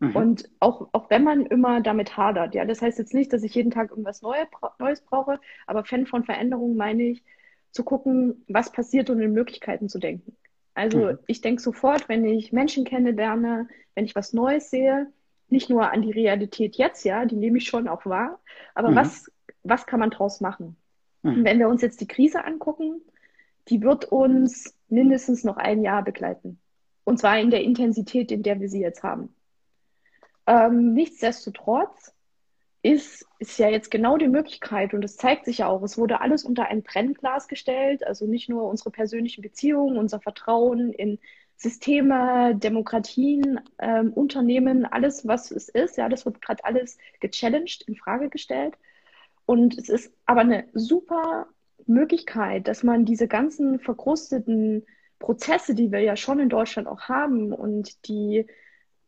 Mhm. 0.00 0.16
Und 0.16 0.50
auch, 0.60 0.88
auch 0.92 1.10
wenn 1.10 1.22
man 1.22 1.46
immer 1.46 1.80
damit 1.80 2.16
hadert, 2.16 2.54
ja, 2.54 2.64
das 2.64 2.82
heißt 2.82 2.98
jetzt 2.98 3.14
nicht, 3.14 3.32
dass 3.32 3.42
ich 3.42 3.54
jeden 3.54 3.70
Tag 3.70 3.90
irgendwas 3.90 4.22
Neue, 4.22 4.46
Neues 4.78 5.00
brauche, 5.00 5.40
aber 5.66 5.84
Fan 5.84 6.06
von 6.06 6.24
Veränderung 6.24 6.76
meine 6.76 7.04
ich, 7.04 7.24
zu 7.70 7.84
gucken, 7.84 8.44
was 8.48 8.72
passiert 8.72 9.08
und 9.08 9.20
in 9.20 9.32
Möglichkeiten 9.32 9.88
zu 9.88 9.98
denken. 9.98 10.36
Also 10.74 11.12
mhm. 11.12 11.18
ich 11.26 11.40
denke 11.40 11.62
sofort, 11.62 12.08
wenn 12.08 12.24
ich 12.24 12.52
Menschen 12.52 12.84
kennenlerne, 12.84 13.68
wenn 13.94 14.04
ich 14.04 14.14
was 14.14 14.32
Neues 14.32 14.70
sehe, 14.70 15.10
nicht 15.52 15.70
nur 15.70 15.92
an 15.92 16.02
die 16.02 16.10
Realität 16.10 16.76
jetzt, 16.76 17.04
ja, 17.04 17.24
die 17.24 17.36
nehme 17.36 17.58
ich 17.58 17.66
schon 17.66 17.86
auch 17.86 18.04
wahr, 18.06 18.40
aber 18.74 18.90
mhm. 18.90 18.96
was, 18.96 19.30
was 19.62 19.86
kann 19.86 20.00
man 20.00 20.10
draus 20.10 20.40
machen? 20.40 20.76
Mhm. 21.22 21.44
Wenn 21.44 21.58
wir 21.60 21.68
uns 21.68 21.82
jetzt 21.82 22.00
die 22.00 22.08
Krise 22.08 22.44
angucken, 22.44 23.00
die 23.68 23.82
wird 23.82 24.06
uns 24.06 24.76
mindestens 24.88 25.44
noch 25.44 25.56
ein 25.56 25.82
Jahr 25.82 26.02
begleiten. 26.02 26.58
Und 27.04 27.18
zwar 27.18 27.38
in 27.38 27.50
der 27.50 27.62
Intensität, 27.62 28.32
in 28.32 28.42
der 28.42 28.60
wir 28.60 28.68
sie 28.68 28.80
jetzt 28.80 29.02
haben. 29.02 29.34
Ähm, 30.46 30.94
nichtsdestotrotz 30.94 32.12
ist, 32.82 33.26
ist 33.38 33.58
ja 33.58 33.68
jetzt 33.68 33.90
genau 33.90 34.16
die 34.16 34.28
Möglichkeit, 34.28 34.92
und 34.92 35.04
es 35.04 35.16
zeigt 35.16 35.44
sich 35.44 35.58
ja 35.58 35.68
auch, 35.68 35.82
es 35.82 35.96
wurde 35.96 36.20
alles 36.20 36.44
unter 36.44 36.66
ein 36.66 36.82
Brennglas 36.82 37.46
gestellt, 37.46 38.04
also 38.04 38.26
nicht 38.26 38.48
nur 38.48 38.64
unsere 38.64 38.90
persönlichen 38.90 39.42
Beziehungen, 39.42 39.96
unser 39.96 40.20
Vertrauen 40.20 40.92
in 40.92 41.20
Systeme, 41.62 42.56
Demokratien, 42.56 43.60
ähm, 43.78 44.12
Unternehmen, 44.12 44.84
alles, 44.84 45.28
was 45.28 45.52
es 45.52 45.68
ist, 45.68 45.96
ja, 45.96 46.08
das 46.08 46.26
wird 46.26 46.42
gerade 46.42 46.64
alles 46.64 46.98
gechallenged, 47.20 47.82
in 47.82 47.94
Frage 47.94 48.28
gestellt. 48.30 48.74
Und 49.46 49.78
es 49.78 49.88
ist 49.88 50.12
aber 50.26 50.40
eine 50.40 50.64
super 50.72 51.46
Möglichkeit, 51.86 52.66
dass 52.66 52.82
man 52.82 53.04
diese 53.04 53.28
ganzen 53.28 53.78
verkrusteten 53.78 54.84
Prozesse, 55.20 55.76
die 55.76 55.92
wir 55.92 56.00
ja 56.00 56.16
schon 56.16 56.40
in 56.40 56.48
Deutschland 56.48 56.88
auch 56.88 57.02
haben 57.02 57.52
und 57.52 58.08
die 58.08 58.46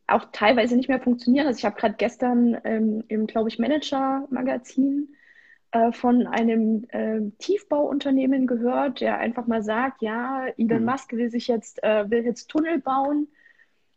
auch 0.06 0.26
teilweise 0.30 0.76
nicht 0.76 0.88
mehr 0.88 1.00
funktionieren. 1.00 1.48
Also 1.48 1.58
ich 1.58 1.64
habe 1.64 1.76
gerade 1.76 1.96
gestern 1.98 2.56
ähm, 2.62 3.02
im, 3.08 3.26
glaube 3.26 3.48
ich, 3.48 3.58
Manager-Magazin 3.58 5.16
äh, 5.74 5.90
von 5.90 6.28
einem 6.28 6.84
äh, 6.90 7.20
Tiefbauunternehmen 7.38 8.46
gehört, 8.46 9.00
der 9.00 9.18
einfach 9.18 9.48
mal 9.48 9.64
sagt, 9.64 10.02
ja, 10.02 10.46
Elon 10.56 10.82
mhm. 10.82 10.84
Musk 10.84 11.12
will 11.12 11.30
sich 11.30 11.48
jetzt, 11.48 11.82
äh, 11.82 12.08
will 12.08 12.24
jetzt 12.24 12.46
Tunnel 12.46 12.78
bauen. 12.78 13.26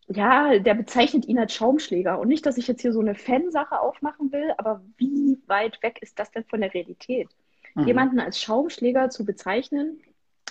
Ja, 0.08 0.58
der 0.58 0.74
bezeichnet 0.74 1.28
ihn 1.28 1.38
als 1.38 1.54
Schaumschläger. 1.54 2.18
Und 2.18 2.30
nicht, 2.30 2.48
dass 2.48 2.58
ich 2.58 2.68
jetzt 2.68 2.82
hier 2.82 2.94
so 2.94 3.00
eine 3.00 3.14
Fansache 3.14 3.80
aufmachen 3.80 4.32
will, 4.32 4.56
aber 4.58 4.82
wie 4.98 5.38
weit 5.46 5.84
weg 5.84 6.00
ist 6.02 6.18
das 6.18 6.32
denn 6.32 6.46
von 6.46 6.62
der 6.62 6.74
Realität? 6.74 7.30
Mhm. 7.76 7.86
Jemanden 7.86 8.20
als 8.20 8.42
Schaumschläger 8.42 9.12
zu 9.12 9.24
bezeichnen, 9.24 10.02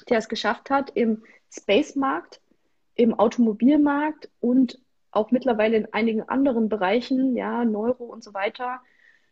der 0.08 0.18
es 0.18 0.28
geschafft 0.28 0.70
hat, 0.70 0.90
im 0.90 1.24
Space-Markt, 1.50 2.40
im 2.94 3.14
Automobilmarkt 3.14 4.30
und 4.38 4.78
auch 5.10 5.32
mittlerweile 5.32 5.76
in 5.76 5.92
einigen 5.92 6.22
anderen 6.22 6.68
Bereichen, 6.68 7.34
ja, 7.34 7.64
Neuro 7.64 8.04
und 8.04 8.22
so 8.22 8.32
weiter, 8.32 8.80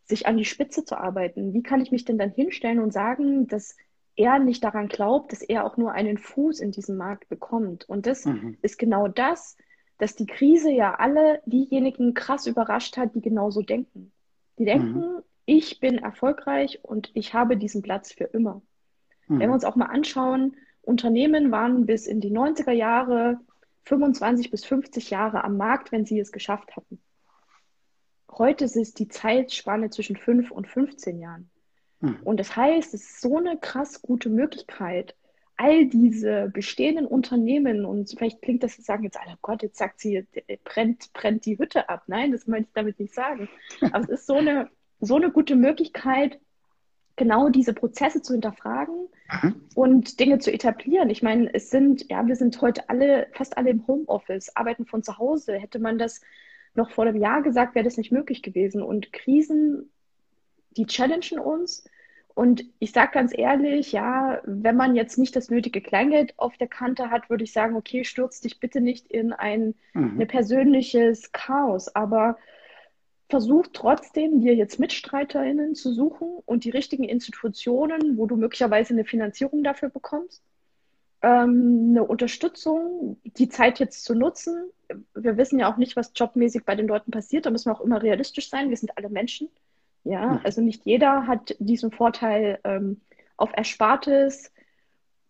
sich 0.04 0.26
an 0.26 0.36
die 0.36 0.44
Spitze 0.44 0.84
zu 0.84 0.98
arbeiten. 0.98 1.52
Wie 1.54 1.62
kann 1.62 1.80
ich 1.80 1.90
mich 1.90 2.04
denn 2.04 2.18
dann 2.18 2.30
hinstellen 2.30 2.80
und 2.80 2.92
sagen, 2.92 3.46
dass 3.46 3.76
er 4.16 4.38
nicht 4.38 4.62
daran 4.62 4.88
glaubt, 4.88 5.32
dass 5.32 5.42
er 5.42 5.64
auch 5.64 5.76
nur 5.76 5.92
einen 5.92 6.18
Fuß 6.18 6.60
in 6.60 6.70
diesem 6.70 6.96
Markt 6.96 7.28
bekommt? 7.28 7.88
Und 7.88 8.06
das 8.06 8.24
mhm. 8.26 8.58
ist 8.62 8.78
genau 8.78 9.08
das, 9.08 9.56
dass 9.98 10.14
die 10.14 10.26
Krise 10.26 10.70
ja 10.70 10.94
alle 10.94 11.40
diejenigen 11.46 12.14
krass 12.14 12.46
überrascht 12.46 12.96
hat, 12.96 13.14
die 13.14 13.22
genauso 13.22 13.62
denken. 13.62 14.12
Die 14.58 14.64
denken, 14.64 14.98
mhm. 14.98 15.22
ich 15.46 15.80
bin 15.80 15.98
erfolgreich 15.98 16.80
und 16.82 17.10
ich 17.14 17.34
habe 17.34 17.56
diesen 17.56 17.82
Platz 17.82 18.12
für 18.12 18.24
immer. 18.24 18.62
Mhm. 19.28 19.40
Wenn 19.40 19.48
wir 19.48 19.54
uns 19.54 19.64
auch 19.64 19.76
mal 19.76 19.86
anschauen, 19.86 20.56
Unternehmen 20.82 21.50
waren 21.50 21.86
bis 21.86 22.06
in 22.06 22.20
die 22.20 22.30
90er 22.30 22.72
Jahre 22.72 23.40
25 23.84 24.50
bis 24.50 24.64
50 24.64 25.10
Jahre 25.10 25.44
am 25.44 25.56
Markt, 25.56 25.92
wenn 25.92 26.04
sie 26.04 26.18
es 26.18 26.32
geschafft 26.32 26.76
hatten. 26.76 27.00
Heute 28.38 28.64
ist 28.64 28.76
es 28.76 28.94
die 28.94 29.08
Zeitspanne 29.08 29.90
zwischen 29.90 30.16
5 30.16 30.50
und 30.50 30.66
15 30.66 31.20
Jahren. 31.20 31.50
Hm. 32.00 32.18
Und 32.24 32.40
das 32.40 32.56
heißt, 32.56 32.94
es 32.94 33.02
ist 33.02 33.20
so 33.20 33.36
eine 33.38 33.56
krass 33.58 34.02
gute 34.02 34.28
Möglichkeit, 34.28 35.14
all 35.56 35.86
diese 35.86 36.50
bestehenden 36.52 37.06
Unternehmen, 37.06 37.84
und 37.84 38.10
vielleicht 38.10 38.42
klingt 38.42 38.62
das, 38.62 38.76
sagen 38.76 39.04
jetzt 39.04 39.20
alle, 39.20 39.34
oh 39.34 39.38
Gott, 39.42 39.62
jetzt 39.62 39.78
sagt 39.78 40.00
sie, 40.00 40.26
brennt, 40.64 41.12
brennt 41.12 41.46
die 41.46 41.58
Hütte 41.58 41.88
ab. 41.88 42.04
Nein, 42.08 42.32
das 42.32 42.46
möchte 42.46 42.66
ich 42.68 42.74
damit 42.74 42.98
nicht 42.98 43.14
sagen. 43.14 43.48
Aber 43.92 44.00
es 44.00 44.08
ist 44.08 44.26
so 44.26 44.34
eine, 44.34 44.68
so 45.00 45.16
eine 45.16 45.30
gute 45.30 45.54
Möglichkeit, 45.54 46.40
genau 47.16 47.48
diese 47.48 47.72
Prozesse 47.72 48.22
zu 48.22 48.32
hinterfragen 48.32 49.08
mhm. 49.42 49.54
und 49.76 50.18
Dinge 50.18 50.40
zu 50.40 50.52
etablieren. 50.52 51.10
Ich 51.10 51.22
meine, 51.22 51.52
es 51.54 51.70
sind, 51.70 52.10
ja, 52.10 52.26
wir 52.26 52.34
sind 52.34 52.60
heute 52.60 52.88
alle, 52.88 53.28
fast 53.32 53.56
alle 53.56 53.70
im 53.70 53.86
Homeoffice, 53.86 54.56
arbeiten 54.56 54.86
von 54.86 55.04
zu 55.04 55.18
Hause. 55.18 55.54
Hätte 55.54 55.78
man 55.78 55.98
das 55.98 56.20
noch 56.74 56.90
vor 56.90 57.06
einem 57.06 57.16
Jahr 57.16 57.42
gesagt, 57.42 57.74
wäre 57.74 57.84
das 57.84 57.96
nicht 57.96 58.12
möglich 58.12 58.42
gewesen. 58.42 58.82
Und 58.82 59.12
Krisen, 59.12 59.90
die 60.76 60.86
challengen 60.86 61.38
uns. 61.38 61.84
Und 62.34 62.64
ich 62.80 62.90
sage 62.90 63.12
ganz 63.12 63.32
ehrlich, 63.36 63.92
ja, 63.92 64.40
wenn 64.44 64.76
man 64.76 64.96
jetzt 64.96 65.18
nicht 65.18 65.36
das 65.36 65.50
nötige 65.50 65.80
Kleingeld 65.80 66.34
auf 66.36 66.56
der 66.56 66.66
Kante 66.66 67.10
hat, 67.10 67.30
würde 67.30 67.44
ich 67.44 67.52
sagen, 67.52 67.76
okay, 67.76 68.04
stürz 68.04 68.40
dich 68.40 68.58
bitte 68.58 68.80
nicht 68.80 69.06
in 69.06 69.32
ein, 69.32 69.74
mhm. 69.92 70.20
ein 70.20 70.26
persönliches 70.26 71.30
Chaos. 71.30 71.94
Aber 71.94 72.36
versuch 73.28 73.68
trotzdem, 73.72 74.40
dir 74.40 74.54
jetzt 74.54 74.80
MitstreiterInnen 74.80 75.74
zu 75.74 75.92
suchen 75.92 76.28
und 76.44 76.64
die 76.64 76.70
richtigen 76.70 77.04
Institutionen, 77.04 78.18
wo 78.18 78.26
du 78.26 78.36
möglicherweise 78.36 78.94
eine 78.94 79.04
Finanzierung 79.04 79.62
dafür 79.62 79.88
bekommst, 79.88 80.42
ähm, 81.24 81.88
eine 81.90 82.04
Unterstützung, 82.04 83.16
die 83.24 83.48
Zeit 83.48 83.78
jetzt 83.78 84.04
zu 84.04 84.14
nutzen. 84.14 84.70
Wir 85.14 85.38
wissen 85.38 85.58
ja 85.58 85.72
auch 85.72 85.78
nicht, 85.78 85.96
was 85.96 86.12
jobmäßig 86.14 86.64
bei 86.64 86.74
den 86.74 86.86
Leuten 86.86 87.10
passiert. 87.10 87.46
Da 87.46 87.50
müssen 87.50 87.70
wir 87.70 87.74
auch 87.74 87.80
immer 87.80 88.02
realistisch 88.02 88.50
sein. 88.50 88.68
Wir 88.68 88.76
sind 88.76 88.96
alle 88.98 89.08
Menschen. 89.08 89.48
Ja, 90.04 90.38
also 90.44 90.60
nicht 90.60 90.84
jeder 90.84 91.26
hat 91.26 91.56
diesen 91.58 91.90
Vorteil 91.90 92.58
ähm, 92.64 93.00
auf 93.38 93.50
Erspartes, 93.56 94.52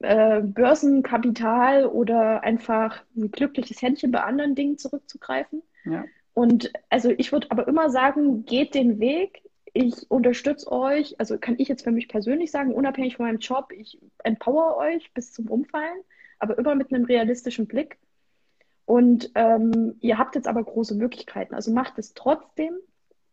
äh, 0.00 0.40
Börsenkapital 0.40 1.86
oder 1.86 2.42
einfach 2.42 3.04
ein 3.16 3.30
glückliches 3.30 3.80
Händchen 3.80 4.10
bei 4.10 4.24
anderen 4.24 4.56
Dingen 4.56 4.76
zurückzugreifen. 4.76 5.62
Ja. 5.84 6.04
Und 6.32 6.72
also 6.90 7.10
ich 7.10 7.30
würde 7.30 7.52
aber 7.52 7.68
immer 7.68 7.88
sagen, 7.88 8.44
geht 8.44 8.74
den 8.74 8.98
Weg. 8.98 9.42
Ich 9.76 10.08
unterstütze 10.08 10.70
euch, 10.70 11.18
also 11.18 11.36
kann 11.36 11.56
ich 11.58 11.66
jetzt 11.68 11.82
für 11.82 11.90
mich 11.90 12.08
persönlich 12.08 12.52
sagen, 12.52 12.72
unabhängig 12.72 13.16
von 13.16 13.26
meinem 13.26 13.40
Job, 13.40 13.72
ich 13.76 13.98
empower 14.22 14.76
euch 14.76 15.12
bis 15.12 15.32
zum 15.32 15.48
Umfallen, 15.50 16.00
aber 16.38 16.56
immer 16.58 16.76
mit 16.76 16.92
einem 16.92 17.04
realistischen 17.04 17.66
Blick. 17.66 17.98
Und 18.86 19.32
ähm, 19.34 19.96
ihr 20.00 20.16
habt 20.16 20.36
jetzt 20.36 20.46
aber 20.46 20.62
große 20.62 20.94
Möglichkeiten. 20.94 21.54
Also 21.54 21.72
macht 21.72 21.98
es 21.98 22.14
trotzdem. 22.14 22.74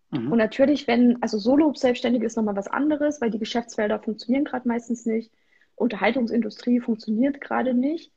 Mhm. 0.10 0.32
Und 0.32 0.38
natürlich, 0.40 0.88
wenn, 0.88 1.22
also 1.22 1.38
Solo-Selbstständige 1.38 2.26
ist 2.26 2.38
nochmal 2.38 2.56
was 2.56 2.68
anderes, 2.68 3.22
weil 3.22 3.30
die 3.30 3.40
Geschäftsfelder 3.40 4.00
funktionieren 4.00 4.46
gerade 4.46 4.68
meistens 4.68 5.06
nicht. 5.06 5.32
Unterhaltungsindustrie 5.76 6.80
funktioniert 6.80 7.40
gerade 7.40 7.76
nicht. 7.76 8.12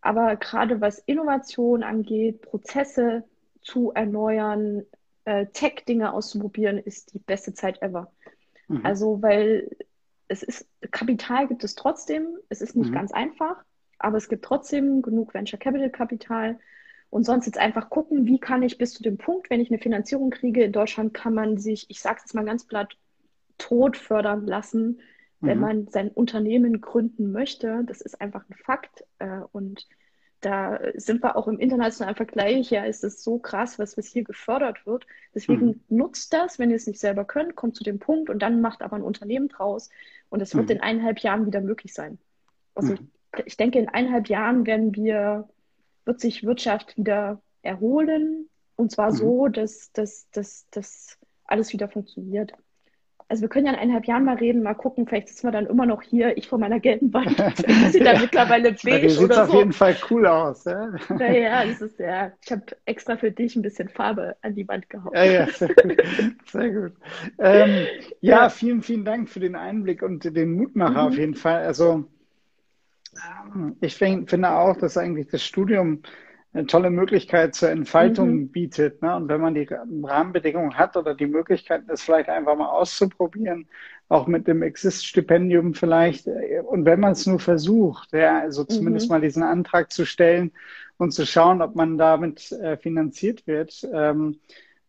Aber 0.00 0.36
gerade 0.36 0.80
was 0.80 1.00
Innovation 1.00 1.82
angeht, 1.82 2.42
Prozesse, 2.42 3.24
zu 3.62 3.92
erneuern, 3.92 4.84
äh, 5.24 5.46
Tech-Dinge 5.46 6.12
auszuprobieren, 6.12 6.78
ist 6.78 7.14
die 7.14 7.18
beste 7.18 7.54
Zeit 7.54 7.82
ever. 7.82 8.12
Mhm. 8.68 8.84
Also, 8.84 9.22
weil 9.22 9.76
es 10.28 10.42
ist, 10.42 10.66
Kapital 10.90 11.48
gibt 11.48 11.64
es 11.64 11.74
trotzdem, 11.74 12.38
es 12.48 12.60
ist 12.60 12.76
nicht 12.76 12.90
mhm. 12.90 12.94
ganz 12.94 13.12
einfach, 13.12 13.64
aber 13.98 14.16
es 14.16 14.28
gibt 14.28 14.44
trotzdem 14.44 15.02
genug 15.02 15.34
Venture 15.34 15.58
Capital 15.58 15.90
Kapital. 15.90 16.58
Und 17.10 17.24
sonst 17.24 17.46
jetzt 17.46 17.58
einfach 17.58 17.90
gucken, 17.90 18.26
wie 18.26 18.40
kann 18.40 18.62
ich 18.62 18.76
bis 18.76 18.92
zu 18.92 19.02
dem 19.02 19.18
Punkt, 19.18 19.48
wenn 19.48 19.60
ich 19.60 19.70
eine 19.70 19.78
Finanzierung 19.78 20.30
kriege, 20.30 20.64
in 20.64 20.72
Deutschland 20.72 21.14
kann 21.14 21.32
man 21.32 21.58
sich, 21.58 21.88
ich 21.88 22.00
sage 22.00 22.16
es 22.16 22.24
jetzt 22.24 22.34
mal 22.34 22.44
ganz 22.44 22.64
platt, 22.64 22.96
tot 23.56 23.96
fördern 23.96 24.46
lassen, 24.46 25.00
wenn 25.40 25.58
mhm. 25.58 25.62
man 25.62 25.88
sein 25.88 26.08
Unternehmen 26.08 26.80
gründen 26.80 27.30
möchte. 27.30 27.84
Das 27.86 28.00
ist 28.00 28.20
einfach 28.20 28.44
ein 28.48 28.56
Fakt. 28.56 29.04
Äh, 29.20 29.40
und 29.52 29.86
da 30.44 30.78
sind 30.94 31.22
wir 31.22 31.36
auch 31.36 31.48
im 31.48 31.58
internationalen 31.58 32.16
Vergleich, 32.16 32.70
ja, 32.70 32.84
ist 32.84 33.04
es 33.04 33.22
so 33.22 33.38
krass, 33.38 33.78
was, 33.78 33.96
was 33.96 34.06
hier 34.06 34.24
gefördert 34.24 34.86
wird. 34.86 35.06
Deswegen 35.34 35.66
mhm. 35.66 35.80
nutzt 35.88 36.32
das, 36.32 36.58
wenn 36.58 36.70
ihr 36.70 36.76
es 36.76 36.86
nicht 36.86 37.00
selber 37.00 37.24
könnt, 37.24 37.56
kommt 37.56 37.76
zu 37.76 37.84
dem 37.84 37.98
Punkt 37.98 38.30
und 38.30 38.40
dann 38.40 38.60
macht 38.60 38.82
aber 38.82 38.96
ein 38.96 39.02
Unternehmen 39.02 39.48
draus. 39.48 39.90
Und 40.28 40.42
es 40.42 40.54
wird 40.54 40.66
mhm. 40.66 40.72
in 40.72 40.80
eineinhalb 40.80 41.20
Jahren 41.20 41.46
wieder 41.46 41.60
möglich 41.60 41.94
sein. 41.94 42.18
Also 42.74 42.92
mhm. 42.92 43.10
ich, 43.38 43.46
ich 43.46 43.56
denke, 43.56 43.78
in 43.78 43.88
eineinhalb 43.88 44.28
Jahren 44.28 44.66
werden 44.66 44.94
wir, 44.94 45.48
wird 46.04 46.20
sich 46.20 46.44
Wirtschaft 46.44 46.96
wieder 46.96 47.40
erholen. 47.62 48.48
Und 48.76 48.90
zwar 48.90 49.12
mhm. 49.12 49.16
so, 49.16 49.48
dass, 49.48 49.92
dass, 49.92 50.28
dass, 50.30 50.66
dass 50.70 51.18
alles 51.46 51.72
wieder 51.72 51.88
funktioniert 51.88 52.52
also 53.28 53.42
wir 53.42 53.48
können 53.48 53.66
ja 53.66 53.72
in 53.72 53.78
eineinhalb 53.78 54.06
Jahren 54.06 54.24
mal 54.24 54.36
reden, 54.36 54.62
mal 54.62 54.74
gucken, 54.74 55.06
vielleicht 55.06 55.28
sitzen 55.28 55.46
wir 55.46 55.52
dann 55.52 55.66
immer 55.66 55.86
noch 55.86 56.02
hier, 56.02 56.36
ich 56.36 56.48
vor 56.48 56.58
meiner 56.58 56.78
gelben 56.78 57.12
Wand, 57.14 57.36
sie 57.90 58.00
dann 58.00 58.16
ja. 58.16 58.20
mittlerweile 58.20 58.72
beige 58.72 59.08
sieht 59.08 59.22
oder 59.22 59.44
auf 59.44 59.50
so. 59.50 59.58
jeden 59.58 59.72
Fall 59.72 59.96
cool 60.10 60.26
aus. 60.26 60.64
Ja, 60.64 60.90
ja, 61.18 61.32
ja 61.32 61.64
das 61.64 61.80
ist 61.80 61.98
ja, 61.98 62.32
ich 62.44 62.52
habe 62.52 62.62
extra 62.84 63.16
für 63.16 63.30
dich 63.30 63.56
ein 63.56 63.62
bisschen 63.62 63.88
Farbe 63.88 64.36
an 64.42 64.54
die 64.54 64.68
Wand 64.68 64.90
gehauen. 64.90 65.12
Ja, 65.14 65.24
ja, 65.24 65.46
sehr 65.48 65.74
gut. 65.74 66.02
Sehr 66.46 66.70
gut. 66.70 66.92
Ähm, 67.38 67.86
ja, 68.20 68.42
ja, 68.42 68.48
vielen, 68.48 68.82
vielen 68.82 69.04
Dank 69.04 69.28
für 69.28 69.40
den 69.40 69.56
Einblick 69.56 70.02
und 70.02 70.24
den 70.24 70.52
Mutmacher 70.52 71.02
mhm. 71.02 71.08
auf 71.08 71.16
jeden 71.16 71.34
Fall. 71.34 71.64
Also 71.64 72.04
ähm, 73.54 73.76
ich 73.80 73.96
finde 73.96 74.50
auch, 74.50 74.76
dass 74.76 74.96
eigentlich 74.96 75.28
das 75.28 75.42
Studium 75.42 76.02
eine 76.54 76.66
tolle 76.66 76.90
Möglichkeit 76.90 77.54
zur 77.54 77.70
Entfaltung 77.70 78.30
mhm. 78.30 78.48
bietet. 78.48 79.02
Ne? 79.02 79.14
Und 79.14 79.28
wenn 79.28 79.40
man 79.40 79.54
die 79.54 79.68
Rahmenbedingungen 79.68 80.78
hat 80.78 80.96
oder 80.96 81.14
die 81.14 81.26
Möglichkeit, 81.26 81.82
das 81.88 82.02
vielleicht 82.02 82.28
einfach 82.28 82.56
mal 82.56 82.68
auszuprobieren, 82.68 83.66
auch 84.08 84.28
mit 84.28 84.46
dem 84.46 84.62
Exist-Stipendium 84.62 85.74
vielleicht, 85.74 86.28
äh, 86.28 86.62
und 86.64 86.84
wenn 86.84 87.00
man 87.00 87.12
es 87.12 87.26
nur 87.26 87.40
versucht, 87.40 88.12
ja, 88.12 88.40
also 88.40 88.64
zumindest 88.64 89.08
mhm. 89.08 89.14
mal 89.14 89.20
diesen 89.20 89.42
Antrag 89.42 89.92
zu 89.92 90.06
stellen 90.06 90.52
und 90.96 91.10
zu 91.10 91.26
schauen, 91.26 91.60
ob 91.60 91.74
man 91.74 91.98
damit 91.98 92.52
äh, 92.52 92.76
finanziert 92.76 93.46
wird. 93.48 93.86
Ähm, 93.92 94.38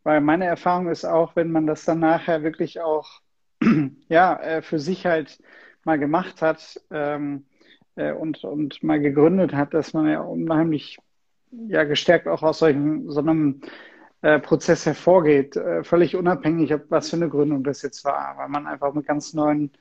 weil 0.03 0.22
meine 0.22 0.45
Erfahrung 0.45 0.88
ist 0.89 1.03
auch, 1.03 1.36
wenn 1.36 1.51
man 1.51 1.66
das 1.66 1.84
dann 1.84 1.99
nachher 1.99 2.43
wirklich 2.43 2.80
auch 2.80 3.22
ja, 4.07 4.36
äh, 4.39 4.61
für 4.61 4.78
sich 4.78 5.07
halt 5.07 5.39
mal 5.84 5.97
gemacht 5.97 6.43
hat 6.43 6.80
ähm, 6.91 7.45
äh, 7.95 8.11
und, 8.11 8.43
und 8.43 8.84
mal 8.84 8.99
gegründet 8.99 9.53
hat, 9.55 9.74
dass 9.74 9.93
man 9.93 10.07
ja 10.07 10.22
unheimlich 10.22 10.99
ja 11.68 11.84
gestärkt 11.84 12.28
auch 12.28 12.43
aus 12.43 12.60
solchen, 12.60 13.10
so 13.10 13.20
einem 13.20 13.62
äh, 14.22 14.39
Prozess 14.39 14.86
hervorgeht, 14.86 15.56
äh, 15.56 15.84
völlig 15.84 16.16
unabhängig, 16.16 16.74
ob 16.74 16.89
was 16.89 17.10
für 17.10 17.16
eine 17.16 17.30
Gründung 17.30 17.64
das 17.64 17.82
jetzt 17.82 18.03
war, 18.06 18.36
weil 18.38 18.49
man 18.49 18.68
einfach 18.68 18.93
mit 18.93 19.06
ganz 19.08 19.34
neuen 19.34 19.72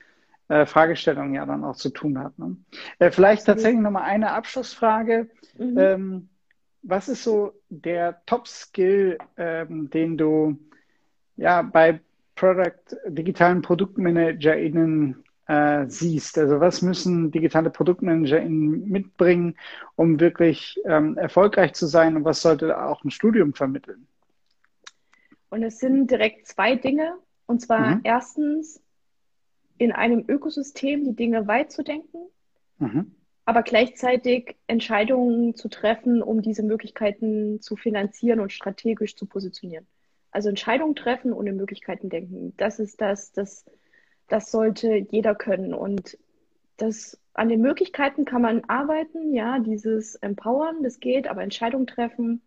äh, 0.49 0.66
Fragestellungen 0.66 1.35
ja 1.35 1.47
dann 1.47 1.64
auch 1.64 1.77
zu 1.77 1.91
tun 1.91 2.18
hat. 2.18 2.39
Ne? 2.39 2.57
Äh, 2.99 3.11
vielleicht 3.11 3.47
tatsächlich 3.47 3.81
nochmal 3.81 4.03
eine 4.03 4.33
Abschlussfrage. 4.33 5.31
Mhm. 5.57 5.79
Ähm, 5.79 6.29
was 6.83 7.09
ist 7.09 7.25
so 7.25 7.55
der 7.70 8.20
Top-Skill, 8.27 9.18
ähm, 9.39 9.89
den 9.89 10.18
du 10.18 10.59
ja 11.37 11.62
bei 11.62 12.01
Product, 12.35 12.97
digitalen 13.07 13.62
ProduktmanagerInnen 13.62 15.24
äh, 15.47 15.87
siehst. 15.89 16.39
Also 16.39 16.61
was 16.61 16.83
müssen 16.83 17.31
digitale 17.31 17.71
Produktmanager 17.71 18.41
mitbringen, 18.43 19.57
um 19.97 20.21
wirklich 20.21 20.81
ähm, 20.85 21.17
erfolgreich 21.17 21.75
zu 21.75 21.87
sein 21.87 22.17
und 22.17 22.25
was 22.25 22.43
sollte 22.43 22.81
auch 22.83 23.05
ein 23.05 23.11
Studium 23.11 23.55
vermitteln? 23.55 24.07
Und 25.51 25.63
es 25.63 25.79
sind 25.79 26.11
direkt 26.11 26.49
zwei 26.49 26.77
Dinge. 26.77 27.15
Und 27.47 27.61
zwar 27.61 27.97
mhm. 27.97 28.01
erstens 28.05 28.83
in 29.79 29.93
einem 29.93 30.25
Ökosystem 30.29 31.05
die 31.05 31.15
Dinge 31.15 31.47
weit 31.47 31.73
zu 31.73 31.83
denken, 31.83 32.19
mhm. 32.79 33.15
aber 33.45 33.63
gleichzeitig 33.63 34.57
Entscheidungen 34.67 35.55
zu 35.55 35.69
treffen, 35.69 36.23
um 36.23 36.43
diese 36.43 36.63
Möglichkeiten 36.63 37.61
zu 37.61 37.77
finanzieren 37.77 38.41
und 38.41 38.53
strategisch 38.53 39.17
zu 39.17 39.27
positionieren. 39.27 39.87
Also 40.31 40.49
Entscheidungen 40.49 40.97
treffen 40.97 41.33
und 41.33 41.47
in 41.47 41.57
Möglichkeiten 41.57 42.09
denken. 42.09 42.55
Das 42.57 42.79
ist 42.79 43.01
das, 43.01 43.33
das 43.33 43.65
das 44.29 44.51
sollte 44.51 45.07
jeder 45.11 45.35
können. 45.35 45.75
Und 45.75 46.18
das, 46.77 47.18
an 47.35 47.49
den 47.49 47.61
Möglichkeiten 47.61 48.25
kann 48.25 48.43
man 48.43 48.64
arbeiten, 48.64 49.35
ja, 49.35 49.59
dieses 49.59 50.16
Empowern, 50.16 50.83
das 50.83 51.01
geht, 51.01 51.29
aber 51.29 51.43
Entscheidungen 51.43 51.87
treffen. 51.87 52.43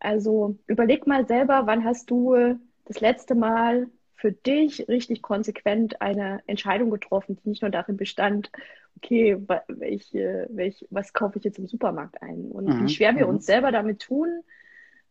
Also 0.00 0.56
überleg 0.66 1.06
mal 1.06 1.26
selber, 1.26 1.62
wann 1.66 1.84
hast 1.84 2.10
du 2.10 2.58
das 2.84 3.00
letzte 3.00 3.34
Mal 3.34 3.88
für 4.14 4.32
dich 4.32 4.88
richtig 4.88 5.22
konsequent 5.22 6.00
eine 6.00 6.42
Entscheidung 6.46 6.90
getroffen, 6.90 7.36
die 7.36 7.50
nicht 7.50 7.62
nur 7.62 7.70
darin 7.70 7.96
bestand, 7.96 8.50
okay, 8.96 9.36
welch, 9.68 10.12
welch, 10.12 10.86
was 10.90 11.12
kaufe 11.12 11.38
ich 11.38 11.44
jetzt 11.44 11.58
im 11.58 11.66
Supermarkt 11.66 12.22
ein? 12.22 12.50
Und 12.50 12.66
mhm. 12.66 12.84
wie 12.84 12.88
schwer 12.88 13.16
wir 13.16 13.26
mhm. 13.26 13.34
uns 13.34 13.46
selber 13.46 13.72
damit 13.72 14.00
tun, 14.00 14.42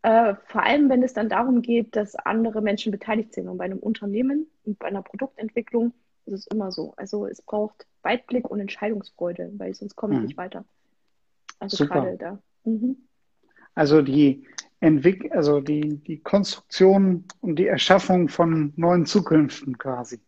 äh, 0.03 0.35
vor 0.45 0.63
allem, 0.63 0.89
wenn 0.89 1.01
es 1.01 1.13
dann 1.13 1.29
darum 1.29 1.61
geht, 1.61 1.95
dass 1.95 2.15
andere 2.15 2.61
Menschen 2.61 2.91
beteiligt 2.91 3.33
sind. 3.33 3.47
Und 3.47 3.57
bei 3.57 3.65
einem 3.65 3.79
Unternehmen 3.79 4.47
und 4.65 4.77
bei 4.77 4.87
einer 4.87 5.01
Produktentwicklung 5.01 5.93
ist 6.25 6.33
es 6.33 6.47
immer 6.47 6.71
so. 6.71 6.93
Also 6.97 7.25
es 7.25 7.41
braucht 7.41 7.87
Weitblick 8.01 8.49
und 8.49 8.59
Entscheidungsfreude, 8.59 9.51
weil 9.57 9.73
sonst 9.73 9.95
komme 9.95 10.13
ich 10.13 10.19
mhm. 10.19 10.25
nicht 10.25 10.37
weiter. 10.37 10.65
Also 11.59 11.77
Super. 11.77 12.01
gerade 12.01 12.17
da. 12.17 12.39
Mhm. 12.65 12.97
Also 13.75 14.01
die 14.01 14.45
Entwick 14.81 15.31
also 15.33 15.61
die, 15.61 15.97
die 16.03 16.19
Konstruktion 16.19 17.23
und 17.39 17.55
die 17.57 17.67
Erschaffung 17.67 18.27
von 18.27 18.73
neuen 18.75 19.05
Zukünften 19.05 19.77
quasi. 19.77 20.19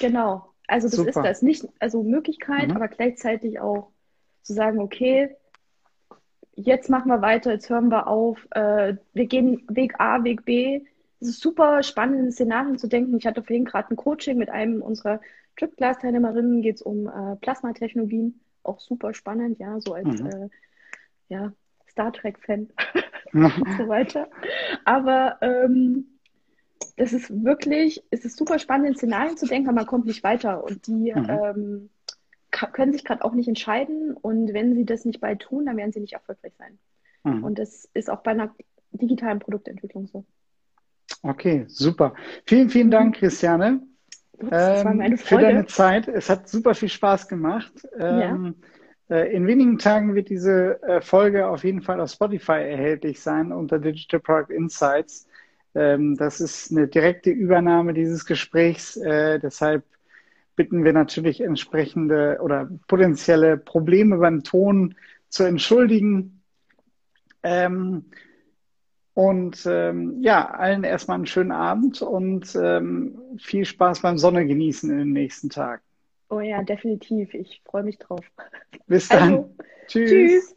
Genau. 0.00 0.50
Also 0.66 0.88
das 0.88 0.96
Super. 0.96 1.10
ist 1.10 1.16
das. 1.16 1.42
Nicht, 1.42 1.68
also 1.78 2.02
Möglichkeit, 2.02 2.68
mhm. 2.68 2.76
aber 2.76 2.88
gleichzeitig 2.88 3.60
auch 3.60 3.90
zu 4.42 4.54
sagen, 4.54 4.78
okay, 4.78 5.36
jetzt 6.62 6.90
machen 6.90 7.08
wir 7.08 7.22
weiter, 7.22 7.52
jetzt 7.52 7.70
hören 7.70 7.88
wir 7.88 8.06
auf, 8.06 8.46
äh, 8.52 8.94
wir 9.12 9.26
gehen 9.26 9.62
Weg 9.68 9.94
A, 9.98 10.24
Weg 10.24 10.44
B. 10.44 10.82
Es 11.20 11.28
ist 11.28 11.40
super 11.40 11.82
spannend, 11.82 12.20
in 12.20 12.32
Szenarien 12.32 12.78
zu 12.78 12.88
denken. 12.88 13.16
Ich 13.16 13.26
hatte 13.26 13.42
vorhin 13.42 13.64
gerade 13.64 13.92
ein 13.92 13.96
Coaching 13.96 14.38
mit 14.38 14.50
einem 14.50 14.80
unserer 14.82 15.20
Trip-Class-Teilnehmerinnen, 15.56 16.62
geht 16.62 16.76
es 16.76 16.82
um 16.82 17.06
äh, 17.06 17.36
Plasmatechnologien, 17.36 18.40
auch 18.62 18.80
super 18.80 19.12
spannend, 19.14 19.58
ja, 19.58 19.78
so 19.80 19.94
als 19.94 20.20
mhm. 20.20 20.26
äh, 20.26 20.48
ja, 21.28 21.52
Star 21.88 22.12
Trek-Fan 22.12 22.68
und 23.32 23.76
so 23.76 23.88
weiter. 23.88 24.28
Aber 24.84 25.38
ähm, 25.42 26.06
das 26.96 27.12
ist 27.12 27.44
wirklich, 27.44 28.02
es 28.10 28.24
ist 28.24 28.36
super 28.36 28.58
spannend, 28.58 28.88
in 28.88 28.96
Szenarien 28.96 29.36
zu 29.36 29.46
denken, 29.46 29.68
aber 29.68 29.76
man 29.76 29.86
kommt 29.86 30.06
nicht 30.06 30.22
weiter. 30.22 30.64
Und 30.64 30.86
die 30.86 31.12
mhm. 31.14 31.26
ähm, 31.28 31.90
können 32.50 32.92
sich 32.92 33.04
gerade 33.04 33.24
auch 33.24 33.32
nicht 33.32 33.48
entscheiden 33.48 34.16
und 34.16 34.52
wenn 34.52 34.74
sie 34.74 34.84
das 34.84 35.04
nicht 35.04 35.20
bald 35.20 35.40
tun, 35.40 35.66
dann 35.66 35.76
werden 35.76 35.92
sie 35.92 36.00
nicht 36.00 36.14
erfolgreich 36.14 36.52
sein. 36.58 36.78
Mhm. 37.24 37.44
Und 37.44 37.58
das 37.58 37.88
ist 37.94 38.10
auch 38.10 38.22
bei 38.22 38.32
einer 38.32 38.54
digitalen 38.92 39.38
Produktentwicklung 39.38 40.06
so. 40.06 40.24
Okay, 41.22 41.64
super. 41.68 42.14
Vielen, 42.46 42.70
vielen 42.70 42.90
Dank, 42.90 43.16
Christiane. 43.16 43.82
Ups, 44.38 44.82
Freude. 44.82 45.16
Für 45.18 45.38
deine 45.38 45.66
Zeit. 45.66 46.08
Es 46.08 46.30
hat 46.30 46.48
super 46.48 46.74
viel 46.74 46.88
Spaß 46.88 47.28
gemacht. 47.28 47.72
Ähm, 47.98 48.54
ja. 49.08 49.16
Äh, 49.16 49.34
in 49.34 49.46
wenigen 49.46 49.78
Tagen 49.78 50.14
wird 50.14 50.30
diese 50.30 50.82
äh, 50.82 51.00
Folge 51.00 51.48
auf 51.48 51.64
jeden 51.64 51.82
Fall 51.82 52.00
auf 52.00 52.10
Spotify 52.10 52.52
erhältlich 52.52 53.20
sein 53.20 53.52
unter 53.52 53.78
Digital 53.78 54.20
Product 54.20 54.54
Insights. 54.54 55.26
Ähm, 55.74 56.16
das 56.16 56.40
ist 56.40 56.70
eine 56.70 56.88
direkte 56.88 57.30
Übernahme 57.30 57.92
dieses 57.92 58.24
Gesprächs. 58.24 58.96
Äh, 58.96 59.38
deshalb 59.40 59.84
bitten 60.60 60.84
wir 60.84 60.92
natürlich 60.92 61.40
entsprechende 61.40 62.38
oder 62.42 62.68
potenzielle 62.86 63.56
Probleme 63.56 64.18
beim 64.18 64.44
Ton 64.44 64.94
zu 65.30 65.44
entschuldigen. 65.44 66.42
Ähm, 67.42 68.04
und 69.14 69.64
ähm, 69.64 70.20
ja, 70.20 70.50
allen 70.50 70.84
erstmal 70.84 71.14
einen 71.14 71.26
schönen 71.26 71.50
Abend 71.50 72.02
und 72.02 72.54
ähm, 72.56 73.18
viel 73.38 73.64
Spaß 73.64 74.02
beim 74.02 74.18
Sonne 74.18 74.46
genießen 74.46 74.90
in 74.90 74.98
den 74.98 75.12
nächsten 75.12 75.48
Tagen. 75.48 75.80
Oh 76.28 76.40
ja, 76.40 76.62
definitiv. 76.62 77.32
Ich 77.32 77.62
freue 77.64 77.84
mich 77.84 77.96
drauf. 77.96 78.20
Bis 78.86 79.08
dann. 79.08 79.32
Also, 79.32 79.54
tschüss. 79.86 80.10
tschüss. 80.10 80.56